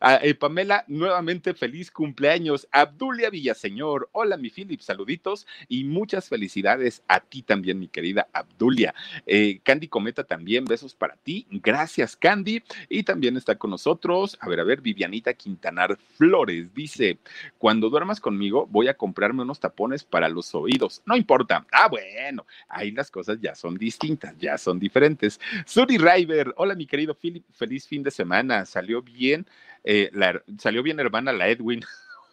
Ah, 0.00 0.20
eh, 0.22 0.34
Pamela, 0.34 0.84
nuevamente 0.86 1.54
feliz 1.54 1.90
cumpleaños. 1.90 2.68
Abdulia 2.70 3.28
Villaseñor, 3.28 4.08
hola 4.12 4.36
mi 4.36 4.50
Philip, 4.50 4.80
saluditos 4.80 5.46
y 5.68 5.84
muchas 5.84 6.28
felicidades 6.28 7.02
a 7.08 7.20
ti 7.20 7.42
también, 7.42 7.78
mi 7.78 7.88
querida 7.88 8.28
Abdulia. 8.32 8.94
Eh, 9.26 9.60
Candy 9.62 9.88
Cometa 9.88 10.24
también, 10.24 10.64
besos 10.64 10.94
para 10.94 11.16
ti. 11.16 11.46
Gracias, 11.50 12.16
Candy. 12.16 12.62
Y 12.88 13.02
también 13.02 13.36
está 13.36 13.56
con 13.56 13.70
nosotros, 13.70 14.38
a 14.40 14.48
ver, 14.48 14.60
a 14.60 14.64
ver, 14.64 14.80
Vivianita 14.80 15.34
Quintanar 15.34 15.98
Flores 16.16 16.72
dice, 16.74 17.18
cuando 17.58 17.90
duermas 17.90 18.20
conmigo 18.20 18.66
voy 18.70 18.88
a 18.88 18.94
comprarme 18.94 19.42
unos 19.42 19.60
tapones 19.60 20.04
para 20.04 20.28
los 20.28 20.54
oídos. 20.54 21.02
No 21.04 21.16
importa. 21.16 21.66
Ah, 21.72 21.88
bueno, 21.88 22.46
ahí 22.68 22.90
las 22.92 23.10
cosas 23.10 23.38
ya 23.40 23.54
son 23.54 23.76
distintas, 23.76 24.36
ya 24.38 24.56
son 24.56 24.78
diferentes. 24.78 25.40
Suri 25.66 25.98
River, 25.98 26.54
hola 26.56 26.74
mi 26.74 26.86
querido 26.86 27.14
Philip, 27.14 27.44
feliz 27.52 27.86
fin 27.86 28.02
de 28.02 28.10
semana. 28.10 28.64
Salió 28.66 29.02
bien 29.02 29.46
eh, 29.84 30.10
salió 30.58 30.82
bien 30.82 31.00
hermana 31.00 31.32
la 31.32 31.48
Edwin. 31.48 31.82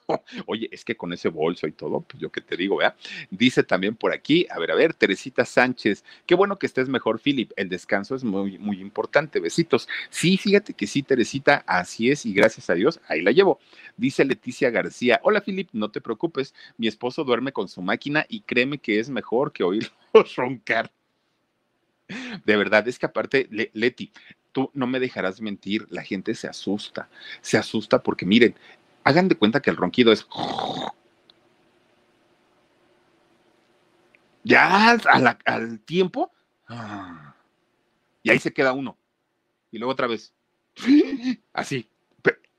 Oye, 0.46 0.70
es 0.72 0.86
que 0.86 0.96
con 0.96 1.14
ese 1.14 1.30
bolso 1.30 1.68
y 1.68 1.72
todo, 1.72 2.02
pues 2.02 2.22
yo 2.22 2.32
qué 2.32 2.42
te 2.42 2.56
digo, 2.56 2.78
¿verdad? 2.78 2.96
Dice 3.30 3.64
también 3.64 3.96
por 3.96 4.14
aquí, 4.14 4.48
a 4.50 4.60
ver, 4.60 4.72
a 4.72 4.76
ver, 4.76 4.94
Teresita 4.94 5.46
Sánchez, 5.46 6.04
qué 6.26 6.36
bueno 6.36 6.58
que 6.58 6.66
estés 6.66 6.90
mejor, 6.90 7.20
Philip, 7.20 7.52
el 7.56 7.70
descanso 7.70 8.16
es 8.16 8.24
muy, 8.24 8.58
muy 8.58 8.80
importante, 8.80 9.40
besitos. 9.40 9.88
Sí, 10.10 10.38
fíjate 10.38 10.74
que 10.74 10.88
sí, 10.88 11.04
Teresita, 11.04 11.64
así 11.68 12.10
es 12.10 12.26
y 12.26 12.34
gracias 12.34 12.70
a 12.70 12.74
Dios, 12.74 13.00
ahí 13.08 13.22
la 13.22 13.32
llevo. 13.32 13.60
Dice 13.98 14.26
Leticia 14.26 14.70
García, 14.70 15.20
hola, 15.24 15.42
Philip, 15.42 15.70
no 15.74 15.92
te 15.92 16.02
preocupes, 16.02 16.54
mi 16.78 16.88
esposo 16.88 17.24
duerme 17.24 17.52
con 17.52 17.68
su 17.68 17.82
máquina 17.82 18.26
y 18.30 18.42
créeme 18.42 18.78
que 18.78 19.00
es 19.00 19.10
mejor 19.10 19.52
que 19.52 19.64
oírlo 19.64 19.90
roncar. 20.36 20.92
De 22.46 22.56
verdad, 22.56 22.88
es 22.88 22.98
que 22.98 23.06
aparte, 23.06 23.50
Leti, 23.74 24.14
tú 24.58 24.72
no 24.74 24.88
me 24.88 25.00
dejarás 25.00 25.40
mentir, 25.40 25.86
la 25.92 26.02
gente 26.02 26.34
se 26.34 26.48
asusta, 26.48 27.10
se 27.42 27.60
asusta 27.60 28.02
porque 28.02 28.26
miren, 28.26 28.56
hagan 29.04 29.28
de 29.28 29.36
cuenta 29.36 29.62
que 29.62 29.70
el 29.70 29.78
ronquido 29.78 30.12
es... 30.12 30.28
Ya 34.44 34.98
al 35.46 35.80
tiempo, 35.82 36.32
y 38.24 38.32
ahí 38.32 38.40
se 38.40 38.52
queda 38.52 38.74
uno. 38.74 38.98
Y 39.70 39.78
luego 39.78 39.92
otra 39.92 40.08
vez, 40.08 40.34
así. 41.54 41.88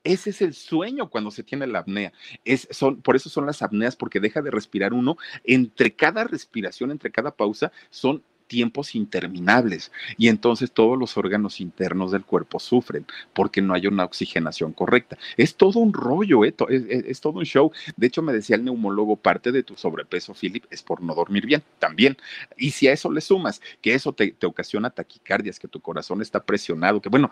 ese 0.05 0.29
es 0.29 0.41
el 0.41 0.53
sueño 0.53 1.09
cuando 1.09 1.31
se 1.31 1.43
tiene 1.43 1.67
la 1.67 1.79
apnea. 1.79 2.13
Es, 2.45 2.65
son, 2.71 3.01
por 3.01 3.17
eso 3.17 3.27
son 3.27 3.45
las 3.45 3.61
apneas, 3.61 3.97
porque 3.97 4.21
deja 4.21 4.41
de 4.41 4.51
respirar 4.51 4.93
uno. 4.93 5.17
Entre 5.43 5.93
cada 5.93 6.23
respiración, 6.23 6.91
entre 6.91 7.11
cada 7.11 7.35
pausa, 7.35 7.73
son 7.89 8.23
tiempos 8.49 8.95
interminables 8.95 9.91
y 10.17 10.27
entonces 10.27 10.71
todos 10.71 10.97
los 10.97 11.15
órganos 11.15 11.61
internos 11.61 12.11
del 12.11 12.25
cuerpo 12.25 12.59
sufren 12.59 13.05
porque 13.33 13.61
no 13.61 13.73
hay 13.73 13.87
una 13.87 14.03
oxigenación 14.03 14.73
correcta. 14.73 15.17
Es 15.37 15.55
todo 15.55 15.79
un 15.79 15.93
rollo, 15.93 16.43
¿eh? 16.43 16.53
es, 16.67 17.21
todo 17.21 17.39
un 17.39 17.45
show. 17.45 17.71
De 17.95 18.07
hecho, 18.07 18.21
me 18.21 18.33
decía 18.33 18.57
el 18.57 18.65
neumólogo, 18.65 19.15
parte 19.15 19.51
de 19.53 19.63
tu 19.63 19.77
sobrepeso, 19.77 20.33
Philip, 20.33 20.65
es 20.71 20.81
por 20.81 21.01
no 21.01 21.13
dormir 21.15 21.45
bien 21.45 21.63
también. 21.77 22.17
Y 22.57 22.71
si 22.71 22.87
a 22.87 22.93
eso 22.93 23.11
le 23.11 23.21
sumas 23.21 23.61
que 23.81 23.93
eso 23.93 24.11
te, 24.11 24.31
te 24.31 24.47
ocasiona 24.47 24.89
taquicardias, 24.89 25.59
que 25.59 25.67
tu 25.67 25.79
corazón 25.79 26.21
está 26.21 26.43
presionado, 26.43 27.01
que 27.01 27.09
bueno, 27.09 27.29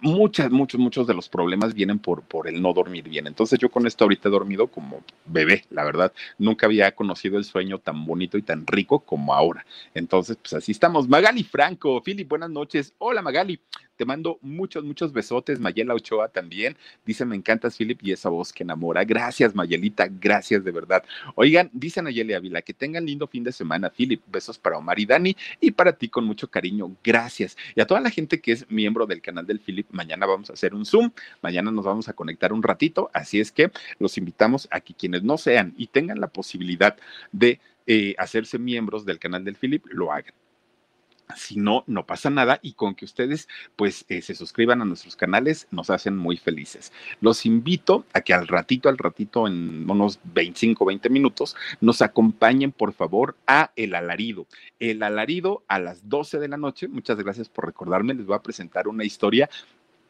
muchas, 0.00 0.50
muchos, 0.50 0.80
muchos 0.80 1.06
de 1.06 1.14
los 1.14 1.28
problemas 1.28 1.74
vienen 1.74 1.98
por, 1.98 2.22
por 2.22 2.48
el 2.48 2.60
no 2.60 2.72
dormir 2.72 3.08
bien. 3.08 3.26
Entonces 3.26 3.58
yo 3.58 3.70
con 3.70 3.86
esto 3.86 4.04
ahorita 4.04 4.28
he 4.28 4.32
dormido 4.32 4.66
como 4.68 5.02
bebé, 5.26 5.64
la 5.70 5.84
verdad. 5.84 6.12
Nunca 6.38 6.66
había 6.66 6.92
conocido 6.92 7.38
el 7.38 7.44
sueño 7.44 7.78
tan 7.78 8.04
bonito 8.04 8.38
y 8.38 8.42
tan 8.42 8.66
rico 8.66 9.00
como 9.00 9.34
ahora. 9.34 9.64
Entonces, 9.94 10.36
pues 10.36 10.54
así 10.54 10.72
estamos. 10.72 11.08
Magali 11.08 11.44
Franco, 11.44 12.02
Philip, 12.02 12.28
buenas 12.28 12.50
noches. 12.50 12.94
Hola 12.98 13.22
Magali. 13.22 13.60
Te 14.00 14.06
mando 14.06 14.38
muchos, 14.40 14.82
muchos 14.82 15.12
besotes. 15.12 15.60
Mayela 15.60 15.92
Ochoa 15.92 16.28
también. 16.28 16.74
Dice, 17.04 17.26
me 17.26 17.36
encantas, 17.36 17.76
Philip, 17.76 17.98
y 18.02 18.12
esa 18.12 18.30
voz 18.30 18.50
que 18.50 18.62
enamora. 18.62 19.04
Gracias, 19.04 19.54
Mayelita. 19.54 20.08
Gracias, 20.10 20.64
de 20.64 20.70
verdad. 20.70 21.04
Oigan, 21.34 21.68
dice 21.74 22.00
Nayeli 22.00 22.32
Ávila, 22.32 22.62
que 22.62 22.72
tengan 22.72 23.04
lindo 23.04 23.26
fin 23.26 23.44
de 23.44 23.52
semana, 23.52 23.90
Philip. 23.90 24.22
Besos 24.26 24.58
para 24.58 24.78
Omar 24.78 24.98
y 24.98 25.04
Dani 25.04 25.36
y 25.60 25.72
para 25.72 25.92
ti 25.92 26.08
con 26.08 26.24
mucho 26.24 26.48
cariño. 26.48 26.96
Gracias. 27.04 27.58
Y 27.76 27.82
a 27.82 27.86
toda 27.86 28.00
la 28.00 28.08
gente 28.08 28.40
que 28.40 28.52
es 28.52 28.70
miembro 28.70 29.04
del 29.04 29.20
canal 29.20 29.46
del 29.46 29.60
Philip, 29.60 29.86
mañana 29.90 30.24
vamos 30.24 30.48
a 30.48 30.54
hacer 30.54 30.74
un 30.74 30.86
Zoom. 30.86 31.10
Mañana 31.42 31.70
nos 31.70 31.84
vamos 31.84 32.08
a 32.08 32.14
conectar 32.14 32.54
un 32.54 32.62
ratito. 32.62 33.10
Así 33.12 33.38
es 33.38 33.52
que 33.52 33.70
los 33.98 34.16
invitamos 34.16 34.66
a 34.70 34.80
que 34.80 34.94
quienes 34.94 35.24
no 35.24 35.36
sean 35.36 35.74
y 35.76 35.88
tengan 35.88 36.20
la 36.20 36.28
posibilidad 36.28 36.96
de 37.32 37.60
eh, 37.86 38.14
hacerse 38.16 38.58
miembros 38.58 39.04
del 39.04 39.18
canal 39.18 39.44
del 39.44 39.56
Philip, 39.56 39.84
lo 39.90 40.10
hagan. 40.10 40.32
Si 41.36 41.56
no, 41.56 41.84
no 41.86 42.06
pasa 42.06 42.30
nada 42.30 42.58
y 42.62 42.74
con 42.74 42.94
que 42.94 43.04
ustedes 43.04 43.48
pues 43.76 44.04
eh, 44.08 44.22
se 44.22 44.34
suscriban 44.34 44.82
a 44.82 44.84
nuestros 44.84 45.16
canales 45.16 45.66
nos 45.70 45.90
hacen 45.90 46.16
muy 46.16 46.36
felices. 46.36 46.92
Los 47.20 47.46
invito 47.46 48.04
a 48.12 48.20
que 48.20 48.34
al 48.34 48.48
ratito, 48.48 48.88
al 48.88 48.98
ratito, 48.98 49.46
en 49.46 49.88
unos 49.90 50.18
25, 50.34 50.84
20 50.84 51.08
minutos, 51.10 51.56
nos 51.80 52.02
acompañen 52.02 52.72
por 52.72 52.92
favor 52.92 53.36
a 53.46 53.72
El 53.76 53.94
Alarido. 53.94 54.46
El 54.78 55.02
Alarido 55.02 55.62
a 55.68 55.78
las 55.78 56.08
12 56.08 56.38
de 56.38 56.48
la 56.48 56.56
noche. 56.56 56.88
Muchas 56.88 57.18
gracias 57.18 57.48
por 57.48 57.66
recordarme. 57.66 58.14
Les 58.14 58.26
voy 58.26 58.36
a 58.36 58.42
presentar 58.42 58.88
una 58.88 59.04
historia 59.04 59.48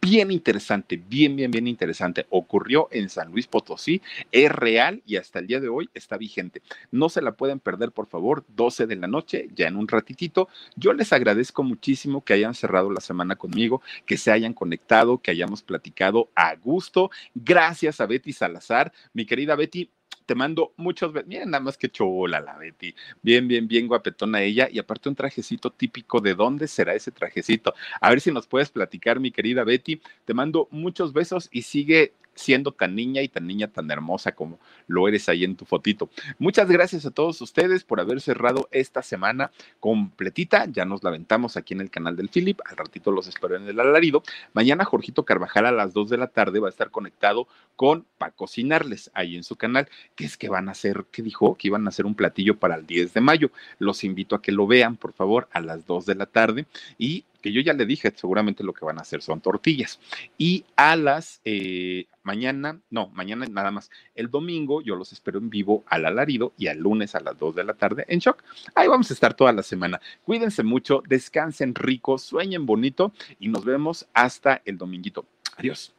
bien 0.01 0.31
interesante, 0.31 0.97
bien, 0.97 1.37
bien, 1.37 1.51
bien 1.51 1.67
interesante. 1.67 2.27
Ocurrió 2.31 2.89
en 2.91 3.09
San 3.09 3.31
Luis 3.31 3.47
Potosí, 3.47 4.03
es 4.33 4.51
real 4.51 5.03
y 5.07 5.17
hasta 5.17 5.39
el 5.39 5.47
día 5.47 5.61
de 5.61 5.69
hoy 5.69 5.89
está 5.95 6.17
vigente. 6.17 6.63
No 6.91 7.09
se 7.09 7.23
la 7.23 7.33
pueden 7.33 7.61
perder, 7.61 7.93
por 7.93 8.07
favor, 8.07 8.45
12 8.49 8.87
de 8.87 8.97
la 8.97 9.07
noche, 9.07 9.49
ya 9.55 9.69
en 9.69 9.77
un 9.77 9.89
ratitito. 9.89 10.49
Yo 10.77 10.93
les 10.93 11.13
agradezco 11.13 11.63
muchísimo 11.63 12.25
que 12.25 12.33
hayan 12.33 12.55
cerrado 12.55 12.91
la 12.91 13.01
semana 13.01 13.37
conmigo, 13.37 13.83
que 14.07 14.17
se 14.17 14.33
hayan 14.33 14.55
conectado, 14.55 15.19
que 15.19 15.31
hayamos 15.31 15.63
platicado 15.63 16.31
a 16.35 16.55
gusto. 16.57 17.11
Gracias 17.35 18.01
a 18.01 18.07
Betty 18.07 18.33
Salazar, 18.33 18.93
mi 19.13 19.27
querida 19.27 19.55
Betty 19.55 19.91
te 20.31 20.37
mando 20.37 20.73
muchos 20.77 21.13
Miren, 21.27 21.51
nada 21.51 21.61
más 21.61 21.77
que 21.77 21.91
chola 21.91 22.41
la 22.41 22.57
Betty. 22.57 22.95
Bien, 23.21 23.49
bien, 23.49 23.67
bien 23.67 23.89
guapetona 23.89 24.41
ella. 24.41 24.69
Y 24.71 24.79
aparte 24.79 25.09
un 25.09 25.17
trajecito 25.17 25.73
típico. 25.73 26.21
¿De 26.21 26.37
dónde 26.37 26.69
será 26.69 26.95
ese 26.95 27.11
trajecito? 27.11 27.75
A 28.01 28.11
ver 28.11 28.21
si 28.21 28.31
nos 28.31 28.47
puedes 28.47 28.71
platicar, 28.71 29.19
mi 29.19 29.33
querida 29.33 29.65
Betty. 29.65 30.01
Te 30.25 30.33
mando 30.33 30.69
muchos 30.71 31.13
besos 31.13 31.49
y 31.51 31.63
sigue 31.63 32.13
siendo 32.41 32.73
tan 32.73 32.95
niña 32.95 33.23
y 33.23 33.29
tan 33.29 33.47
niña 33.47 33.69
tan 33.69 33.91
hermosa 33.91 34.33
como 34.33 34.59
lo 34.87 35.07
eres 35.07 35.29
ahí 35.29 35.45
en 35.45 35.57
tu 35.57 35.65
fotito. 35.65 36.11
Muchas 36.39 36.69
gracias 36.69 37.07
a 37.07 37.11
todos 37.11 37.41
ustedes 37.41 37.85
por 37.85 38.01
haber 38.01 38.21
cerrado 38.21 38.69
esta 38.71 39.03
semana 39.03 39.51
completita. 39.79 40.67
Ya 40.67 40.85
nos 40.85 41.03
la 41.03 41.11
aventamos 41.11 41.57
aquí 41.57 41.75
en 41.75 41.81
el 41.81 41.91
canal 41.91 42.17
del 42.17 42.29
Philip. 42.29 42.61
Al 42.65 42.77
ratito 42.77 43.11
los 43.11 43.29
espero 43.29 43.57
en 43.57 43.69
el 43.69 43.79
alarido. 43.79 44.23
Mañana 44.53 44.85
Jorgito 44.85 45.25
Carvajal 45.25 45.67
a 45.67 45.73
las 45.73 45.93
2 45.93 46.11
de 46.11 46.19
la 46.19 46.29
tarde 46.29 46.61
va 46.61 46.69
a 46.69 46.71
estar 46.71 46.91
conectado 46.91 47.47
con 47.77 48.07
para 48.19 48.33
cocinarles 48.33 49.11
ahí 49.15 49.37
en 49.37 49.45
su 49.45 49.57
canal. 49.57 49.89
que 50.15 50.25
es 50.25 50.37
que 50.37 50.49
van 50.49 50.69
a 50.69 50.73
hacer? 50.73 51.07
¿Qué 51.11 51.23
dijo? 51.23 51.57
Que 51.57 51.69
iban 51.69 51.87
a 51.87 51.89
hacer 51.91 52.07
un 52.07 52.15
platillo 52.15 52.59
para 52.59 52.75
el 52.75 52.87
10 52.87 53.15
de 53.15 53.21
mayo. 53.21 53.51
Los 53.79 54.05
invito 54.05 54.35
a 54.35 54.43
que 54.43 54.53
lo 54.53 54.67
vean, 54.67 54.97
por 54.97 55.13
favor, 55.13 55.49
a 55.53 55.61
las 55.61 55.87
2 55.87 56.07
de 56.07 56.15
la 56.15 56.27
tarde. 56.27 56.67
Y 56.99 57.25
que 57.41 57.53
yo 57.53 57.61
ya 57.61 57.73
le 57.73 57.87
dije, 57.87 58.13
seguramente 58.15 58.65
lo 58.65 58.73
que 58.73 58.85
van 58.85 58.99
a 58.99 59.03
hacer 59.03 59.23
son 59.23 59.41
tortillas. 59.41 60.01
Y 60.39 60.65
a 60.77 60.97
las 60.97 61.41
eh, 61.45 62.07
mañana, 62.23 62.81
no, 62.91 63.09
mañana 63.09 63.47
nada 63.47 63.71
más, 63.71 63.91
el 64.15 64.31
domingo 64.31 64.83
yo 64.83 64.97
los 64.97 65.13
espero 65.13 65.39
en 65.39 65.51
vivo 65.51 65.85
al 65.87 66.07
alarido 66.07 66.53
y 66.57 66.69
al 66.69 66.79
lunes 66.79 67.15
a 67.15 67.21
las 67.21 67.39
2 67.39 67.55
de 67.57 67.65
la 67.65 67.75
tarde 67.75 68.05
en 68.09 68.19
shock. 68.19 68.43
Ahí 68.75 68.89
vamos 68.89 69.11
a 69.11 69.15
estar 69.15 69.35
toda 69.35 69.53
la 69.53 69.63
semana. 69.63 70.01
Cuídense 70.25 70.63
mucho, 70.63 71.03
descansen 71.09 71.75
rico, 71.75 72.19
sueñen 72.19 72.67
bonito 72.67 73.13
y 73.39 73.49
nos 73.49 73.65
vemos 73.65 74.07
hasta 74.13 74.63
el 74.65 74.79
dominguito. 74.79 75.27
Adiós. 75.57 75.95